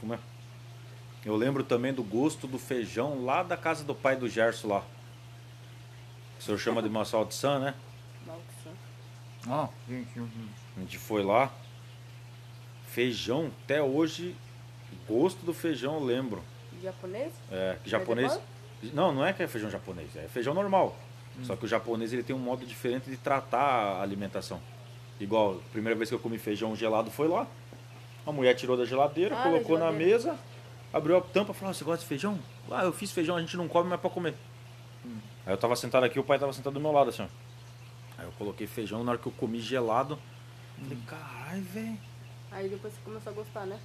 Fuma. 0.00 0.20
Eu 1.24 1.34
lembro 1.36 1.64
também 1.64 1.92
do 1.92 2.02
gosto 2.04 2.46
do 2.46 2.58
feijão 2.58 3.24
lá 3.24 3.42
da 3.42 3.56
casa 3.56 3.82
do 3.84 3.94
pai 3.94 4.16
do 4.16 4.28
Gerson 4.28 4.68
lá. 4.68 4.84
O 6.38 6.42
senhor 6.42 6.58
chama 6.58 6.80
de 6.82 6.88
Massal 6.90 7.24
de 7.24 7.34
San, 7.34 7.58
né? 7.58 7.74
Maldição. 8.26 8.72
Ah, 9.48 9.68
sim, 9.86 10.06
sim, 10.14 10.28
sim. 10.32 10.48
A 10.76 10.80
gente 10.80 10.98
foi 10.98 11.22
lá. 11.24 11.50
Feijão, 12.92 13.50
até 13.64 13.82
hoje, 13.82 14.34
o 14.92 15.12
gosto 15.12 15.44
do 15.44 15.52
feijão 15.52 15.94
eu 15.94 16.04
lembro. 16.04 16.42
Japonês? 16.82 17.32
É, 17.50 17.74
que 17.74 17.80
Mas 17.82 17.90
japonês. 17.90 18.32
é 18.34 18.40
Não, 18.94 19.12
não 19.12 19.24
é 19.24 19.32
que 19.32 19.42
é 19.42 19.48
feijão 19.48 19.70
japonês, 19.70 20.14
é 20.16 20.28
feijão 20.28 20.54
normal. 20.54 20.96
Só 21.44 21.54
que 21.54 21.64
o 21.64 21.68
japonês 21.68 22.12
ele 22.12 22.22
tem 22.24 22.34
um 22.34 22.38
modo 22.38 22.66
diferente 22.66 23.08
de 23.08 23.16
tratar 23.16 23.60
a 23.60 24.02
alimentação. 24.02 24.60
Igual, 25.20 25.56
a 25.58 25.72
primeira 25.72 25.96
vez 25.96 26.08
que 26.08 26.14
eu 26.14 26.18
comi 26.18 26.36
feijão 26.38 26.74
gelado 26.74 27.10
foi 27.10 27.28
lá. 27.28 27.46
A 28.26 28.32
mulher 28.32 28.54
tirou 28.54 28.76
da 28.76 28.84
geladeira, 28.84 29.38
Ah, 29.38 29.42
colocou 29.44 29.78
da 29.78 29.84
na 29.84 29.90
geladeira. 29.92 30.16
mesa, 30.16 30.38
abriu 30.92 31.16
a 31.16 31.20
tampa 31.20 31.52
e 31.52 31.54
falou: 31.54 31.70
"Ah, 31.70 31.74
Você 31.74 31.84
gosta 31.84 32.02
de 32.02 32.08
feijão? 32.08 32.38
Ah, 32.70 32.84
eu 32.84 32.92
fiz 32.92 33.12
feijão, 33.12 33.36
a 33.36 33.40
gente 33.40 33.56
não 33.56 33.68
come, 33.68 33.88
mas 33.88 33.98
é 33.98 34.00
pra 34.02 34.10
comer. 34.10 34.34
Aí 35.46 35.52
eu 35.52 35.56
tava 35.56 35.76
sentado 35.76 36.04
aqui, 36.04 36.18
o 36.18 36.24
pai 36.24 36.38
tava 36.38 36.52
sentado 36.52 36.74
do 36.74 36.80
meu 36.80 36.92
lado 36.92 37.10
assim. 37.10 37.22
ó. 37.22 37.26
Aí 38.18 38.26
eu 38.26 38.32
coloquei 38.32 38.66
feijão, 38.66 39.02
na 39.04 39.12
hora 39.12 39.20
que 39.20 39.26
eu 39.26 39.32
comi 39.32 39.60
gelado, 39.60 40.18
falei: 40.82 40.98
Caralho, 41.06 41.62
velho. 41.62 41.98
Aí 42.58 42.68
depois 42.68 42.92
você 42.92 42.98
começou 43.04 43.30
a 43.32 43.34
gostar, 43.36 43.66
né? 43.66 43.78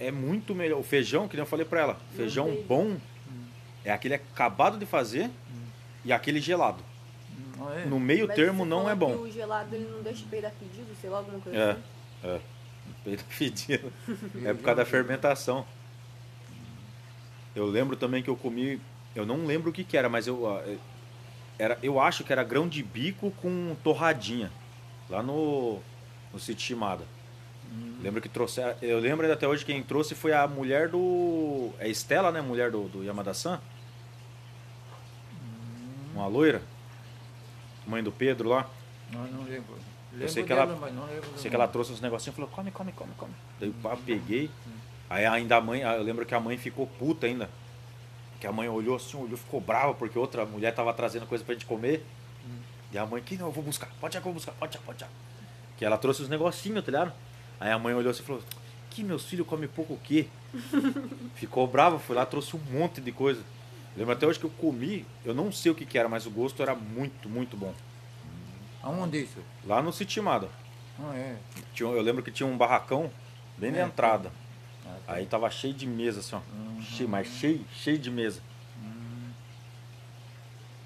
É 0.00 0.10
muito 0.10 0.54
melhor. 0.54 0.80
O 0.80 0.82
feijão, 0.82 1.28
que 1.28 1.36
nem 1.36 1.42
eu 1.42 1.46
falei 1.46 1.66
pra 1.66 1.80
ela, 1.82 2.00
feijão 2.16 2.56
bom 2.66 2.96
é 3.84 3.92
aquele 3.92 4.14
acabado 4.14 4.78
de 4.78 4.86
fazer 4.86 5.30
e 6.02 6.10
aquele 6.10 6.40
gelado. 6.40 6.82
Hum, 7.58 7.70
é? 7.70 7.84
No 7.84 8.00
meio 8.00 8.26
Mas 8.26 8.34
termo 8.36 8.64
não 8.64 8.88
é 8.88 8.94
bom. 8.94 9.14
o 9.16 9.30
gelado 9.30 9.74
ele 9.74 9.86
não 9.90 10.02
deixa 10.02 10.24
peidar 10.30 10.52
pedido, 10.58 10.88
sei 11.02 11.10
lá, 11.10 11.18
alguma 11.18 11.38
coisa 11.38 11.58
É, 11.58 11.70
assim. 11.72 11.80
é. 12.24 12.40
Peito 13.04 13.24
fedido. 13.24 13.92
É 14.42 14.54
por 14.54 14.62
causa 14.62 14.76
da 14.76 14.86
fermentação. 14.86 15.66
Eu 17.54 17.66
lembro 17.66 17.94
também 17.94 18.22
que 18.22 18.30
eu 18.30 18.36
comi. 18.36 18.80
Eu 19.14 19.26
não 19.26 19.44
lembro 19.44 19.68
o 19.70 19.72
que, 19.72 19.84
que 19.84 19.96
era, 19.98 20.08
mas 20.08 20.26
eu. 20.26 20.48
eh, 20.66 20.76
Era, 21.58 21.78
eu 21.82 22.00
acho 22.00 22.24
que 22.24 22.32
era 22.32 22.42
grão 22.42 22.66
de 22.66 22.82
bico 22.82 23.30
com 23.42 23.76
torradinha. 23.84 24.50
Lá 25.10 25.22
no. 25.22 25.78
No 26.32 26.40
sítio 26.40 26.64
Lembro 28.02 28.20
que 28.20 28.28
trouxeram. 28.28 28.76
Eu 28.82 28.98
lembro 28.98 29.30
até 29.32 29.48
hoje 29.48 29.64
quem 29.64 29.82
trouxe 29.82 30.14
foi 30.14 30.32
a 30.32 30.46
mulher 30.46 30.88
do. 30.88 31.70
É 31.78 31.88
Estela, 31.88 32.30
né? 32.30 32.40
Mulher 32.40 32.70
do, 32.70 32.84
do 32.88 33.02
Yamada-san. 33.02 33.60
Uma 36.14 36.26
loira. 36.26 36.62
Mãe 37.86 38.02
do 38.02 38.12
Pedro 38.12 38.48
lá. 38.50 38.68
Não, 39.12 39.24
não 39.26 39.42
lembro. 39.44 39.74
Lembro 40.12 40.28
sei 40.28 40.42
que 40.44 40.48
dela, 40.50 40.62
ela- 40.62 40.76
mas 40.80 40.94
não 40.94 41.06
lembro 41.06 41.28
Sei 41.36 41.50
que 41.50 41.56
ela 41.56 41.66
trouxe 41.66 41.92
uns 41.92 42.00
negocinhos 42.00 42.34
e 42.34 42.36
falou, 42.36 42.50
come, 42.50 42.70
come, 42.70 42.92
come, 42.92 43.10
come. 43.16 43.32
Daí 43.58 43.68
eu 43.68 43.74
pá, 43.82 43.96
peguei. 43.96 44.48
Aí 45.10 45.26
ainda 45.26 45.56
a 45.56 45.60
mãe, 45.60 45.80
eu 45.80 46.02
lembro 46.02 46.24
que 46.24 46.34
a 46.34 46.40
mãe 46.40 46.56
ficou 46.56 46.86
puta 46.86 47.26
ainda. 47.26 47.50
Que 48.40 48.46
a 48.46 48.52
mãe 48.52 48.68
olhou 48.68 48.96
assim, 48.96 49.16
olhou, 49.16 49.36
ficou 49.36 49.60
brava, 49.60 49.92
porque 49.94 50.18
outra 50.18 50.44
mulher 50.46 50.72
tava 50.74 50.92
trazendo 50.94 51.26
coisa 51.26 51.42
pra 51.44 51.54
gente 51.54 51.66
comer. 51.66 52.04
E 52.92 52.98
a 52.98 53.04
mãe, 53.04 53.20
que 53.22 53.36
não, 53.36 53.46
eu 53.46 53.52
vou 53.52 53.64
buscar, 53.64 53.88
pode 54.00 54.14
já 54.14 54.20
que 54.20 54.26
eu 54.28 54.32
vou 54.32 54.34
buscar, 54.34 54.52
pode 54.52 54.74
já, 54.74 54.80
pode 54.80 55.00
já. 55.00 55.08
Que 55.76 55.84
ela 55.84 55.98
trouxe 55.98 56.22
os 56.22 56.28
negocinhos, 56.28 56.84
tá 56.84 56.92
ligado? 56.92 57.12
Aí 57.60 57.70
a 57.70 57.78
mãe 57.78 57.94
olhou 57.94 58.10
assim 58.10 58.22
e 58.22 58.26
falou, 58.26 58.42
que 58.90 59.02
meus 59.02 59.24
filhos 59.24 59.46
comem 59.46 59.68
pouco 59.68 59.94
o 59.94 59.98
quê? 59.98 60.28
Ficou 61.36 61.66
brava, 61.66 61.98
foi 61.98 62.14
lá, 62.16 62.24
trouxe 62.26 62.56
um 62.56 62.60
monte 62.70 63.00
de 63.00 63.12
coisa. 63.12 63.42
Lembro 63.96 64.12
até 64.12 64.26
hoje 64.26 64.38
que 64.38 64.44
eu 64.46 64.50
comi, 64.50 65.06
eu 65.24 65.34
não 65.34 65.52
sei 65.52 65.70
o 65.70 65.74
que, 65.74 65.86
que 65.86 65.96
era, 65.98 66.08
mas 66.08 66.26
o 66.26 66.30
gosto 66.30 66.62
era 66.62 66.74
muito, 66.74 67.28
muito 67.28 67.56
bom. 67.56 67.72
Aonde 68.82 69.22
isso? 69.22 69.38
Lá 69.64 69.80
no 69.80 69.92
Citimada. 69.92 70.48
Ah, 70.98 71.14
é. 71.16 71.36
Tinha, 71.72 71.88
eu 71.88 72.02
lembro 72.02 72.22
que 72.22 72.30
tinha 72.30 72.46
um 72.46 72.56
barracão 72.56 73.10
bem 73.56 73.70
na 73.72 73.78
É. 73.78 73.82
entrada. 73.82 74.30
Ah, 74.84 74.96
tá. 75.06 75.12
Aí 75.14 75.26
tava 75.26 75.48
cheio 75.50 75.72
de 75.74 75.86
mesa, 75.86 76.20
assim, 76.20 76.36
ó. 76.36 76.40
Uhum. 76.54 76.82
Cheio, 76.82 77.08
mas 77.08 77.26
cheio, 77.28 77.64
cheio 77.72 77.98
de 77.98 78.10
mesa. 78.10 78.40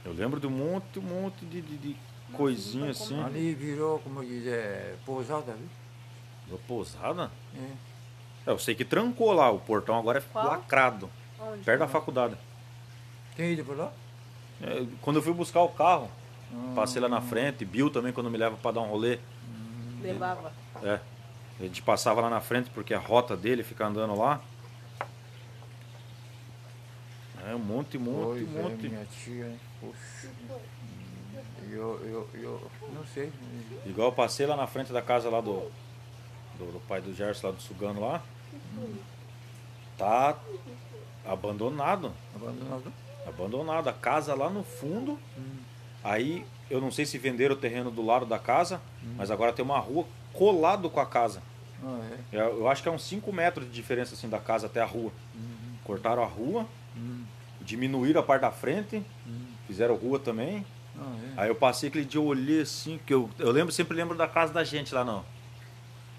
Eu 0.05 0.12
lembro 0.12 0.41
de 0.41 0.47
um 0.47 0.51
monte, 0.51 0.99
um 0.99 1.03
monte 1.03 1.45
de, 1.45 1.61
de, 1.61 1.77
de 1.77 1.97
coisinha 2.33 2.87
nunca 2.87 2.99
assim. 2.99 3.23
Ali 3.23 3.55
virou, 3.55 3.99
como 3.99 4.25
diz, 4.25 4.47
é, 4.47 4.95
pousada, 5.05 5.53
viu? 5.53 5.69
Uma 6.49 6.59
Pousada? 6.67 7.31
É. 7.57 7.61
É, 8.47 8.51
Eu 8.53 8.59
sei 8.59 8.75
que 8.75 8.85
trancou 8.85 9.33
lá, 9.33 9.51
o 9.51 9.59
portão 9.59 9.99
agora 9.99 10.19
é 10.19 10.23
Qual? 10.33 10.47
lacrado, 10.47 11.11
Onde? 11.41 11.63
perto 11.65 11.81
da 11.81 11.89
faculdade. 11.89 12.37
Tem 13.37 13.53
ido 13.53 13.65
por 13.65 13.77
lá? 13.77 13.93
É, 14.63 14.87
quando 15.03 15.17
eu 15.17 15.23
fui 15.23 15.33
buscar 15.33 15.61
o 15.63 15.69
carro, 15.69 16.11
Ah, 16.53 16.73
passei 16.75 17.01
lá 17.01 17.09
na 17.09 17.21
frente, 17.21 17.65
Bill 17.65 17.91
também 17.91 18.13
quando 18.13 18.31
me 18.31 18.39
leva 18.39 18.57
pra 18.57 18.71
dar 18.73 18.81
um 18.81 18.89
rolê. 18.89 19.19
Levava. 20.01 20.51
É. 20.83 20.99
A 21.61 21.63
gente 21.65 21.83
passava 21.83 22.21
lá 22.21 22.31
na 22.31 22.41
frente 22.41 22.71
porque 22.71 22.95
a 22.95 22.99
rota 22.99 23.37
dele 23.37 23.63
fica 23.63 23.87
andando 23.87 24.17
lá. 24.17 24.41
um 27.55 27.59
monte, 27.59 27.97
monte, 27.99 28.45
Pois 28.45 28.57
é, 28.57 28.63
monte. 28.63 28.89
minha 28.89 29.05
tia, 29.07 29.47
hein? 29.47 29.61
Poxa. 29.81 30.29
Eu, 31.71 32.01
eu, 32.05 32.29
eu 32.35 32.71
não 32.95 33.05
sei. 33.07 33.33
Igual 33.87 34.09
eu 34.09 34.13
passei 34.13 34.47
lá 34.47 34.57
na 34.57 34.67
frente 34.67 34.93
da 34.93 35.01
casa 35.03 35.29
lá 35.31 35.41
do, 35.41 35.71
do, 36.59 36.73
do 36.73 36.81
pai 36.81 37.01
do 37.01 37.15
Gerson, 37.15 37.49
lá 37.49 37.53
do 37.53 37.63
Sugano 37.63 38.01
lá. 38.01 38.23
Tá 39.97 40.37
abandonado. 41.27 42.13
Abandonado. 42.35 42.93
Abandonado. 43.27 43.89
A 43.89 43.93
casa 43.93 44.35
lá 44.35 44.49
no 44.49 44.63
fundo. 44.63 45.19
Hum. 45.37 45.57
Aí 46.05 46.45
eu 46.71 46.81
não 46.81 46.91
sei 46.91 47.05
se 47.05 47.19
venderam 47.19 47.55
o 47.55 47.59
terreno 47.59 47.91
do 47.91 48.05
lado 48.05 48.25
da 48.27 48.39
casa, 48.39 48.81
mas 49.17 49.31
agora 49.31 49.53
tem 49.53 49.65
uma 49.65 49.79
rua 49.79 50.07
colado 50.33 50.89
com 50.89 51.01
a 51.01 51.07
casa. 51.07 51.43
Ah, 51.83 52.01
é? 52.33 52.41
Eu, 52.41 52.59
eu 52.59 52.69
acho 52.69 52.83
que 52.83 52.89
é 52.89 52.93
uns 52.93 53.03
5 53.05 53.33
metros 53.33 53.67
de 53.67 53.73
diferença 53.73 54.15
assim 54.15 54.29
da 54.29 54.39
casa 54.39 54.67
até 54.67 54.81
a 54.81 54.85
rua. 54.85 55.13
Cortaram 55.85 56.23
a 56.23 56.27
rua, 56.27 56.67
Hum, 56.97 57.25
diminuíram 57.61 58.21
a 58.21 58.25
parte 58.25 58.43
da 58.43 58.51
frente, 58.51 59.03
hum. 59.27 59.47
fizeram 59.67 59.95
rua 59.95 60.19
também. 60.19 60.67
Ah, 60.99 61.15
é? 61.37 61.43
Aí 61.43 61.49
eu 61.49 61.55
passei 61.55 61.89
aquele 61.89 62.05
dia, 62.05 62.21
eu 62.21 62.25
olhei 62.25 62.63
assim, 62.63 62.99
que 63.07 63.15
eu, 63.15 63.31
eu 63.39 63.53
lembro, 63.53 63.73
sempre 63.73 63.97
lembro 63.97 64.17
da 64.17 64.27
casa 64.27 64.53
da 64.53 64.65
gente 64.65 64.93
lá 64.93 65.05
no, 65.05 65.25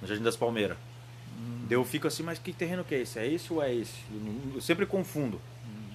no 0.02 0.08
Jardim 0.08 0.24
das 0.24 0.36
Palmeiras. 0.36 0.78
Daí 1.68 1.76
eu 1.78 1.86
fico 1.86 2.08
assim, 2.08 2.24
mas 2.24 2.40
que 2.40 2.52
terreno 2.52 2.84
que 2.84 2.96
é 2.96 3.02
esse? 3.02 3.20
É 3.20 3.28
esse 3.28 3.54
ou 3.54 3.62
é 3.62 3.74
esse? 3.74 3.94
Eu, 4.12 4.20
não- 4.20 4.56
eu 4.56 4.62
sempre 4.62 4.86
confundo. 4.86 5.40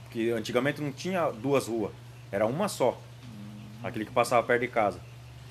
Porque 0.04 0.30
antigamente 0.30 0.80
não 0.80 0.92
tinha 0.92 1.30
duas 1.30 1.66
ruas, 1.66 1.90
era 2.30 2.46
uma 2.46 2.68
só. 2.68 2.98
Aquele 3.82 4.04
que 4.04 4.12
passava 4.12 4.46
perto 4.46 4.60
de 4.62 4.68
casa. 4.68 5.00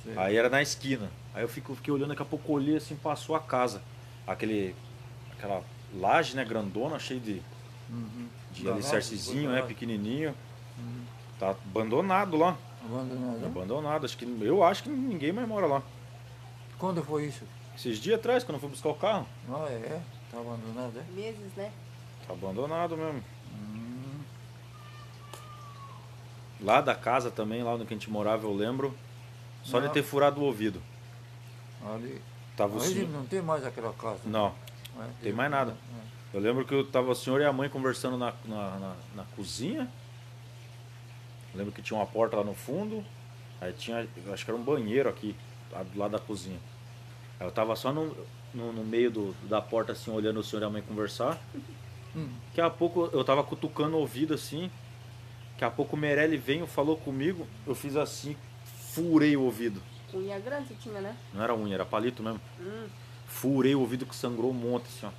Sei. 0.04 0.14
Aí 0.18 0.36
era 0.38 0.49
na 0.49 0.62
esquina. 0.62 1.12
Aí 1.36 1.43
eu 1.43 1.47
fico, 1.49 1.76
fiquei 1.76 1.93
olhando, 1.93 2.10
daqui 2.10 2.22
a 2.22 2.26
pouco 2.26 2.54
olhei 2.54 2.78
assim, 2.78 2.95
passou 2.95 3.36
a 3.36 3.39
casa. 3.39 3.82
Aquele, 4.26 4.74
aquela 5.38 5.62
laje, 5.93 6.36
né, 6.36 6.45
grandona, 6.45 6.97
cheia 6.99 7.20
de, 7.20 7.41
Uhum. 7.89 8.28
de 8.51 8.68
alicercezinho, 8.70 9.51
né, 9.51 9.62
pequenininho. 9.62 10.34
Uhum. 10.80 11.04
Tá 11.39 11.49
abandonado 11.51 12.38
lá. 12.38 12.58
Abandonado. 12.86 13.45
Abandonado. 13.45 14.06
Acho 14.06 14.18
que, 14.18 14.26
eu 14.41 14.64
acho 14.64 14.84
que 14.84 14.89
ninguém 14.89 15.32
mais 15.34 15.47
mora 15.47 15.68
lá. 15.68 15.84
Quando 16.80 17.04
foi 17.04 17.26
isso? 17.26 17.43
Esses 17.76 17.97
dias 17.97 18.19
atrás, 18.19 18.43
quando 18.43 18.55
eu 18.55 18.59
fui 18.59 18.69
buscar 18.69 18.89
o 18.89 18.95
carro, 18.95 19.28
Ah, 19.49 19.65
é? 19.69 20.01
Tá 20.32 20.39
abandonado, 20.39 20.99
é? 20.99 21.03
Meses, 21.11 21.53
né? 21.55 21.71
tá 22.28 22.34
abandonado 22.34 22.95
mesmo. 22.97 23.24
Hum. 23.53 24.21
Lá 26.61 26.82
da 26.82 26.95
casa 26.95 27.30
também, 27.30 27.61
lá 27.63 27.74
onde 27.74 27.86
que 27.86 27.93
a 27.93 27.97
gente 27.97 28.09
morava, 28.09 28.45
eu 28.45 28.53
lembro. 28.53 28.95
Só 29.63 29.80
de 29.80 29.88
Não. 29.88 29.93
ter 29.93 30.03
furado 30.03 30.41
o 30.41 30.43
ouvido. 30.43 30.82
Ali. 31.86 32.21
Tava 32.55 32.74
o 32.74 32.78
Hoje 32.78 32.93
senhor... 32.93 33.09
não 33.09 33.26
tem 33.26 33.41
mais 33.41 33.65
aquela 33.65 33.91
casa. 33.93 34.19
Não, 34.26 34.53
É, 34.99 35.09
tem 35.24 35.34
mais 35.34 35.49
nada. 35.49 35.71
É. 36.34 36.38
eu 36.38 36.39
lembro 36.41 36.65
que 36.65 36.74
eu 36.74 36.86
tava 36.86 37.11
o 37.11 37.15
senhor 37.15 37.41
e 37.41 37.45
a 37.45 37.51
mãe 37.53 37.67
conversando 37.69 38.17
na, 38.17 38.34
na, 38.45 38.80
na, 38.80 38.95
na 39.15 39.24
cozinha. 39.36 39.89
Eu 41.53 41.57
lembro 41.59 41.71
que 41.74 41.82
tinha 41.82 41.97
uma 41.97 42.05
porta 42.05 42.38
lá 42.38 42.43
no 42.43 42.53
fundo. 42.53 43.03
Aí 43.59 43.74
tinha, 43.74 44.07
eu 44.26 44.34
acho 44.34 44.43
que 44.45 44.51
era 44.51 44.59
um 44.59 44.63
banheiro 44.63 45.09
aqui, 45.09 45.36
lá 45.71 45.84
do 45.84 45.97
lado 45.99 46.11
da 46.11 46.19
cozinha. 46.19 46.59
Eu 47.44 47.52
tava 47.52 47.76
só 47.76 47.91
no, 47.91 48.16
no, 48.54 48.72
no 48.72 48.84
meio 48.84 49.12
do, 49.12 49.36
da 49.50 49.62
porta, 49.62 49.91
assim, 49.91 50.12
olhando 50.12 50.39
o 50.39 50.44
senhor 50.44 50.62
e 50.62 50.66
a 50.66 50.70
mãe 50.70 50.82
conversar. 50.82 51.39
Hum. 52.16 52.30
Daqui 52.50 52.62
a 52.62 52.70
pouco 52.70 53.10
eu 53.12 53.24
tava 53.24 53.44
cutucando 53.44 53.96
o 53.98 54.00
ouvido 54.00 54.34
assim. 54.34 54.70
Daqui 55.54 55.66
a 55.66 55.72
pouco 55.72 55.96
o 55.96 56.00
Meirelli 56.00 56.38
veio, 56.38 56.66
falou 56.68 56.96
comigo. 56.98 57.48
Eu 57.66 57.76
fiz 57.76 57.96
assim, 57.96 58.36
furei 58.91 59.36
o 59.36 59.41
ouvido. 59.41 59.82
Unha 60.14 60.39
grande 60.39 60.68
você 60.70 60.76
tinha, 60.76 61.02
né? 61.02 61.16
Não 61.34 61.44
era 61.44 61.56
unha, 61.56 61.74
era 61.74 61.86
palito 61.86 62.22
mesmo. 62.22 62.39
Hum. 62.60 62.86
Furei 63.28 63.74
o 63.74 63.80
ouvido 63.80 64.06
que 64.06 64.16
sangrou 64.16 64.52
um 64.52 64.54
monte 64.54 64.86
assim, 64.86 65.08
ó. 65.08 65.10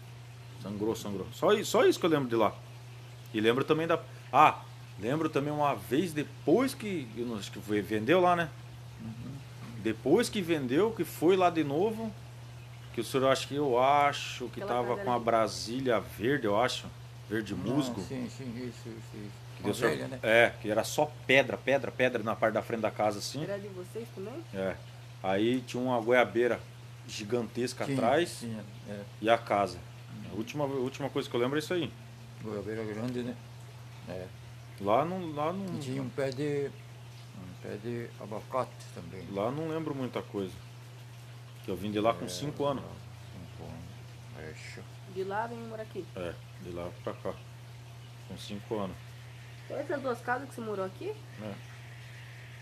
Sangrou, 0.63 0.95
sangrou. 0.95 1.27
Só, 1.33 1.53
i- 1.53 1.65
só 1.65 1.85
isso 1.85 1.99
que 1.99 2.07
eu 2.07 2.11
lembro 2.11 2.29
de 2.29 2.37
lá. 2.37 2.55
E 3.35 3.41
lembro 3.41 3.65
também 3.65 3.87
da. 3.89 3.99
Ah, 4.33 4.61
lembro 5.01 5.29
também 5.29 5.53
uma 5.53 5.75
vez 5.75 6.13
depois 6.13 6.75
que. 6.75 7.09
Eu 7.17 7.27
não, 7.27 7.37
acho 7.37 7.51
que 7.51 7.59
vendeu 7.59 8.21
lá, 8.21 8.37
né? 8.37 8.49
Depois 9.85 10.31
que 10.31 10.41
vendeu, 10.41 10.91
que 10.91 11.05
foi 11.05 11.37
lá 11.37 11.51
de 11.51 11.63
novo. 11.63 12.11
Que 12.95 13.03
o 13.03 13.05
senhor 13.05 13.31
acho 13.31 13.49
que 13.49 13.55
eu 13.55 13.79
acho 13.79 14.49
que 14.49 14.63
Aquela 14.63 14.83
tava 14.83 14.95
casa 14.95 15.05
com 15.05 15.13
a. 15.13 15.19
Brasília 15.19 16.01
verde, 16.01 16.47
eu 16.47 16.59
acho. 16.59 16.87
Verde 17.29 17.55
musgo. 17.55 18.01
Ah, 18.01 18.05
sim, 18.09 18.29
sim, 18.31 18.51
isso, 18.57 18.89
isso, 18.89 19.17
isso. 19.17 19.45
Que 19.57 19.63
deu 19.65 19.75
velha, 19.75 20.09
né? 20.09 20.19
É, 20.23 20.53
que 20.63 20.71
era 20.71 20.85
só 20.85 21.13
pedra, 21.27 21.59
pedra, 21.59 21.91
pedra 21.91 22.23
na 22.23 22.35
parte 22.35 22.55
da 22.55 22.63
frente 22.63 22.81
da 22.81 22.91
casa 22.91 23.19
assim. 23.19 23.43
Era 23.43 23.59
de 23.59 23.69
vocês 23.69 24.09
também? 24.15 24.35
É. 24.55 24.75
Aí 25.23 25.61
tinha 25.61 25.83
uma 25.83 26.01
goiabeira 26.01 26.59
gigantesca 27.07 27.85
Tinha, 27.85 27.99
atrás 27.99 28.39
Tinha, 28.41 28.65
é. 28.89 29.01
e 29.21 29.29
a 29.29 29.37
casa. 29.37 29.79
A 30.33 30.37
última, 30.37 30.65
a 30.65 30.69
última 30.69 31.11
coisa 31.11 31.29
que 31.29 31.37
eu 31.37 31.41
lembro 31.41 31.57
é 31.57 31.59
isso 31.59 31.75
aí. 31.75 31.91
Goiabeira 32.43 32.85
grande, 32.85 33.23
né? 33.23 33.37
É. 34.09 34.27
Lá 34.81 35.05
não, 35.05 35.33
lá 35.33 35.53
não, 35.53 35.79
tinha 35.79 36.01
um 36.01 36.09
pé 36.09 36.31
de. 36.31 36.71
Pé 37.65 37.77
de 37.83 38.09
abacate 38.21 38.71
também. 38.95 39.27
lá 39.33 39.51
não 39.51 39.69
lembro 39.69 39.95
muita 39.95 40.21
coisa. 40.21 40.53
Que 41.65 41.71
eu 41.71 41.77
vim 41.77 41.91
de 41.91 41.99
lá 41.99 42.13
com 42.13 42.29
5 42.29 42.63
anos. 42.67 42.85
Cinco 43.33 43.65
anos. 43.65 43.85
É, 44.39 44.55
show. 44.55 44.85
De 45.15 45.25
lá 45.25 45.47
vem 45.47 45.57
morar 45.59 45.83
aqui. 45.85 46.07
É, 46.15 46.35
de 46.63 46.71
lá 46.73 46.91
pra 47.03 47.15
cá. 47.15 47.33
Com 48.29 48.37
5 48.37 48.79
anos. 48.79 48.97
Então, 49.65 49.79
essas 49.79 50.03
duas 50.03 50.21
casas 50.21 50.47
que 50.47 50.55
você 50.55 50.61
morou 50.61 50.85
aqui, 50.85 51.15
né? 51.39 51.55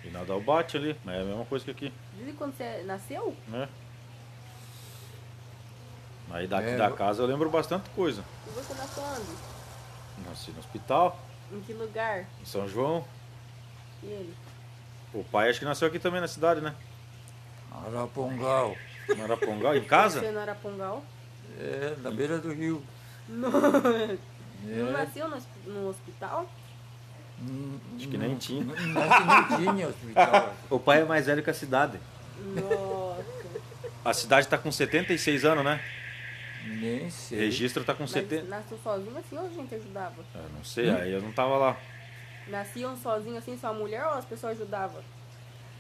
E 0.05 0.11
nada 0.11 0.33
ao 0.33 0.41
bate 0.41 0.77
ali, 0.77 0.97
mas 1.05 1.17
é 1.17 1.21
a 1.21 1.25
mesma 1.25 1.45
coisa 1.47 1.65
que 1.65 1.71
aqui, 1.73 1.93
desde 2.15 2.33
quando 2.35 2.57
você 2.57 2.83
nasceu, 2.85 3.37
né? 3.49 3.69
Aí 6.31 6.47
daqui 6.47 6.69
É, 6.71 6.77
da 6.77 6.91
casa 6.93 7.23
eu 7.23 7.27
lembro 7.27 7.51
bastante 7.51 7.91
coisa. 7.91 8.25
e 8.47 8.51
você 8.51 8.73
nasceu 8.75 9.03
onde? 9.03 10.29
Nasci 10.29 10.51
no 10.53 10.61
hospital, 10.61 11.19
Em 11.53 11.61
que 11.61 11.73
lugar? 11.73 12.25
em 12.41 12.45
São 12.45 12.69
João. 12.69 13.05
E 14.03 14.07
ele? 14.07 14.35
O 15.15 15.23
pai 15.25 15.51
acho 15.51 15.59
que 15.59 15.65
nasceu 15.65 15.89
aqui 15.89 15.99
também 15.99 16.21
na 16.21 16.29
cidade, 16.29 16.61
né? 16.61 16.75
Arapongal. 17.87 18.77
Não 19.09 19.25
era 19.25 19.37
Pongal, 19.37 19.77
em 19.77 19.85
casa? 19.85 20.21
Você 20.21 20.31
não 20.31 20.41
era 20.41 20.55
Pongal? 20.55 21.05
É, 21.59 21.95
na 22.03 22.11
beira 22.11 22.39
do 22.39 22.53
rio. 22.53 22.83
Não. 23.29 23.49
É. 23.49 24.17
Não 24.65 24.93
nasceu 24.93 25.29
no, 25.29 25.37
hosp- 25.37 25.49
no 25.67 25.89
hospital? 25.89 26.49
Hum, 27.41 27.79
Acho 27.97 28.09
que 28.09 28.17
nem 28.17 28.29
não- 28.31 28.39
tinha. 28.39 28.65
não- 28.65 28.75
nem 29.59 29.75
tinha 29.75 29.89
hospital. 29.89 30.55
O 30.71 30.79
pai 30.79 31.01
é 31.03 31.05
mais 31.05 31.27
velho 31.27 31.43
que 31.43 31.51
a 31.51 31.55
cidade. 31.55 31.99
Nossa. 32.39 33.25
A 34.05 34.15
cidade 34.15 34.47
tá 34.49 34.57
com 34.57 34.71
76 34.71 35.45
anos, 35.45 35.65
né? 35.65 35.81
Nem 36.65 37.07
O 37.09 37.11
sei. 37.11 37.39
registro 37.41 37.83
tá 37.85 37.93
com 37.93 38.05
Mas 38.05 38.11
70. 38.13 38.47
nasceu 38.47 38.79
sozinho 38.85 39.17
assim 39.19 39.37
ou 39.37 39.47
a 39.47 39.49
gente 39.49 39.75
ajudava? 39.75 40.15
Eu 40.35 40.49
não 40.57 40.65
sei, 40.65 40.91
aí 40.91 41.13
eu 41.13 41.21
não 41.21 41.33
tava 41.33 41.57
lá. 41.57 41.77
Nasciam 42.49 42.97
sozinho 42.97 43.37
assim, 43.39 43.57
só 43.57 43.69
a 43.69 43.73
mulher 43.73 44.05
ou 44.07 44.13
as 44.15 44.25
pessoas 44.25 44.61
ajudavam? 44.61 45.03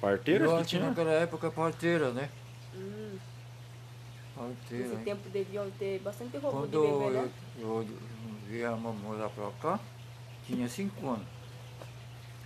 Parteiro 0.00 0.44
Eu 0.44 0.48
que 0.50 0.54
acho 0.56 0.64
que 0.64 0.70
tinha. 0.76 0.88
naquela 0.88 1.10
época 1.12 1.50
parteira, 1.50 2.10
né? 2.12 2.28
Hum, 2.74 3.18
Parteira. 4.34 4.84
nesse 4.84 4.96
hein? 4.96 5.04
tempo 5.04 5.28
deviam 5.28 5.70
ter 5.72 5.98
bastante 6.00 6.36
roubo 6.38 6.66
de 6.66 6.72
Quando 6.72 6.82
bebê, 6.82 7.04
eu, 7.18 7.22
né? 7.22 7.30
eu 7.58 7.86
viemos 8.48 8.96
morar 9.00 9.28
pra 9.30 9.50
cá, 9.60 9.80
tinha 10.46 10.68
cinco 10.68 11.08
anos. 11.10 11.26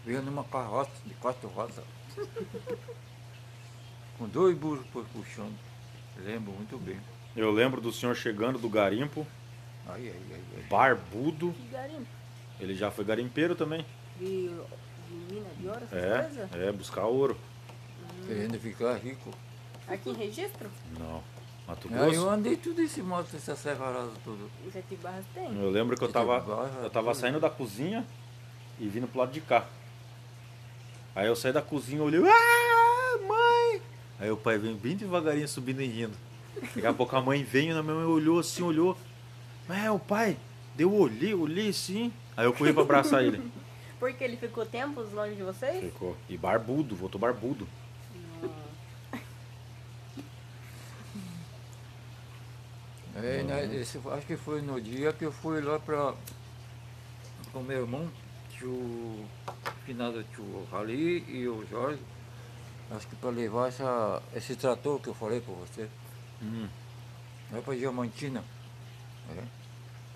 Vinha 0.04 0.20
numa 0.20 0.44
carroça 0.44 0.90
de 1.04 1.14
quatro 1.14 1.48
rodas. 1.48 1.84
Com 4.18 4.26
dois 4.28 4.56
burros 4.56 4.86
por 4.92 5.04
puxando. 5.06 5.54
Lembro 6.18 6.52
muito 6.52 6.78
bem. 6.78 6.98
Eu 7.36 7.50
lembro 7.50 7.80
do 7.80 7.92
senhor 7.92 8.14
chegando 8.16 8.58
do 8.58 8.68
garimpo, 8.68 9.26
Ai, 9.86 10.08
ai, 10.08 10.22
ai, 10.32 10.40
ai. 10.56 10.62
barbudo. 10.70 11.52
Que 11.52 11.68
garimpo? 11.68 12.06
Ele 12.58 12.74
já 12.74 12.90
foi 12.90 13.04
garimpeiro 13.04 13.54
também. 13.54 13.84
De, 14.18 14.48
de 14.48 15.34
mina, 15.34 15.46
de 15.58 15.68
ouro, 15.68 15.80
essas 15.84 16.02
É, 16.04 16.22
coisas? 16.22 16.52
é, 16.54 16.72
buscar 16.72 17.04
ouro. 17.06 17.36
Querendo 18.26 18.58
ficar 18.58 18.94
rico. 18.96 19.30
Aqui 19.86 20.10
em 20.10 20.14
registro? 20.14 20.68
Não. 20.98 21.22
Mato 21.66 21.88
Aí 21.88 21.94
eu 21.98 22.10
Grosso. 22.10 22.28
andei 22.28 22.56
tudo 22.56 22.80
esse 22.80 23.02
moto, 23.02 23.28
essa 23.34 23.54
serrarada 23.56 24.10
tudo. 24.24 24.48
Sete 24.72 24.96
Barras 24.96 25.24
tem. 25.34 25.44
Eu 25.60 25.70
lembro 25.70 25.96
que 25.96 26.02
eu 26.04 26.10
tava, 26.12 26.38
Barra, 26.40 26.70
eu 26.82 26.90
tava 26.90 27.12
saindo 27.14 27.40
da 27.40 27.50
cozinha 27.50 28.04
e 28.78 28.86
vindo 28.88 29.06
pro 29.08 29.20
lado 29.20 29.32
de 29.32 29.40
cá. 29.40 29.66
Aí 31.14 31.26
eu 31.26 31.34
saí 31.36 31.52
da 31.52 31.62
cozinha 31.62 31.98
e 31.98 32.00
olhei, 32.00 32.20
ah, 32.20 33.18
mãe! 33.26 33.82
Aí 34.20 34.30
o 34.30 34.36
pai 34.36 34.58
vem 34.58 34.76
bem 34.76 34.96
devagarinho 34.96 35.48
subindo 35.48 35.80
e 35.82 35.86
rindo. 35.86 36.16
Daqui 36.60 36.86
a 36.86 36.92
pouco 36.92 37.14
a 37.16 37.20
mãe 37.22 37.42
veio, 37.42 37.74
na 37.74 37.82
minha 37.82 37.94
mãe 37.96 38.04
olhou 38.04 38.38
assim, 38.38 38.62
olhou. 38.62 38.96
É, 39.68 39.90
o 39.90 39.98
pai, 39.98 40.36
deu 40.74 40.92
olhei, 40.94 41.34
olhei 41.34 41.68
assim. 41.70 42.12
Aí 42.36 42.44
eu 42.44 42.52
corri 42.52 42.72
pra 42.72 42.82
abraçar 42.82 43.24
ele. 43.24 43.42
Porque 43.98 44.22
ele 44.22 44.36
ficou 44.36 44.66
tempos 44.66 45.12
longe 45.12 45.34
de 45.36 45.42
vocês? 45.42 45.82
Ficou. 45.84 46.16
E 46.28 46.36
barbudo, 46.36 46.94
voltou 46.94 47.20
barbudo. 47.20 47.66
É, 53.14 53.42
né, 53.42 53.74
esse, 53.76 53.98
acho 54.10 54.26
que 54.26 54.36
foi 54.36 54.60
no 54.60 54.78
dia 54.80 55.12
que 55.12 55.24
eu 55.24 55.32
fui 55.32 55.60
lá 55.62 55.78
pra, 55.78 56.14
com 57.50 57.62
meu 57.62 57.80
irmão, 57.80 58.10
tio 58.50 59.24
finado 59.86 60.22
tio 60.34 60.66
Rali 60.70 61.24
e 61.26 61.48
o 61.48 61.66
Jorge, 61.66 62.00
acho 62.90 63.06
que 63.08 63.16
para 63.16 63.30
levar 63.30 63.68
essa, 63.68 64.22
esse 64.34 64.54
trator 64.54 65.00
que 65.00 65.08
eu 65.08 65.14
falei 65.14 65.40
para 65.40 65.54
você, 65.54 65.88
Hum. 66.42 66.68
lá 67.50 67.62
para 67.62 67.74
Diamantina. 67.74 68.44
É. 69.34 69.42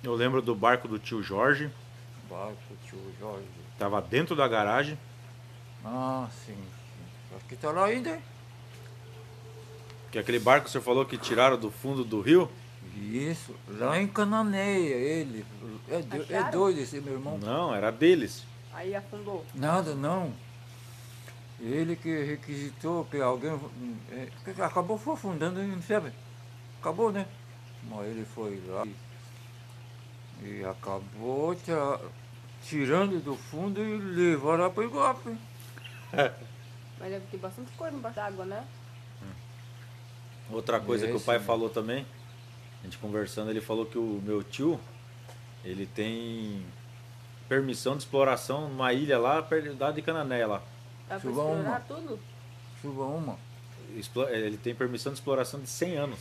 Eu 0.03 0.15
lembro 0.15 0.43
do 0.43 0.55
barco 0.55 0.87
do 0.87 0.99
tio 0.99 1.23
Jorge. 1.23 1.71
barco, 2.29 2.77
tio 2.87 2.99
Jorge. 3.19 3.47
Tava 3.81 4.03
dentro 4.03 4.37
da 4.37 4.47
garagem. 4.47 4.99
Ah, 5.83 6.29
sim, 6.45 6.55
que 7.49 7.57
tá 7.57 7.71
lá 7.71 7.87
ainda. 7.87 8.11
hein? 8.11 8.23
Que 10.13 10.19
é 10.19 10.21
aquele 10.21 10.39
barco 10.39 10.65
que 10.65 10.69
o 10.69 10.73
senhor 10.73 10.85
falou 10.85 11.07
que 11.07 11.17
tiraram 11.17 11.57
do 11.59 11.71
fundo 11.71 12.05
do 12.05 12.21
rio? 12.21 12.47
Isso, 12.95 13.55
lá 13.69 13.99
em 13.99 14.07
Cananeia, 14.07 14.95
ele. 14.95 15.47
É, 15.89 16.03
do- 16.03 16.31
é 16.35 16.51
doido 16.51 16.79
esse 16.79 17.01
meu 17.01 17.15
irmão. 17.15 17.39
Não, 17.39 17.75
era 17.75 17.91
deles. 17.91 18.45
Aí 18.75 18.95
afundou. 18.95 19.47
Nada, 19.55 19.95
não. 19.95 20.31
Ele 21.59 21.97
que 21.97 22.23
requisitou 22.25 23.07
que 23.07 23.19
alguém. 23.19 23.59
é, 24.13 24.29
que 24.45 24.61
acabou 24.61 24.99
foi 24.99 25.15
afundando, 25.15 25.63
não 25.63 25.81
sabe? 25.83 26.13
Acabou, 26.83 27.11
né? 27.11 27.27
Mas 27.89 28.09
ele 28.09 28.27
foi 28.27 28.63
lá 28.67 28.85
e, 30.43 30.47
e 30.61 30.65
acabou 30.67 31.55
tira- 31.55 31.99
tirando 32.65 33.23
do 33.23 33.37
fundo 33.37 33.81
e 33.83 33.99
levaram 33.99 34.65
lá 34.65 34.71
para 34.71 34.81
o 34.83 34.85
Iguape. 34.87 35.37
Mas 37.01 37.11
deve 37.11 37.27
ter 37.31 37.37
bastante 37.39 37.71
coisa 37.73 37.97
embaixo 37.97 38.17
d'água, 38.17 38.45
né? 38.45 38.65
Outra 40.51 40.81
coisa 40.81 41.07
que 41.07 41.13
o 41.13 41.17
Esse, 41.17 41.25
pai 41.25 41.39
né? 41.39 41.45
falou 41.45 41.71
também, 41.71 42.05
a 42.81 42.85
gente 42.85 42.99
conversando, 42.99 43.51
ele 43.51 43.61
falou 43.61 43.87
que 43.87 43.97
o 43.97 44.21
meu 44.25 44.43
tio, 44.43 44.81
ele 45.65 45.87
tem 45.87 46.67
permissão 47.49 47.93
de 47.97 48.03
exploração 48.03 48.69
numa 48.69 48.93
ilha 48.93 49.19
lá 49.19 49.41
perto 49.43 49.75
da 49.75 49.93
de 49.93 50.03
Canané 50.03 50.45
lá. 50.45 50.59
Dá 51.09 51.19
pra 51.19 51.21
Suba 51.21 51.43
uma. 51.43 51.57
explorar 51.59 51.81
tudo? 51.87 52.21
Suba 52.83 53.05
uma. 53.05 53.39
Explo- 53.97 54.29
Ele 54.29 54.57
tem 54.57 54.75
permissão 54.75 55.13
de 55.13 55.19
exploração 55.19 55.61
de 55.61 55.69
100 55.69 55.97
anos, 55.97 56.19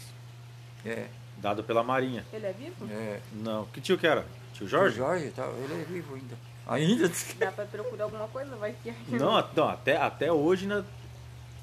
É, 0.86 1.08
dado 1.38 1.64
pela 1.64 1.84
Marinha. 1.84 2.24
Ele 2.32 2.46
é 2.46 2.54
vivo? 2.54 2.88
é. 2.92 3.20
Não, 3.34 3.66
que 3.66 3.82
tio 3.82 3.98
que 3.98 4.06
era? 4.08 4.26
Tio 4.60 4.66
O 4.66 4.70
Jorge? 4.70 4.97
Jorge, 4.97 5.32
tá, 5.32 5.47
ele 5.47 5.82
é 5.82 5.86
vivo 5.86 6.14
ainda. 6.16 6.36
Ainda? 6.68 7.12
Dá 7.39 7.51
pra 7.51 7.66
procurar 7.66 8.03
alguma 8.03 8.28
coisa? 8.28 8.55
Vai 8.57 8.76
que. 8.84 8.93
Não, 9.10 9.36
a- 9.36 9.49
não, 9.55 9.68
até, 9.70 9.97
até 9.97 10.32
hoje, 10.32 10.68
né? 10.68 10.84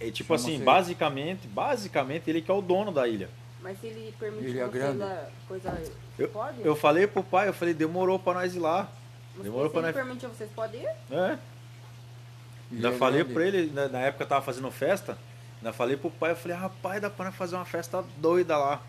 É 0.00 0.10
tipo 0.10 0.26
Chama 0.26 0.34
assim, 0.54 0.64
basicamente, 0.64 1.46
basicamente 1.46 2.28
ele 2.28 2.42
que 2.42 2.50
é 2.50 2.54
o 2.54 2.60
dono 2.60 2.90
da 2.90 3.06
ilha. 3.06 3.30
Mas 3.62 3.80
se 3.80 3.86
ele 3.86 4.12
permite 4.18 4.44
Ele 4.46 4.58
é 4.60 4.68
grande. 4.68 5.04
coisa. 5.48 5.80
Eu, 6.18 6.28
pode? 6.28 6.60
eu 6.64 6.74
falei 6.76 7.06
pro 7.06 7.22
pai, 7.22 7.48
eu 7.48 7.54
falei, 7.54 7.72
demorou 7.72 8.18
pra 8.18 8.34
nós 8.34 8.54
ir 8.54 8.58
lá. 8.58 8.88
Mas 9.34 9.44
Demorou 9.44 9.68
se 9.68 9.72
pra 9.72 9.80
ele 9.82 9.86
nós. 9.92 9.96
permitir, 10.06 10.26
vocês 10.26 10.50
podem 10.54 10.82
ir? 10.82 10.86
É. 11.10 11.38
Ele 12.70 12.84
Ainda 12.84 12.88
é 12.88 12.92
falei 12.98 13.18
grande. 13.20 13.34
pra 13.34 13.44
ele, 13.46 13.70
na, 13.72 13.88
na 13.88 13.98
época 14.00 14.24
eu 14.24 14.28
tava 14.28 14.42
fazendo 14.44 14.70
festa, 14.70 15.16
ainda 15.58 15.72
falei 15.72 15.96
pro 15.96 16.10
pai, 16.10 16.32
eu 16.32 16.36
falei, 16.36 16.56
rapaz, 16.56 17.00
dá 17.00 17.08
pra 17.10 17.26
nós 17.26 17.34
fazer 17.34 17.54
uma 17.56 17.64
festa 17.64 18.04
doida 18.18 18.56
lá. 18.56 18.80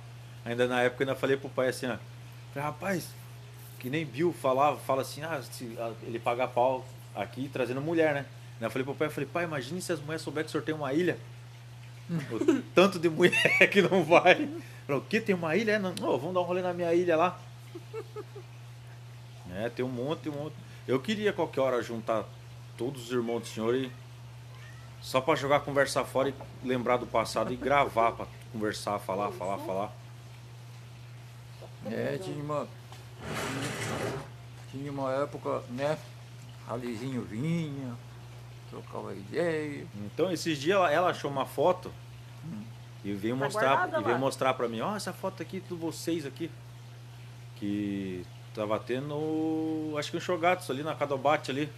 Ainda 0.45 0.68
na 0.68 0.82
época 0.82 1.03
eu 1.03 1.08
ainda 1.10 1.20
falei 1.20 1.38
pro 1.38 1.49
pai 1.49 1.68
assim, 1.70 1.86
ó. 1.88 1.97
Falei, 2.53 2.68
rapaz, 2.68 3.10
que 3.80 3.89
nem 3.89 4.05
Bill 4.05 4.34
falava, 4.34 4.78
fala 4.78 5.01
assim, 5.01 5.23
ah, 5.23 5.41
se 5.41 5.78
ele 6.03 6.19
paga 6.19 6.47
pau 6.47 6.86
aqui 7.15 7.49
trazendo 7.51 7.82
mulher, 7.82 8.13
né? 8.13 8.25
Ainda 8.55 8.69
falei 8.69 8.84
pro 8.84 8.95
pai, 8.95 9.07
eu 9.07 9.11
falei, 9.11 9.30
pai, 9.32 9.43
imagine 9.43 9.82
se 9.82 9.91
as 9.91 9.99
mulheres 9.99 10.21
souberem 10.21 10.45
que 10.45 10.49
o 10.49 10.51
senhor 10.51 10.63
tem 10.63 10.73
uma 10.73 10.93
ilha. 10.93 11.17
o 12.09 12.61
tanto 12.73 12.97
de 12.97 13.09
mulher 13.09 13.69
que 13.71 13.82
não 13.82 14.03
vai. 14.03 14.49
Falei, 14.86 15.01
o 15.01 15.01
que? 15.01 15.21
Tem 15.21 15.36
uma 15.36 15.55
ilha? 15.55 15.73
É, 15.73 15.80
Não, 15.80 15.91
Ô, 16.01 16.17
vamos 16.17 16.34
dar 16.34 16.41
um 16.41 16.43
rolê 16.43 16.61
na 16.61 16.73
minha 16.73 16.93
ilha 16.93 17.15
lá. 17.15 17.39
É, 19.53 19.69
tem 19.69 19.84
um 19.84 19.89
monte, 19.89 20.30
um 20.30 20.34
monte. 20.34 20.55
Eu 20.88 20.99
queria 20.99 21.34
qualquer 21.34 21.61
hora 21.61 21.82
juntar 21.82 22.25
todos 22.78 23.05
os 23.05 23.11
irmãos 23.11 23.41
do 23.41 23.47
senhor 23.47 23.75
e 23.75 23.91
só 25.01 25.21
pra 25.21 25.36
jogar 25.36 25.61
conversar 25.61 26.03
fora 26.05 26.30
e 26.30 26.34
lembrar 26.63 26.97
do 26.97 27.07
passado 27.07 27.51
e 27.53 27.55
gravar 27.55 28.11
pra 28.11 28.28
conversar, 28.51 28.99
falar, 28.99 29.32
falar, 29.32 29.57
falar. 29.59 29.91
É, 31.86 32.17
tinha 32.17 32.41
uma. 32.41 32.67
Tinha 34.72 34.91
uma 34.91 35.11
época, 35.13 35.61
né? 35.70 35.97
Ralizinho 36.68 37.22
vinha, 37.24 37.93
trocava 38.70 39.13
ideia. 39.13 39.86
Então 40.05 40.32
esses 40.32 40.57
dias 40.57 40.76
ela, 40.78 40.91
ela 40.91 41.09
achou 41.09 41.32
uma 41.32 41.45
foto 41.45 41.91
e 43.03 43.13
veio 43.13 43.38
Tá 43.38 43.45
mostrar, 43.45 43.88
e 43.88 43.91
veio 43.91 44.07
lá. 44.11 44.18
mostrar 44.18 44.53
pra 44.53 44.68
mim, 44.68 44.82
ó, 44.82 44.95
essa 44.95 45.13
foto 45.13 45.41
aqui 45.41 45.61
de 45.61 45.74
vocês 45.74 46.26
aqui. 46.26 46.51
Que 47.55 48.26
tava 48.53 48.78
tendo, 48.80 49.95
acho 49.97 50.11
que 50.11 50.18
um 50.18 50.20
Shogatsu 50.20 50.72
ali 50.72 50.84
na 50.84 50.93
Cadobate 50.93 51.49
ali. 51.51 51.70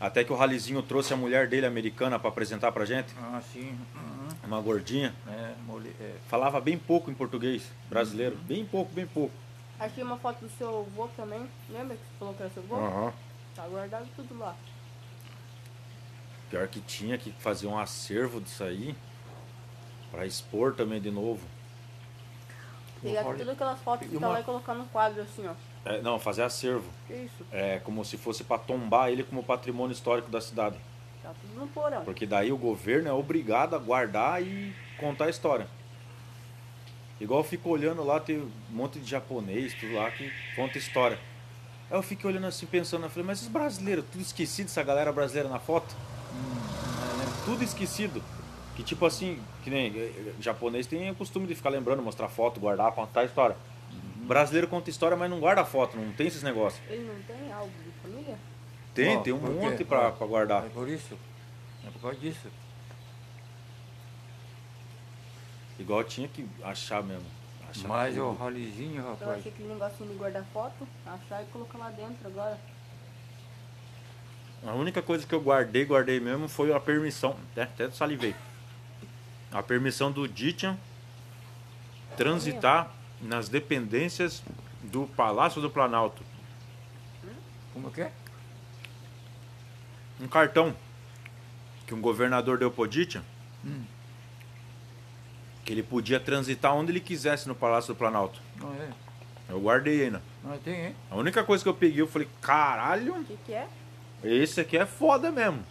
Até 0.00 0.24
que 0.24 0.32
o 0.32 0.36
Ralizinho 0.36 0.82
trouxe 0.82 1.14
a 1.14 1.16
mulher 1.16 1.48
dele 1.48 1.64
americana 1.66 2.18
pra 2.18 2.28
apresentar 2.28 2.72
pra 2.72 2.84
gente, 2.84 3.14
Ah, 3.16 3.40
sim. 3.40 3.78
Uhum. 3.94 4.28
uma 4.44 4.60
gordinha. 4.60 5.14
É, 5.28 5.54
mole, 5.64 5.94
é. 6.00 6.16
Falava 6.28 6.60
bem 6.60 6.76
pouco 6.76 7.10
em 7.10 7.14
português 7.14 7.62
brasileiro, 7.88 8.36
bem 8.38 8.66
pouco, 8.66 8.92
bem 8.92 9.06
pouco. 9.06 9.32
Achei 9.78 10.02
uma 10.04 10.16
foto 10.16 10.40
do 10.40 10.48
seu 10.50 10.80
avô 10.80 11.08
também. 11.16 11.48
Lembra 11.68 11.96
que 11.96 12.02
você 12.02 12.18
falou 12.18 12.34
que 12.34 12.42
era 12.42 12.50
seu 12.50 12.62
avô? 12.62 12.76
Aham. 12.76 13.12
Tá 13.54 13.66
guardado 13.66 14.06
tudo 14.16 14.38
lá. 14.38 14.54
Pior 16.50 16.68
que 16.68 16.80
tinha 16.80 17.18
que 17.18 17.32
fazer 17.32 17.66
um 17.66 17.78
acervo 17.78 18.40
disso 18.40 18.62
aí 18.62 18.94
pra 20.10 20.24
expor 20.26 20.74
também 20.74 21.00
de 21.00 21.10
novo. 21.10 21.40
Pegar 23.02 23.26
Olha, 23.26 23.38
todas 23.38 23.48
aquelas 23.54 23.80
fotos 23.80 24.06
e 24.06 24.10
que 24.10 24.16
uma- 24.16 24.28
tá 24.28 24.32
lá 24.34 24.40
e 24.40 24.44
colocar 24.44 24.74
no 24.74 24.84
quadro 24.86 25.22
assim, 25.22 25.46
ó. 25.46 25.54
É, 25.84 26.00
não, 26.00 26.18
fazer 26.18 26.42
acervo. 26.42 26.88
Que 27.06 27.12
isso? 27.14 27.44
É 27.52 27.78
como 27.80 28.04
se 28.04 28.16
fosse 28.16 28.44
pra 28.44 28.56
tombar 28.56 29.10
ele 29.10 29.22
como 29.22 29.42
patrimônio 29.42 29.92
histórico 29.92 30.30
da 30.30 30.40
cidade. 30.40 30.76
Tá 31.22 31.32
tudo 31.40 31.60
no 31.60 31.66
porão. 31.68 32.04
Porque 32.04 32.24
daí 32.26 32.50
o 32.52 32.56
governo 32.56 33.08
é 33.08 33.12
obrigado 33.12 33.74
a 33.74 33.78
guardar 33.78 34.42
e 34.42 34.74
contar 34.98 35.26
a 35.26 35.30
história. 35.30 35.66
Igual 37.20 37.40
eu 37.40 37.44
fico 37.44 37.68
olhando 37.68 38.02
lá, 38.02 38.18
tem 38.18 38.38
um 38.38 38.50
monte 38.70 38.98
de 38.98 39.08
japonês, 39.08 39.74
tudo 39.74 39.94
lá 39.94 40.10
que 40.10 40.30
conta 40.56 40.78
história. 40.78 41.18
Aí 41.90 41.96
eu 41.96 42.02
fiquei 42.02 42.28
olhando 42.28 42.46
assim, 42.46 42.66
pensando, 42.66 43.04
eu 43.04 43.10
falei, 43.10 43.26
mas 43.26 43.38
esses 43.38 43.50
brasileiros, 43.50 44.04
tudo 44.10 44.20
esquecido, 44.20 44.66
essa 44.66 44.82
galera 44.82 45.12
brasileira 45.12 45.48
na 45.48 45.58
foto? 45.60 45.94
Tudo 47.44 47.62
esquecido. 47.62 48.22
Que 48.74 48.82
tipo 48.82 49.06
assim, 49.06 49.40
que 49.62 49.70
nem 49.70 49.86
eh, 49.96 50.12
eh, 50.16 50.32
japonês 50.40 50.86
tem 50.86 51.08
o 51.08 51.14
costume 51.14 51.46
de 51.46 51.54
ficar 51.54 51.70
lembrando, 51.70 52.02
mostrar 52.02 52.28
foto, 52.28 52.58
guardar, 52.58 52.90
contar 52.92 53.24
história. 53.24 53.56
Brasileiro 54.16 54.66
conta 54.66 54.90
história, 54.90 55.16
mas 55.16 55.30
não 55.30 55.38
guarda 55.38 55.64
foto, 55.64 55.96
não 55.96 56.10
tem 56.12 56.26
esses 56.26 56.42
negócios. 56.42 56.82
Ele 56.88 57.04
não 57.04 57.22
tem 57.22 57.52
álbum 57.52 57.70
de 57.84 57.90
família? 58.02 58.38
Tem, 58.94 59.16
Ó, 59.16 59.20
tem 59.20 59.32
um 59.32 59.38
monte 59.38 59.84
pra, 59.84 60.08
Ó, 60.08 60.10
pra 60.12 60.26
guardar. 60.26 60.64
É 60.64 60.68
por 60.70 60.88
isso. 60.88 61.16
É 61.86 61.90
por 61.90 62.00
causa 62.00 62.16
disso. 62.16 62.48
Igual 65.78 66.04
tinha 66.04 66.28
que 66.28 66.46
achar 66.62 67.02
mesmo. 67.02 67.24
Achar 67.68 67.88
Mas 67.88 68.14
tudo. 68.14 68.26
o 68.26 68.34
ralizinho, 68.34 69.02
Eu 69.02 69.10
rapaz. 69.10 69.38
achei 69.38 69.52
aquele 69.52 69.68
negocinho 69.68 70.10
de 70.10 70.16
guardar 70.16 70.44
foto, 70.52 70.86
achar 71.04 71.42
e 71.42 71.46
colocar 71.46 71.78
lá 71.78 71.90
dentro 71.90 72.26
agora. 72.28 72.58
A 74.66 74.72
única 74.72 75.02
coisa 75.02 75.26
que 75.26 75.34
eu 75.34 75.40
guardei, 75.42 75.84
guardei 75.84 76.20
mesmo, 76.20 76.48
foi 76.48 76.72
a 76.72 76.80
permissão. 76.80 77.36
Até, 77.52 77.62
até 77.64 77.90
salivei. 77.90 78.34
A 79.52 79.62
permissão 79.62 80.10
do 80.10 80.26
Ditian 80.26 80.76
transitar 82.16 82.90
nas 83.20 83.48
dependências 83.48 84.42
do 84.82 85.06
Palácio 85.08 85.60
do 85.60 85.68
Planalto. 85.68 86.22
Como 87.72 87.90
que 87.90 88.02
é? 88.02 88.12
Um 90.20 90.28
cartão 90.28 90.74
que 91.86 91.92
um 91.94 92.00
governador 92.00 92.56
deu 92.58 92.70
pro 92.70 92.86
Ditian, 92.86 93.22
Hum. 93.64 93.82
Que 95.64 95.72
ele 95.72 95.82
podia 95.82 96.20
transitar 96.20 96.74
onde 96.74 96.92
ele 96.92 97.00
quisesse 97.00 97.48
no 97.48 97.54
Palácio 97.54 97.94
do 97.94 97.96
Planalto. 97.98 98.40
Não 98.56 98.72
é. 98.74 98.88
Eu 99.48 99.60
guardei 99.60 100.04
ainda. 100.04 100.22
Não 100.42 100.56
tem, 100.58 100.86
hein? 100.86 100.96
A 101.10 101.16
única 101.16 101.42
coisa 101.44 101.62
que 101.62 101.68
eu 101.68 101.74
peguei, 101.74 102.00
eu 102.02 102.06
falei, 102.06 102.28
caralho, 102.40 103.14
O 103.16 103.24
que 103.24 103.36
que 103.46 103.52
é? 103.52 103.66
esse 104.22 104.60
aqui 104.60 104.76
é 104.76 104.86
foda 104.86 105.30
mesmo. 105.30 105.62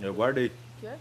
Eu 0.00 0.12
guardei. 0.14 0.46
O 0.48 0.80
que 0.80 0.86
é? 0.86 0.98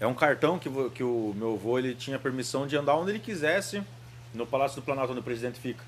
É 0.00 0.06
um 0.06 0.14
cartão 0.14 0.58
que, 0.58 0.68
que 0.90 1.02
o 1.02 1.32
meu 1.36 1.54
avô 1.54 1.78
ele 1.78 1.94
tinha 1.94 2.18
permissão 2.18 2.66
de 2.66 2.76
andar 2.76 2.94
onde 2.96 3.12
ele 3.12 3.18
quisesse 3.18 3.82
no 4.34 4.46
Palácio 4.46 4.80
do 4.80 4.84
Planalto, 4.84 5.12
onde 5.12 5.20
o 5.20 5.24
presidente 5.24 5.58
fica. 5.58 5.82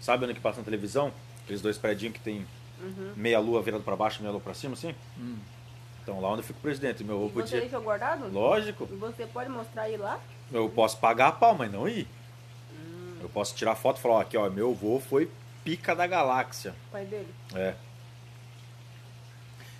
Sabe 0.00 0.24
onde 0.24 0.34
que 0.34 0.40
passa 0.40 0.58
na 0.58 0.64
televisão? 0.64 1.12
Aqueles 1.44 1.60
dois 1.60 1.76
predinhos 1.78 2.14
que 2.14 2.20
tem 2.20 2.46
Uhum. 2.80 3.12
meia 3.14 3.38
lua 3.38 3.62
virada 3.62 3.84
para 3.84 3.94
baixo, 3.94 4.20
meia 4.22 4.32
lua 4.32 4.40
para 4.40 4.54
cima, 4.54 4.72
assim? 4.74 4.92
Hum. 5.16 5.36
Então 6.02 6.20
lá 6.20 6.30
onde 6.30 6.42
fica 6.42 6.58
o 6.58 6.62
presidente. 6.62 7.04
Meu 7.04 7.16
avô 7.16 7.26
E 7.26 7.30
você 7.30 7.40
podia. 7.42 7.60
deixou 7.60 7.80
guardado? 7.80 8.28
Lógico, 8.32 8.88
E 8.90 8.96
você 8.96 9.26
pode 9.26 9.48
mostrar 9.48 9.82
aí 9.82 9.96
lá? 9.96 10.20
eu 10.52 10.68
posso 10.68 10.98
pagar 10.98 11.28
a 11.28 11.32
pau, 11.32 11.54
mas 11.54 11.72
não 11.72 11.88
ir. 11.88 12.06
Eu 13.20 13.28
posso 13.28 13.54
tirar 13.54 13.74
foto 13.76 13.98
e 13.98 14.02
falar, 14.02 14.14
ó, 14.16 14.20
aqui 14.20 14.36
ó, 14.36 14.50
meu 14.50 14.70
avô 14.72 15.00
foi 15.00 15.30
pica 15.64 15.94
da 15.94 16.06
galáxia. 16.06 16.74
O 16.88 16.92
pai 16.92 17.04
dele? 17.06 17.32
É. 17.54 17.74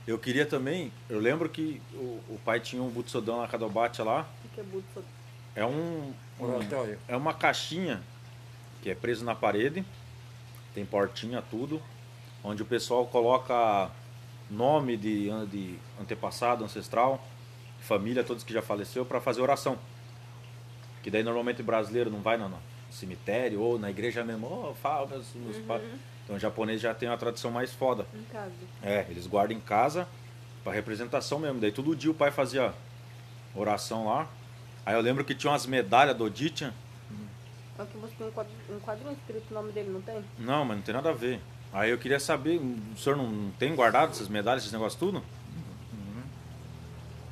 Eu 0.06 0.18
queria 0.18 0.46
também, 0.46 0.92
eu 1.08 1.20
lembro 1.20 1.48
que 1.48 1.80
o, 1.94 2.20
o 2.28 2.40
pai 2.44 2.58
tinha 2.58 2.82
um 2.82 2.88
butsodão 2.88 3.40
na 3.40 3.46
Cadobate 3.48 4.02
lá. 4.02 4.26
O 4.44 4.48
que 4.48 4.60
é 4.60 4.64
Butsu? 4.64 5.04
É 5.54 5.64
um, 5.64 6.12
um 6.40 6.58
é 7.06 7.16
uma 7.16 7.34
caixinha 7.34 8.02
que 8.82 8.90
é 8.90 8.94
preso 8.94 9.24
na 9.24 9.34
parede, 9.34 9.84
tem 10.74 10.84
portinha, 10.84 11.42
tudo, 11.42 11.80
onde 12.42 12.62
o 12.62 12.66
pessoal 12.66 13.06
coloca 13.06 13.90
nome 14.53 14.96
de, 14.96 15.30
de 15.46 15.78
antepassado, 16.00 16.64
ancestral, 16.64 17.24
família, 17.80 18.22
todos 18.22 18.44
que 18.44 18.53
já 18.53 18.62
faleceu, 18.62 19.05
para 19.05 19.20
fazer 19.20 19.40
oração. 19.40 19.78
Que 21.03 21.11
daí 21.11 21.22
normalmente 21.22 21.62
o 21.62 21.64
brasileiro 21.64 22.11
não 22.11 22.20
vai 22.20 22.36
no, 22.36 22.48
no 22.48 22.59
cemitério 22.90 23.61
ou 23.61 23.78
na 23.78 23.90
igreja 23.90 24.22
mesmo, 24.22 24.46
oh, 24.46 24.74
fala, 24.74 25.07
meus, 25.07 25.32
meus 25.34 25.57
pais. 25.59 25.82
Então 26.24 26.36
o 26.36 26.38
japonês 26.38 26.80
já 26.80 26.94
tem 26.94 27.09
uma 27.09 27.18
tradição 27.18 27.50
mais 27.50 27.72
foda. 27.72 28.07
Em 28.14 28.22
casa. 28.24 28.53
É, 28.82 29.07
eles 29.09 29.26
guardam 29.26 29.57
em 29.57 29.61
casa 29.61 30.07
pra 30.62 30.72
representação 30.72 31.38
mesmo. 31.38 31.61
Daí 31.61 31.72
todo 31.72 31.96
dia 31.96 32.11
o 32.11 32.14
pai 32.14 32.30
fazia 32.30 32.72
oração 33.55 34.07
lá. 34.07 34.28
Aí 34.84 34.94
eu 34.94 35.00
lembro 35.00 35.24
que 35.24 35.34
tinha 35.34 35.50
umas 35.50 35.66
medalhas 35.66 36.16
do 36.16 36.24
Oditian. 36.24 36.72
Aqui 37.78 37.96
você 37.96 38.14
tem 38.16 38.26
um 38.26 38.30
quadro, 38.30 38.53
um 38.70 38.78
quadrinho 38.80 39.12
escrito 39.12 39.50
o 39.50 39.55
nome 39.55 39.72
dele, 39.72 39.90
não 39.90 40.03
tem? 40.03 40.22
Não, 40.38 40.64
mas 40.64 40.76
não 40.76 40.84
tem 40.84 40.94
nada 40.94 41.11
a 41.11 41.14
ver. 41.14 41.40
Aí 41.72 41.90
eu 41.90 41.96
queria 41.96 42.20
saber, 42.20 42.58
o 42.58 42.98
senhor 42.98 43.16
não 43.16 43.50
tem 43.58 43.74
guardado 43.74 44.10
essas 44.10 44.28
medalhas, 44.28 44.62
esses 44.62 44.72
negócios 44.72 44.98
tudo? 44.98 45.22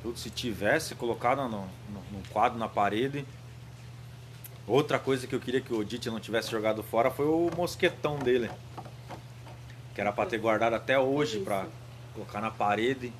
Tudo, 0.01 0.17
se 0.17 0.31
tivesse 0.31 0.95
colocado 0.95 1.43
no, 1.43 1.49
no, 1.49 2.01
no 2.11 2.27
quadro, 2.31 2.57
na 2.57 2.67
parede. 2.67 3.23
Outra 4.65 4.97
coisa 4.97 5.27
que 5.27 5.35
eu 5.35 5.39
queria 5.39 5.61
que 5.61 5.71
o 5.71 5.79
Odite 5.79 6.09
não 6.09 6.19
tivesse 6.19 6.49
jogado 6.49 6.81
fora 6.81 7.11
foi 7.11 7.27
o 7.27 7.51
mosquetão 7.55 8.17
dele. 8.17 8.49
Que 9.93 10.01
era 10.01 10.11
pra 10.11 10.25
ter 10.25 10.39
guardado 10.39 10.73
até 10.73 10.97
hoje, 10.97 11.41
pra 11.41 11.67
colocar 12.15 12.41
na 12.41 12.49
parede. 12.49 13.13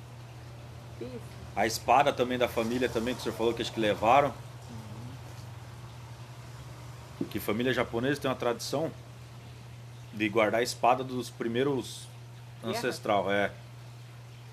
A 1.54 1.66
espada 1.66 2.12
também 2.12 2.36
da 2.36 2.48
família 2.48 2.88
também, 2.88 3.14
que 3.14 3.20
o 3.20 3.22
senhor 3.22 3.36
falou 3.36 3.54
que 3.54 3.62
acho 3.62 3.72
que 3.72 3.78
levaram. 3.78 4.34
Que 7.30 7.38
família 7.38 7.72
japonesa 7.72 8.20
tem 8.20 8.28
uma 8.28 8.36
tradição 8.36 8.90
de 10.12 10.28
guardar 10.28 10.60
a 10.60 10.62
espada 10.62 11.02
dos 11.02 11.30
primeiros 11.30 12.06
ancestral, 12.62 13.30
é. 13.32 13.50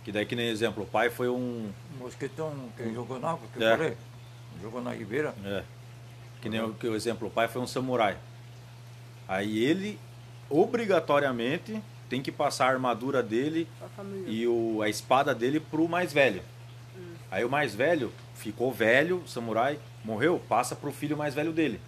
Que 0.04 0.12
daí 0.12 0.26
que 0.26 0.36
nem 0.36 0.48
exemplo, 0.48 0.84
o 0.84 0.88
pai 0.88 1.10
foi 1.10 1.30
um. 1.30 1.72
Mosquetão 2.00 2.54
que 2.76 2.92
jogou 2.94 3.20
na 3.20 3.32
água, 3.32 3.48
que 3.54 3.64
É. 3.64 3.74
eu 3.74 3.78
falei. 3.78 3.98
Jogou 4.62 4.82
na 4.82 4.92
ribeira. 4.94 5.34
É. 5.44 5.64
Que 6.42 6.50
nem 6.50 6.62
o, 6.62 6.74
que 6.74 6.88
o 6.88 6.96
exemplo, 6.96 7.28
o 7.28 7.32
pai 7.32 7.48
foi 7.48 7.62
um 7.62 7.68
samurai. 7.68 8.18
Aí 9.28 9.60
ele 9.64 10.00
obrigatoriamente 10.50 11.82
tem 12.10 12.22
que 12.22 12.32
passar 12.32 12.66
a 12.66 12.70
armadura 12.70 13.22
dele 13.22 13.68
e 14.26 14.48
o, 14.48 14.82
a 14.82 14.90
espada 14.90 15.36
dele 15.36 15.60
pro 15.60 15.88
mais 15.88 16.12
velho. 16.12 16.42
Aí 17.30 17.46
o 17.46 17.50
mais 17.50 17.76
velho 17.76 18.12
ficou 18.34 18.72
velho, 18.74 19.22
samurai, 19.28 19.78
morreu, 20.04 20.42
passa 20.50 20.76
pro 20.76 20.92
filho 20.92 21.16
mais 21.16 21.36
velho 21.36 21.52
dele. 21.52 21.80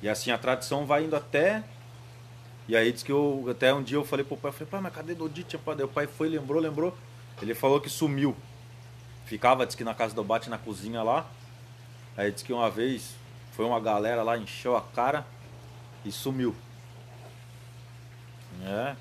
E 0.00 0.08
assim 0.08 0.30
a 0.30 0.38
tradição 0.38 0.86
vai 0.86 1.04
indo 1.04 1.14
até. 1.14 1.62
E 2.70 2.76
aí 2.76 2.92
diz 2.92 3.02
que 3.02 3.10
eu 3.10 3.48
até 3.50 3.74
um 3.74 3.82
dia 3.82 3.96
eu 3.96 4.04
falei 4.04 4.24
pro 4.24 4.36
pai, 4.36 4.50
eu 4.50 4.52
falei, 4.52 4.70
pai, 4.70 4.80
mas 4.80 4.94
cadê 4.94 5.12
Dodite? 5.12 5.58
pai? 5.58 5.74
Daí 5.74 5.84
o 5.84 5.88
pai 5.88 6.06
foi, 6.06 6.28
lembrou, 6.28 6.62
lembrou. 6.62 6.96
Ele 7.42 7.52
falou 7.52 7.80
que 7.80 7.90
sumiu. 7.90 8.36
Ficava, 9.24 9.66
disse 9.66 9.76
que 9.76 9.82
na 9.82 9.92
casa 9.92 10.14
do 10.14 10.22
Bate 10.22 10.48
na 10.48 10.56
cozinha 10.56 11.02
lá. 11.02 11.26
Aí 12.16 12.30
disse 12.30 12.44
que 12.44 12.52
uma 12.52 12.70
vez 12.70 13.16
foi 13.50 13.64
uma 13.64 13.80
galera 13.80 14.22
lá, 14.22 14.38
encheu 14.38 14.76
a 14.76 14.82
cara 14.82 15.26
e 16.04 16.12
sumiu. 16.12 16.54
É. 18.62 18.94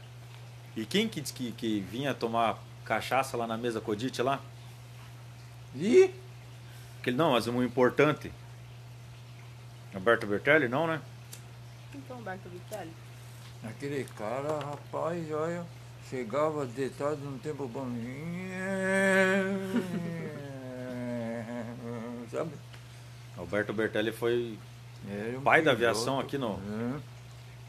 E 0.76 0.84
quem 0.84 1.07
que 1.07 1.22
disse 1.22 1.34
que, 1.36 1.51
que 1.51 1.80
vinha 1.82 2.11
tomar 2.15 2.57
cachaça 2.84 3.38
lá 3.38 3.45
na 3.45 3.55
mesa 3.55 3.80
com 3.80 3.91
o 3.91 3.95
Dite 3.95 4.24
lá? 4.24 4.41
E 5.76 6.11
Aquele, 7.01 7.17
não, 7.17 7.34
mas 7.34 7.47
um 7.47 7.61
importante. 7.61 8.32
Alberto 9.93 10.26
Bertelli, 10.26 10.67
não, 10.67 10.88
né? 10.88 10.99
Então, 11.93 12.17
Humberto 12.17 12.49
Vitelli. 12.49 12.91
Aquele 13.64 14.03
cara, 14.18 14.60
rapaz, 14.60 15.32
olha, 15.32 15.66
chegava 16.10 16.66
deitado 16.66 17.18
no 17.18 17.38
tempo 17.39 17.68
bom. 17.68 17.88
Sabe? 22.32 22.51
Alberto 23.38 23.74
Bertelli 23.74 24.12
foi. 24.12 24.57
Um 25.38 25.41
Pai 25.41 25.62
da 25.62 25.72
piloto, 25.74 25.89
aviação 25.91 26.20
aqui 26.20 26.38
no- 26.38 26.60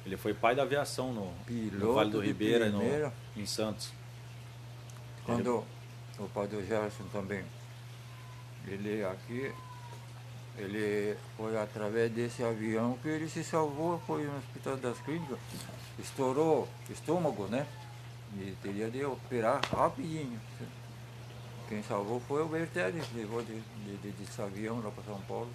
Ele 0.05 0.16
foi 0.16 0.34
pai 0.34 0.55
da 0.57 0.62
aviação 0.62 1.12
no, 1.12 1.32
no 1.78 1.95
Vale 1.95 2.11
do 2.11 2.20
Ribeira 2.20 2.68
no, 2.70 2.80
em 3.36 3.47
Santos. 3.47 3.93
Quando 5.24 5.64
o 6.18 6.28
padre 6.28 6.64
Gerson 6.66 7.05
também, 7.12 7.45
ele 8.66 9.05
aqui, 9.05 9.53
ele 10.61 11.17
foi 11.37 11.57
através 11.57 12.11
desse 12.13 12.43
avião 12.43 12.99
que 13.03 13.09
ele 13.09 13.29
se 13.29 13.43
salvou, 13.43 13.99
foi 14.07 14.25
no 14.25 14.37
Hospital 14.37 14.77
das 14.77 14.99
Clínicas, 15.01 15.39
estourou 15.99 16.69
o 16.89 16.93
estômago, 16.93 17.47
né? 17.47 17.67
E 18.37 18.55
teria 18.63 18.91
de 18.91 19.05
operar 19.05 19.61
rapidinho. 19.65 20.41
Quem 21.69 21.83
salvou 21.83 22.21
foi 22.21 22.43
o 22.43 22.49
Bertelli, 22.49 23.03
levou 23.15 23.43
de, 23.43 23.55
de, 23.55 23.97
de, 23.97 24.11
desse 24.13 24.41
avião 24.41 24.81
lá 24.83 24.91
para 24.91 25.05
São 25.05 25.21
Paulo. 25.23 25.51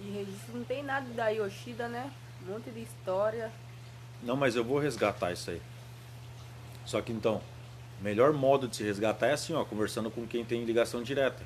E 0.00 0.10
registro 0.10 0.58
não 0.58 0.64
tem 0.64 0.82
nada 0.82 1.08
da 1.12 1.28
Yoshida, 1.28 1.88
né? 1.88 2.10
Um 2.42 2.52
monte 2.52 2.70
de 2.70 2.80
história. 2.80 3.52
Não, 4.22 4.36
mas 4.36 4.56
eu 4.56 4.64
vou 4.64 4.78
resgatar 4.78 5.32
isso 5.32 5.50
aí. 5.50 5.62
Só 6.84 7.00
que 7.00 7.12
então, 7.12 7.40
o 8.00 8.02
melhor 8.02 8.32
modo 8.32 8.66
de 8.66 8.76
se 8.76 8.82
resgatar 8.82 9.28
é 9.28 9.32
assim, 9.32 9.54
ó, 9.54 9.64
conversando 9.64 10.10
com 10.10 10.26
quem 10.26 10.44
tem 10.44 10.64
ligação 10.64 11.02
direta. 11.02 11.42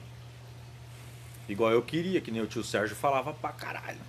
Igual 1.48 1.70
eu 1.70 1.82
queria, 1.82 2.20
que 2.20 2.30
nem 2.30 2.42
o 2.42 2.46
tio 2.46 2.64
Sérgio 2.64 2.96
falava 2.96 3.32
pra 3.32 3.52
caralho. 3.52 4.00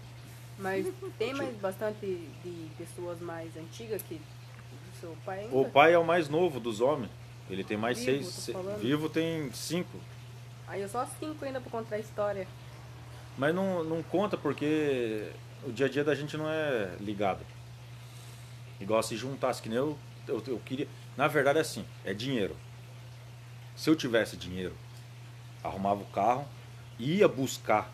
Mas 0.58 0.88
tem 1.20 1.34
mais 1.34 1.56
bastante 1.58 2.00
de 2.44 2.68
pessoas 2.78 3.20
mais 3.20 3.56
antigas 3.56 4.02
que 4.02 4.16
do 4.16 5.00
seu 5.00 5.16
pai 5.24 5.42
ainda? 5.42 5.56
O 5.56 5.70
pai 5.70 5.94
é 5.94 6.00
o 6.00 6.04
mais 6.06 6.28
novo 6.30 6.60
dos 6.60 6.82
homens. 6.82 7.12
Ele 7.50 7.64
tem 7.64 7.78
mais 7.78 8.00
Vivo, 8.00 8.24
seis. 8.24 8.28
se-. 8.28 8.54
Vivo 8.80 9.10
tem 9.10 9.52
cinco. 9.54 10.00
Aí 10.68 10.82
eu 10.82 10.90
só 10.90 11.06
cinco 11.20 11.46
ainda 11.46 11.62
pra 11.62 11.70
contar 11.70 11.96
a 11.96 12.00
história. 12.00 12.48
Mas 13.38 13.54
não, 13.54 13.84
não 13.84 14.02
conta 14.02 14.36
porque 14.36 15.30
o 15.64 15.72
dia 15.72 15.86
a 15.86 15.90
dia 15.90 16.04
da 16.04 16.16
gente 16.16 16.36
não 16.36 16.50
é 16.50 16.96
ligado. 17.00 17.46
Igual 18.80 19.02
se 19.04 19.16
juntasse, 19.16 19.62
que 19.62 19.70
nem 19.70 19.78
eu, 19.78 19.98
eu, 20.28 20.44
eu 20.48 20.60
queria. 20.66 20.88
Na 21.16 21.28
verdade 21.28 21.60
é 21.60 21.62
assim, 21.62 21.86
é 22.04 22.14
dinheiro. 22.14 22.56
Se 23.76 23.90
eu 23.90 23.96
tivesse 23.96 24.36
dinheiro, 24.36 24.76
arrumava 25.64 26.02
o 26.02 26.06
carro, 26.08 26.48
ia 27.00 27.28
buscar 27.28 27.90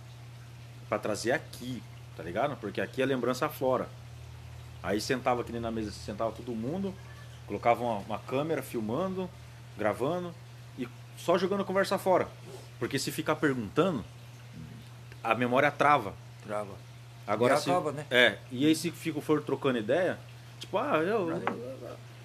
pra 0.87 0.97
trazer 0.99 1.31
aqui, 1.31 1.81
tá 2.15 2.23
ligado? 2.23 2.55
Porque 2.57 2.79
aqui 2.81 3.01
é 3.01 3.05
lembrança 3.05 3.49
flora. 3.49 3.87
Aí 4.81 4.99
sentava 4.99 5.41
aqui 5.41 5.51
na 5.53 5.71
mesa, 5.71 5.91
sentava 5.91 6.31
todo 6.31 6.51
mundo, 6.51 6.93
colocava 7.47 7.83
uma, 7.83 7.97
uma 7.99 8.19
câmera 8.19 8.61
filmando, 8.61 9.29
gravando 9.77 10.33
e 10.77 10.87
só 11.17 11.37
jogando 11.37 11.63
conversa 11.63 11.97
fora. 11.97 12.27
Porque 12.79 12.99
se 12.99 13.11
ficar 13.11 13.35
perguntando, 13.35 14.03
a 15.23 15.33
memória 15.33 15.71
trava. 15.71 16.13
Trava. 16.45 16.73
Agora 17.25 17.55
E 17.55 17.57
se, 17.57 17.69
acaba, 17.69 17.91
né? 17.93 18.05
É, 18.11 18.37
e 18.51 18.65
aí 18.65 18.75
se 18.75 18.91
fico 18.91 19.21
for 19.21 19.41
trocando 19.41 19.77
ideia, 19.77 20.19
tipo, 20.59 20.77
ah, 20.77 20.97
eu, 20.97 21.41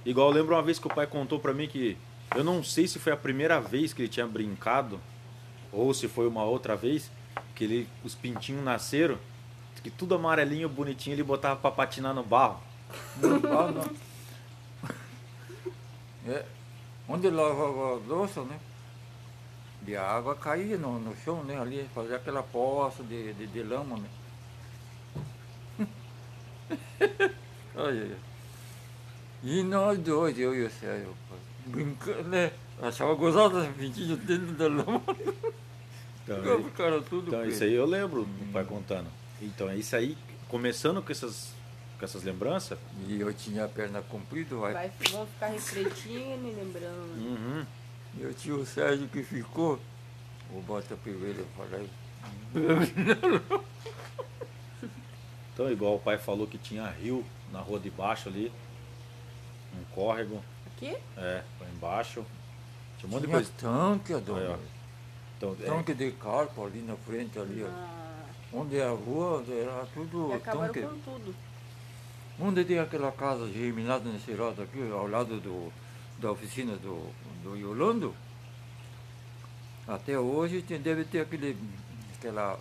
igual 0.05 0.29
eu 0.29 0.35
lembro 0.35 0.57
uma 0.57 0.62
vez 0.62 0.79
que 0.79 0.87
o 0.89 0.95
pai 0.95 1.07
contou 1.07 1.39
pra 1.39 1.55
mim 1.55 1.68
que 1.68 1.97
eu 2.35 2.43
não 2.43 2.64
sei 2.64 2.89
se 2.89 2.99
foi 2.99 3.12
a 3.12 3.16
primeira 3.16 3.61
vez 3.61 3.93
que 3.93 4.03
ele 4.03 4.09
tinha 4.09 4.26
brincado 4.26 5.01
ou 5.72 5.92
se 5.92 6.08
foi 6.08 6.26
uma 6.26 6.44
outra 6.44 6.76
vez 6.76 7.10
que 7.54 7.64
ele 7.64 7.88
os 8.04 8.14
pintinhos 8.14 8.64
nasceram, 8.64 9.18
que 9.82 9.90
tudo 9.90 10.14
amarelinho, 10.14 10.68
bonitinho, 10.68 11.14
ele 11.14 11.22
botava 11.22 11.56
pra 11.58 11.70
patinar 11.70 12.14
no 12.14 12.22
barro. 12.22 12.60
Não, 13.16 13.58
ah, 13.58 13.70
não. 13.72 13.90
É, 16.32 16.44
onde 17.08 17.30
lavava 17.30 17.94
a 17.94 17.94
louça, 18.06 18.42
né? 18.42 18.58
E 19.86 19.96
a 19.96 20.04
água 20.04 20.34
caía 20.34 20.76
no, 20.76 20.98
no 20.98 21.16
chão, 21.16 21.42
né? 21.44 21.58
Ali, 21.58 21.88
fazia 21.94 22.16
aquela 22.16 22.42
poça 22.42 23.02
de, 23.02 23.32
de, 23.32 23.46
de 23.46 23.62
lama, 23.62 23.96
né? 23.96 24.08
Olha. 27.74 28.16
E 29.42 29.62
nós 29.62 29.98
dois, 29.98 30.38
eu 30.38 30.54
e 30.54 30.64
o 30.64 30.70
Sérgio, 30.70 31.14
brincando, 31.66 32.24
né? 32.24 32.52
Achava 32.81 33.14
gozado 33.14 33.61
esse 33.61 33.72
pintinho 33.72 34.16
dentro 34.16 34.53
da 34.55 34.68
lama. 34.68 35.03
Então, 36.22 36.61
Os 36.61 36.72
caras 36.74 37.05
tudo 37.09 37.29
Então, 37.29 37.45
isso 37.47 37.64
aí 37.64 37.72
eu 37.72 37.87
lembro 37.87 38.24
do 38.24 38.53
pai 38.53 38.64
contando. 38.64 39.09
Então, 39.41 39.68
é 39.68 39.76
isso 39.76 39.97
aí, 39.97 40.16
começando 40.49 41.03
com 41.03 41.11
essas, 41.11 41.55
com 41.99 42.05
essas 42.05 42.22
lembranças. 42.22 42.79
E 43.09 43.20
eu 43.20 43.33
tinha 43.33 43.64
a 43.64 43.68
perna 43.68 44.03
comprida, 44.03 44.55
vai. 44.57 44.72
Vai, 44.74 44.93
vão 45.11 45.26
ficar 45.26 45.47
refletindo 45.49 46.47
e 46.47 46.55
lembrando. 46.55 47.16
Uhum. 47.16 47.66
E 48.18 48.22
eu 48.22 48.35
tinha 48.35 48.55
o 48.55 48.66
Sérgio 48.66 49.09
que 49.09 49.22
ficou, 49.22 49.79
o 50.53 50.61
bota 50.61 50.97
primeiro, 50.97 51.41
eu 51.41 51.47
falei, 51.57 51.89
Então, 55.53 55.70
igual 55.72 55.97
o 55.97 55.99
pai 55.99 56.18
falou 56.18 56.47
que 56.47 56.59
tinha 56.59 56.89
rio 56.89 57.24
na 57.53 57.61
rua 57.61 57.81
de 57.81 57.91
baixo 57.91 58.29
ali, 58.29 58.53
um 59.74 59.85
córrego, 59.95 60.43
Aqui? 60.66 60.97
é, 61.16 61.43
lá 61.61 61.66
embaixo. 61.74 62.24
Tinha 62.99 63.09
um 63.09 63.12
monte 63.12 63.20
de 63.22 63.26
tinha 63.26 63.36
coisa. 63.36 63.51
tanque. 63.59 64.12
Adão. 64.14 64.59
Então, 65.36 65.57
é, 65.61 65.64
Tanque 65.66 65.94
de 65.94 66.11
carpo 66.12 66.64
ali 66.66 66.80
na 66.82 66.96
frente, 66.96 67.38
ali. 67.38 67.64
Ah, 67.64 68.24
Onde 68.53 68.78
é 68.78 68.84
a 68.86 68.90
rua, 68.90 69.44
era 69.49 69.86
tudo 69.94 70.30
e 70.30 70.34
acabaram 70.34 70.72
tanque. 70.72 70.86
com 70.86 70.99
tudo. 70.99 71.34
Onde 72.40 72.64
tem 72.64 72.78
aquela 72.78 73.12
casa 73.12 73.46
germinada 73.53 74.09
nesse 74.11 74.32
lado 74.32 74.62
aqui, 74.62 74.80
ao 74.90 75.07
lado 75.09 75.38
do, 75.40 75.72
da 76.18 76.30
oficina 76.32 76.76
do, 76.76 77.11
do 77.42 77.57
Yolando, 77.57 78.14
até 79.86 80.18
hoje 80.18 80.62
tem, 80.62 80.80
deve 80.80 81.05
ter 81.05 81.20
aquele, 81.20 81.57
aquela, 82.16 82.59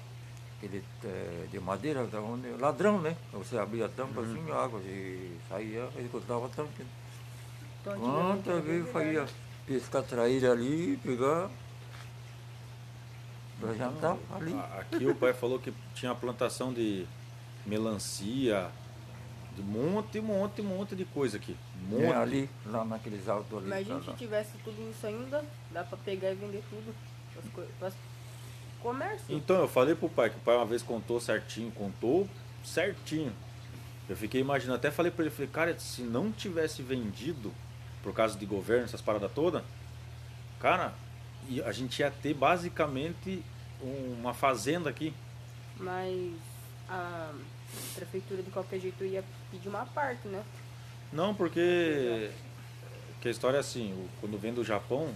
aquele 0.58 0.84
eh, 1.04 1.46
de 1.52 1.60
madeira, 1.60 2.06
da 2.08 2.20
onde, 2.22 2.50
ladrão, 2.60 3.00
né? 3.02 3.16
Você 3.34 3.58
abria 3.58 3.86
a 3.86 3.90
tampa 3.90 4.22
assim, 4.22 4.52
a 4.52 4.56
água 4.64 4.80
e 4.82 5.38
saía, 5.48 5.88
ele 5.96 6.10
botava 6.12 6.48
a 6.48 6.50
tampa. 6.50 6.72
Quantas 7.84 8.64
vezes 8.64 8.92
fazia 8.92 9.12
verdade. 9.12 9.34
Pescar 9.68 10.02
traíra 10.02 10.52
ali, 10.52 10.98
pegar 11.04 11.50
pra 13.60 13.74
jantar 13.74 14.18
ali. 14.34 14.56
Aqui 14.80 15.06
o 15.06 15.14
pai 15.14 15.34
falou 15.34 15.60
que 15.60 15.74
tinha 15.94 16.16
plantação 16.16 16.74
de 16.74 17.06
melancia, 17.66 18.70
de 19.56 19.62
monte, 19.62 20.22
monte, 20.22 20.62
monte 20.62 20.96
de 20.96 21.04
coisa 21.04 21.38
aqui. 21.38 21.56
Monte. 21.90 22.04
Né, 22.04 22.16
ali, 22.16 22.50
lá 22.66 22.86
naqueles 22.86 23.28
altos 23.28 23.58
ali. 23.58 23.68
Imagina 23.68 24.02
se 24.02 24.14
tivesse 24.14 24.58
tudo 24.64 24.90
isso 24.90 25.06
ainda, 25.06 25.44
dá 25.72 25.84
pra 25.84 25.98
pegar 25.98 26.32
e 26.32 26.36
vender 26.36 26.64
tudo. 26.70 26.96
Pras 27.78 27.94
comércio. 28.82 29.26
Então 29.36 29.58
eu 29.58 29.68
falei 29.68 29.96
pro 29.96 30.08
pai, 30.08 30.30
que 30.30 30.38
o 30.38 30.40
pai 30.40 30.56
uma 30.56 30.66
vez 30.66 30.82
contou 30.82 31.20
certinho, 31.20 31.72
contou 31.72 32.28
certinho. 32.64 33.34
Eu 34.08 34.16
fiquei 34.16 34.40
imaginando, 34.40 34.78
até 34.78 34.90
falei 34.90 35.12
pra 35.12 35.26
ele, 35.26 35.34
falei, 35.34 35.50
cara, 35.52 35.78
se 35.78 36.02
não 36.02 36.32
tivesse 36.32 36.82
vendido 36.82 37.52
por 38.08 38.14
causa 38.14 38.40
de 38.40 38.46
governo, 38.46 38.86
essas 38.86 39.02
paradas 39.02 39.30
todas, 39.36 39.62
cara, 40.62 40.94
a 41.66 41.72
gente 41.74 42.00
ia 42.00 42.10
ter 42.10 42.34
basicamente 42.34 43.44
uma 43.82 44.34
fazenda 44.34 44.90
aqui. 44.90 45.14
Mas 45.78 46.32
a 46.88 47.34
prefeitura 47.96 48.42
de 48.42 48.50
qualquer 48.50 48.80
jeito 48.80 49.04
ia 49.04 49.22
pedir 49.52 49.68
uma 49.68 49.86
parte, 49.86 50.26
né? 50.30 50.42
Não, 51.12 51.36
porque 51.36 52.32
que 53.20 53.28
a 53.28 53.32
história 53.32 53.58
é 53.58 53.60
assim, 53.60 54.08
quando 54.22 54.40
vem 54.40 54.54
do 54.54 54.64
Japão 54.64 55.14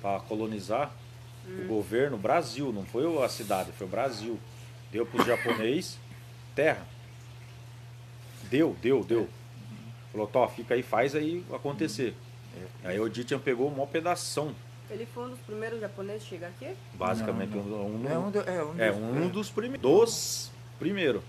para 0.00 0.18
colonizar 0.20 0.90
o 1.46 1.68
governo, 1.68 2.16
o 2.16 2.18
Brasil, 2.18 2.72
não 2.72 2.86
foi 2.86 3.04
a 3.22 3.28
cidade, 3.28 3.72
foi 3.72 3.86
o 3.86 3.90
Brasil. 3.90 4.40
Deu 4.90 5.04
para 5.04 5.20
os 5.20 5.26
japonês 5.26 5.98
terra. 6.56 6.86
Deu, 8.44 8.74
deu, 8.80 9.04
deu. 9.04 9.28
Falou, 10.10 10.26
Tó, 10.26 10.48
fica 10.48 10.72
aí, 10.72 10.82
faz 10.82 11.14
aí 11.14 11.44
acontecer. 11.52 12.14
Aí 12.84 12.98
o 13.00 13.08
Ditian 13.08 13.38
pegou 13.38 13.68
um 13.68 13.70
maior 13.70 13.86
pedação, 13.86 14.54
Ele 14.90 15.06
foi 15.06 15.24
um 15.24 15.30
dos 15.30 15.38
primeiros 15.40 15.80
japoneses 15.80 16.22
a 16.24 16.26
chegar 16.26 16.48
aqui. 16.48 16.74
basicamente. 16.94 17.50
Não, 17.56 17.62
não. 17.64 17.86
Um, 17.86 18.02
um- 18.04 18.08
É 18.10 18.18
um, 18.18 18.30
do- 18.30 18.40
é 18.40 18.64
um, 18.64 18.80
é, 18.80 18.92
dos- 18.92 19.00
um 19.00 19.28
dos 19.28 19.50
primeiros. 19.50 19.80
Dos 19.82 20.50
primeiros. 20.78 21.22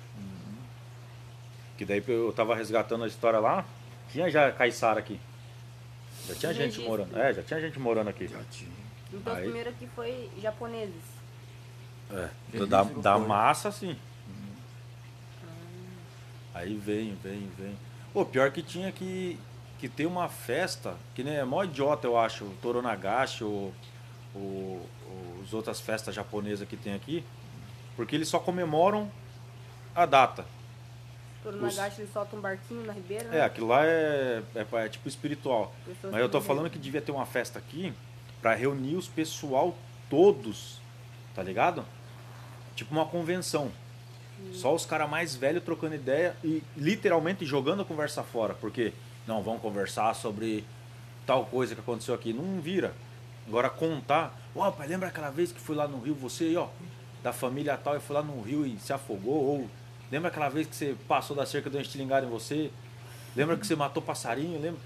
Que 1.77 1.85
daí 1.85 2.03
eu 2.07 2.31
tava 2.33 2.55
resgatando 2.55 3.03
a 3.03 3.07
história 3.07 3.39
lá. 3.39 3.65
Tinha 4.11 4.29
já 4.29 4.51
caiçara 4.51 4.99
aqui. 4.99 5.19
Já 6.27 6.35
tinha 6.35 6.53
gente 6.53 6.63
Registro. 6.63 6.87
morando. 6.89 7.17
É, 7.17 7.33
já 7.33 7.41
tinha 7.43 7.59
gente 7.61 7.79
morando 7.79 8.09
aqui. 8.09 8.27
Já 8.27 8.39
tinha. 8.51 8.69
Então 9.13 9.33
Aí- 9.33 9.39
os 9.39 9.45
primeiros 9.45 9.73
aqui 9.73 9.87
foi 9.95 10.29
japoneses. 10.41 10.93
É, 12.11 12.29
Registro 12.51 12.67
da, 12.67 12.83
da 12.83 13.17
massa, 13.17 13.71
sim. 13.71 13.97
Aí 16.53 16.75
vem, 16.75 17.15
vem, 17.23 17.49
vem. 17.57 17.75
Pô, 18.13 18.23
pior 18.25 18.51
que 18.51 18.61
tinha 18.61 18.91
que, 18.91 19.39
que 19.83 19.89
ter 19.89 20.05
uma 20.05 20.29
festa, 20.29 20.95
que 21.13 21.25
nem 21.25 21.35
é 21.35 21.43
mó 21.43 21.61
idiota, 21.61 22.07
eu 22.07 22.17
acho, 22.17 22.45
o 22.45 22.55
Toronagashi, 22.61 23.43
ou, 23.43 23.73
ou, 24.33 24.41
ou 24.41 25.39
as 25.43 25.53
outras 25.53 25.81
festas 25.81 26.15
japonesas 26.15 26.65
que 26.65 26.77
tem 26.77 26.93
aqui, 26.93 27.21
porque 27.93 28.15
eles 28.15 28.29
só 28.29 28.39
comemoram 28.39 29.11
a 29.93 30.05
data. 30.05 30.45
Todo 31.43 31.55
Os- 31.55 31.75
Nagashi 31.75 31.99
ele 32.03 32.09
solta 32.13 32.33
um 32.33 32.39
barquinho 32.39 32.85
na 32.85 32.93
ribeira, 32.93 33.25
É, 33.25 33.31
né? 33.31 33.41
aquilo 33.41 33.67
lá 33.67 33.85
é, 33.85 34.41
é, 34.55 34.65
é 34.85 34.87
tipo 34.87 35.09
espiritual. 35.09 35.75
Pessoas 35.85 36.13
Mas 36.13 36.21
eu 36.21 36.29
tô 36.29 36.39
falando 36.39 36.69
que 36.69 36.79
devia 36.79 37.01
ter 37.01 37.11
uma 37.11 37.25
festa 37.25 37.59
aqui 37.59 37.93
pra 38.41 38.55
reunir 38.55 38.95
os 38.95 39.09
pessoal 39.09 39.75
todos, 40.09 40.79
tá 41.35 41.43
ligado? 41.43 41.83
Tipo 42.73 42.93
uma 42.95 43.05
convenção. 43.05 43.69
Só 44.51 44.73
os 44.73 44.85
caras 44.85 45.09
mais 45.09 45.35
velhos 45.35 45.63
trocando 45.63 45.95
ideia 45.95 46.35
e 46.43 46.61
literalmente 46.75 47.45
jogando 47.45 47.81
a 47.81 47.85
conversa 47.85 48.23
fora. 48.23 48.53
Porque, 48.53 48.93
não, 49.27 49.41
vamos 49.41 49.61
conversar 49.61 50.13
sobre 50.15 50.63
tal 51.25 51.45
coisa 51.45 51.73
que 51.75 51.81
aconteceu 51.81 52.13
aqui. 52.13 52.33
Não 52.33 52.59
vira. 52.59 52.93
Agora 53.47 53.69
contar. 53.69 54.37
Ó, 54.55 54.69
pai, 54.71 54.87
lembra 54.87 55.09
aquela 55.09 55.29
vez 55.29 55.51
que 55.51 55.59
fui 55.59 55.75
lá 55.75 55.87
no 55.87 55.99
Rio, 55.99 56.15
você 56.15 56.45
aí, 56.45 56.57
ó, 56.57 56.67
da 57.21 57.33
família 57.33 57.77
tal, 57.77 57.95
e 57.95 57.99
foi 57.99 58.15
lá 58.15 58.21
no 58.21 58.41
Rio 58.41 58.65
e 58.65 58.77
se 58.79 58.93
afogou? 58.93 59.43
Ou 59.43 59.69
lembra 60.11 60.29
aquela 60.29 60.49
vez 60.49 60.67
que 60.67 60.75
você 60.75 60.95
passou 61.07 61.35
da 61.35 61.45
cerca 61.45 61.69
de 61.69 61.77
uma 61.77 61.81
estilingada 61.81 62.25
em 62.25 62.29
você? 62.29 62.71
Lembra 63.35 63.57
que 63.57 63.65
você 63.65 63.75
matou 63.75 64.03
passarinho? 64.03 64.59
Lembra? 64.59 64.79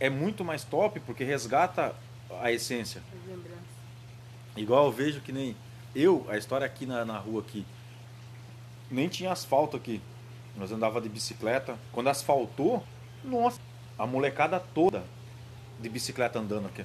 É 0.00 0.10
muito 0.10 0.44
mais 0.44 0.64
top 0.64 1.00
porque 1.00 1.24
resgata 1.24 1.94
a 2.40 2.52
essência. 2.52 3.02
Igual 4.56 4.86
eu 4.86 4.92
vejo 4.92 5.20
que 5.20 5.32
nem 5.32 5.56
eu, 5.94 6.26
a 6.28 6.36
história 6.36 6.66
aqui 6.66 6.86
na, 6.86 7.04
na 7.04 7.18
rua 7.18 7.40
aqui, 7.40 7.64
nem 8.90 9.08
tinha 9.08 9.32
asfalto 9.32 9.76
aqui. 9.76 10.00
Nós 10.56 10.70
andava 10.70 11.00
de 11.00 11.08
bicicleta. 11.08 11.76
Quando 11.92 12.08
asfaltou, 12.08 12.82
nossa, 13.24 13.60
a 13.98 14.06
molecada 14.06 14.60
toda 14.60 15.02
de 15.80 15.88
bicicleta 15.88 16.38
andando 16.38 16.66
aqui. 16.66 16.84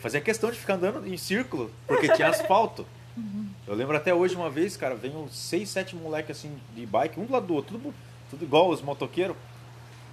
Fazia 0.00 0.20
questão 0.20 0.50
de 0.50 0.58
ficar 0.58 0.74
andando 0.74 1.06
em 1.06 1.16
círculo, 1.16 1.70
porque 1.86 2.08
tinha 2.08 2.28
asfalto. 2.28 2.86
Eu 3.66 3.74
lembro 3.74 3.96
até 3.96 4.12
hoje 4.12 4.34
uma 4.34 4.50
vez, 4.50 4.76
cara, 4.76 4.94
veio 4.94 5.16
uns 5.16 5.36
seis, 5.36 5.68
sete 5.68 5.94
moleques 5.94 6.36
assim 6.36 6.58
de 6.74 6.84
bike, 6.84 7.20
um 7.20 7.24
do 7.24 7.32
lado 7.32 7.46
do 7.46 7.54
outro, 7.54 7.78
tudo, 7.78 7.94
tudo 8.28 8.44
igual 8.44 8.68
os 8.68 8.82
motoqueiros. 8.82 9.36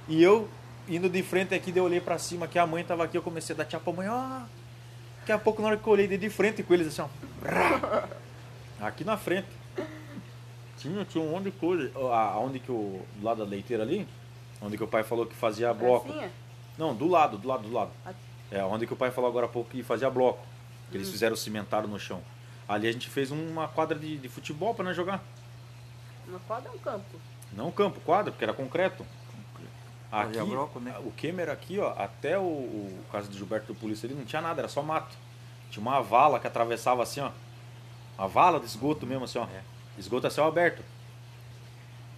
E 0.07 0.22
eu 0.22 0.47
indo 0.88 1.10
de 1.10 1.24
frente 1.24 1.55
aqui, 1.55 1.74
eu 1.76 1.84
olhei 1.84 1.99
pra 1.99 2.20
cima, 2.20 2.47
que 2.47 2.60
a 2.60 2.68
mãe 2.68 2.84
tava 2.84 3.03
aqui, 3.03 3.18
eu 3.18 3.22
comecei 3.22 3.55
a 3.55 3.57
dar 3.57 3.66
tchau 3.66 3.80
pra 3.80 3.93
mãe, 3.93 4.07
ó. 4.07 4.41
Daqui 5.20 5.32
a 5.32 5.39
pouco, 5.39 5.62
na 5.62 5.70
hora 5.70 5.78
que 5.78 5.88
eu 5.88 5.93
olhei 5.93 6.07
de 6.07 6.30
frente 6.30 6.62
com 6.62 6.74
eles, 6.74 6.88
assim, 6.88 7.01
ó. 7.01 8.10
Aqui 8.86 9.03
na 9.03 9.18
frente. 9.18 9.47
Tinha, 10.80 11.05
tinha 11.05 11.23
um 11.23 11.32
monte 11.32 11.45
de 11.45 11.51
coisa. 11.51 11.91
Aonde 11.95 12.59
que 12.59 12.71
o. 12.71 13.01
Do 13.15 13.25
lado 13.25 13.43
da 13.43 13.49
leiteira 13.49 13.84
ali, 13.84 14.07
onde 14.61 14.77
que 14.77 14.84
o 14.84 14.88
pai 14.88 15.03
falou 15.03 15.25
que 15.25 15.36
fazia 15.36 15.73
bloco. 15.73 16.07
Pracinha? 16.07 16.32
Não, 16.77 16.95
do 16.95 17.07
lado, 17.07 17.38
do 17.38 17.47
lado, 17.47 17.63
do 17.63 17.73
lado. 17.73 17.91
Ah. 18.05 18.13
É, 18.51 18.63
onde 18.63 18.88
que 18.88 18.93
o 18.93 18.95
pai 18.95 19.11
falou 19.11 19.30
agora 19.30 19.45
há 19.45 19.49
pouco 19.49 19.69
que 19.69 19.84
fazia 19.84 20.09
bloco. 20.09 20.39
Que 20.89 20.97
eles 20.97 21.09
fizeram 21.09 21.36
cimentaram 21.36 21.88
no 21.88 21.99
chão. 21.99 22.21
Ali 22.67 22.88
a 22.88 22.91
gente 22.91 23.09
fez 23.09 23.32
uma 23.32 23.67
quadra 23.67 23.97
de, 23.97 24.17
de 24.17 24.30
futebol 24.30 24.73
pra 24.73 24.84
nós 24.84 24.95
jogar. 24.95 25.23
Uma 26.27 26.39
quadra 26.39 26.69
é 26.69 26.71
um 26.71 26.80
campo. 26.80 27.19
Não 27.51 27.71
campo, 27.71 27.99
quadra, 28.01 28.32
porque 28.32 28.43
era 28.43 28.53
concreto. 28.53 29.05
Aqui, 30.11 30.38
Fazia 30.38 30.45
bloco, 30.45 30.80
né? 30.80 30.95
o 31.05 31.11
Kemer 31.11 31.49
aqui, 31.49 31.77
ó, 31.77 31.93
até 31.95 32.38
o, 32.39 32.41
o 32.41 33.05
caso 33.11 33.30
de 33.30 33.38
Gilberto 33.38 33.73
do 33.73 33.80
Polícia 33.80 34.07
ali 34.07 34.15
não 34.15 34.25
tinha 34.25 34.41
nada, 34.41 34.61
era 34.61 34.67
só 34.67 34.82
mato. 34.82 35.15
Tinha 35.69 35.82
uma 35.82 36.01
vala 36.01 36.39
que 36.39 36.47
atravessava 36.47 37.03
assim, 37.03 37.19
ó. 37.19 37.30
Uma 38.17 38.27
vala 38.27 38.59
de 38.59 38.65
esgoto 38.65 39.05
mesmo, 39.05 39.25
assim, 39.25 39.38
ó. 39.38 39.43
É. 39.43 39.61
Esgoto 39.99 40.27
a 40.27 40.29
céu 40.29 40.45
aberto. 40.45 40.81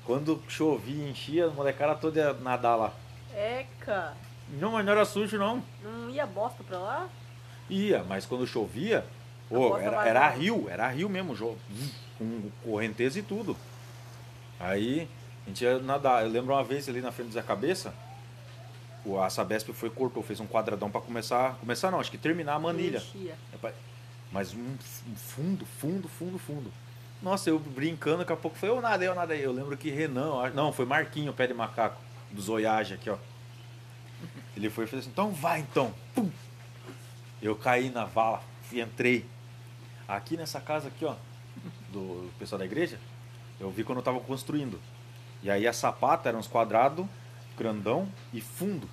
Quando 0.05 0.41
chovia, 0.47 1.09
enchia, 1.09 1.47
a 1.47 1.49
molecada 1.49 1.95
toda 1.95 2.19
ia 2.19 2.33
nadar 2.33 2.75
lá. 2.75 2.93
Eca! 3.33 4.13
Não, 4.49 4.73
mas 4.73 4.85
não 4.85 4.91
era 4.91 5.03
sujo, 5.03 5.37
não. 5.37 5.63
Não 5.83 6.09
ia 6.09 6.27
bosta 6.27 6.63
pra 6.63 6.77
lá? 6.77 7.09
Ia, 7.67 8.03
mas 8.03 8.25
quando 8.25 8.45
chovia, 8.45 9.03
era, 9.81 10.07
era 10.07 10.29
rio, 10.29 10.69
era 10.69 10.87
rio 10.89 11.09
mesmo, 11.09 11.35
com 12.17 12.51
correnteza 12.63 13.17
e 13.17 13.23
tudo. 13.23 13.57
Aí 14.59 15.07
a 15.45 15.49
gente 15.49 15.63
ia 15.63 15.79
nadar. 15.79 16.23
Eu 16.23 16.29
lembro 16.29 16.53
uma 16.53 16.63
vez 16.63 16.87
ali 16.87 17.01
na 17.01 17.11
frente 17.11 17.33
da 17.33 17.41
cabeça, 17.41 17.93
o, 19.03 19.19
a 19.19 19.29
Sabesp 19.29 19.71
foi 19.73 19.89
cortou, 19.89 20.21
fez 20.21 20.39
um 20.39 20.45
quadradão 20.45 20.91
para 20.91 21.01
começar. 21.01 21.55
Começar 21.55 21.89
não, 21.89 21.99
acho 21.99 22.11
que 22.11 22.17
terminar 22.17 22.55
a 22.55 22.59
manilha. 22.59 23.01
Mas 24.31 24.53
um 24.53 24.77
fundo, 25.15 25.65
fundo, 25.65 26.07
fundo, 26.07 26.37
fundo. 26.37 26.71
Nossa, 27.21 27.49
eu 27.49 27.59
brincando, 27.59 28.19
daqui 28.19 28.33
a 28.33 28.37
pouco 28.37 28.57
foi 28.57 28.69
eu 28.69 28.81
nadei, 28.81 29.07
eu 29.07 29.15
nadei. 29.15 29.45
Eu 29.45 29.51
lembro 29.51 29.77
que 29.77 29.91
Renan, 29.91 30.49
não, 30.53 30.73
foi 30.73 30.85
Marquinho, 30.85 31.31
pé 31.31 31.45
de 31.45 31.53
macaco, 31.53 32.01
do 32.31 32.41
Zoiage 32.41 32.95
aqui, 32.95 33.09
ó. 33.09 33.17
Ele 34.57 34.69
foi 34.69 34.85
e 34.85 34.87
fez 34.87 35.03
assim, 35.03 35.11
então 35.11 35.31
vai 35.31 35.59
então. 35.59 35.93
Pum. 36.15 36.29
Eu 37.41 37.55
caí 37.55 37.89
na 37.89 38.05
vala 38.05 38.41
e 38.71 38.81
entrei. 38.81 39.25
Aqui 40.07 40.35
nessa 40.35 40.59
casa 40.59 40.87
aqui, 40.87 41.05
ó, 41.05 41.15
do 41.91 42.29
pessoal 42.37 42.59
da 42.59 42.65
igreja, 42.65 42.99
eu 43.59 43.69
vi 43.69 43.83
quando 43.83 43.99
eu 43.99 44.03
tava 44.03 44.19
construindo. 44.19 44.79
E 45.43 45.49
aí 45.49 45.67
a 45.67 45.73
sapata 45.73 46.27
era 46.27 46.37
uns 46.37 46.47
quadrados, 46.47 47.05
grandão 47.57 48.07
e 48.33 48.41
fundo. 48.41 48.89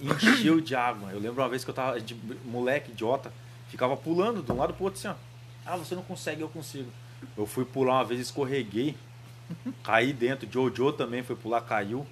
Encheu 0.00 0.60
de 0.60 0.74
água. 0.74 1.10
Eu 1.10 1.18
lembro 1.18 1.42
uma 1.42 1.48
vez 1.48 1.64
que 1.64 1.70
eu 1.70 1.74
tava, 1.74 2.00
de 2.00 2.14
moleque, 2.44 2.90
idiota, 2.90 3.32
ficava 3.68 3.96
pulando 3.96 4.42
de 4.42 4.52
um 4.52 4.56
lado 4.56 4.74
pro 4.74 4.84
outro 4.84 4.98
assim, 4.98 5.08
ó. 5.08 5.31
Ah, 5.64 5.76
você 5.76 5.94
não 5.94 6.02
consegue, 6.02 6.40
eu 6.42 6.48
consigo. 6.48 6.90
Eu 7.36 7.46
fui 7.46 7.64
pular 7.64 7.94
uma 7.94 8.04
vez, 8.04 8.20
escorreguei, 8.20 8.96
caí 9.82 10.12
dentro. 10.12 10.48
Jojo 10.50 10.92
também 10.92 11.22
foi 11.22 11.36
pular, 11.36 11.60
caiu. 11.62 12.06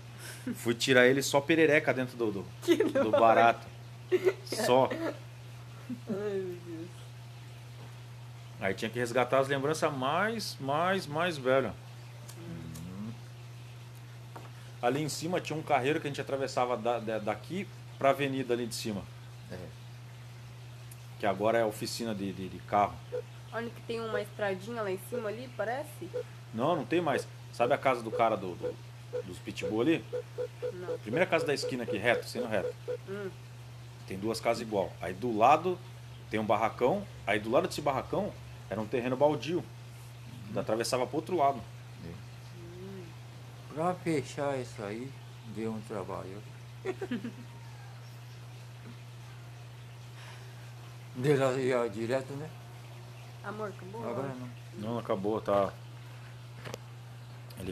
Fui 0.56 0.74
tirar 0.74 1.06
ele 1.06 1.22
só 1.22 1.40
perereca 1.40 1.92
dentro 1.92 2.16
do, 2.16 2.30
do, 2.30 2.46
do 3.04 3.10
barato. 3.10 3.66
Só. 4.44 4.88
Ai, 4.92 5.04
meu 6.08 6.56
Deus. 6.66 6.88
Aí 8.60 8.74
tinha 8.74 8.90
que 8.90 8.98
resgatar 8.98 9.38
as 9.38 9.48
lembranças 9.48 9.92
mais, 9.92 10.56
mais, 10.60 11.06
mais 11.06 11.36
velhas. 11.38 11.72
Ali 14.82 15.02
em 15.02 15.08
cima 15.08 15.40
tinha 15.40 15.58
um 15.58 15.62
carreiro 15.62 16.00
que 16.00 16.06
a 16.06 16.10
gente 16.10 16.20
atravessava 16.20 16.76
da- 16.76 16.98
da- 16.98 17.18
daqui 17.18 17.66
pra 17.98 18.10
avenida 18.10 18.54
ali 18.54 18.66
de 18.66 18.74
cima. 18.74 19.02
É. 19.50 19.58
Que 21.18 21.26
agora 21.26 21.58
é 21.58 21.64
oficina 21.64 22.14
de, 22.14 22.32
de, 22.32 22.48
de 22.48 22.58
carro. 22.60 22.94
Olha 23.52 23.68
que 23.68 23.80
tem 23.82 24.00
uma 24.00 24.20
estradinha 24.20 24.82
lá 24.82 24.90
em 24.90 24.98
cima 25.08 25.28
ali, 25.28 25.50
parece. 25.56 26.08
Não, 26.54 26.76
não 26.76 26.84
tem 26.84 27.00
mais. 27.00 27.26
Sabe 27.52 27.74
a 27.74 27.78
casa 27.78 28.02
do 28.02 28.10
cara 28.10 28.36
do, 28.36 28.54
do, 28.54 28.74
dos 29.24 29.38
pitbull 29.38 29.80
ali? 29.80 30.04
Não. 30.72 30.98
Primeira 30.98 31.26
casa 31.26 31.44
da 31.44 31.54
esquina 31.54 31.82
aqui, 31.82 31.96
reto, 31.96 32.28
sendo 32.28 32.46
reto. 32.46 32.72
Hum. 33.08 33.30
Tem 34.06 34.16
duas 34.18 34.40
casas 34.40 34.62
igual. 34.62 34.92
Aí 35.00 35.12
do 35.12 35.36
lado 35.36 35.78
tem 36.30 36.38
um 36.38 36.44
barracão. 36.44 37.04
Aí 37.26 37.40
do 37.40 37.50
lado 37.50 37.66
desse 37.66 37.80
barracão 37.80 38.32
era 38.68 38.80
um 38.80 38.86
terreno 38.86 39.16
baldio. 39.16 39.64
Atravessava 40.56 41.06
pro 41.06 41.16
outro 41.16 41.36
lado. 41.36 41.60
Pra 43.74 43.94
fechar 43.94 44.58
isso 44.58 44.82
aí, 44.82 45.10
deu 45.54 45.72
um 45.72 45.80
trabalho. 45.82 46.42
Ia 51.22 51.88
direto, 51.88 52.32
né? 52.32 52.50
Amor, 53.42 53.70
acabou? 53.70 54.04
Agora 54.04 54.34
não. 54.34 54.48
Não, 54.78 54.98
acabou, 54.98 55.40
tá. 55.40 55.72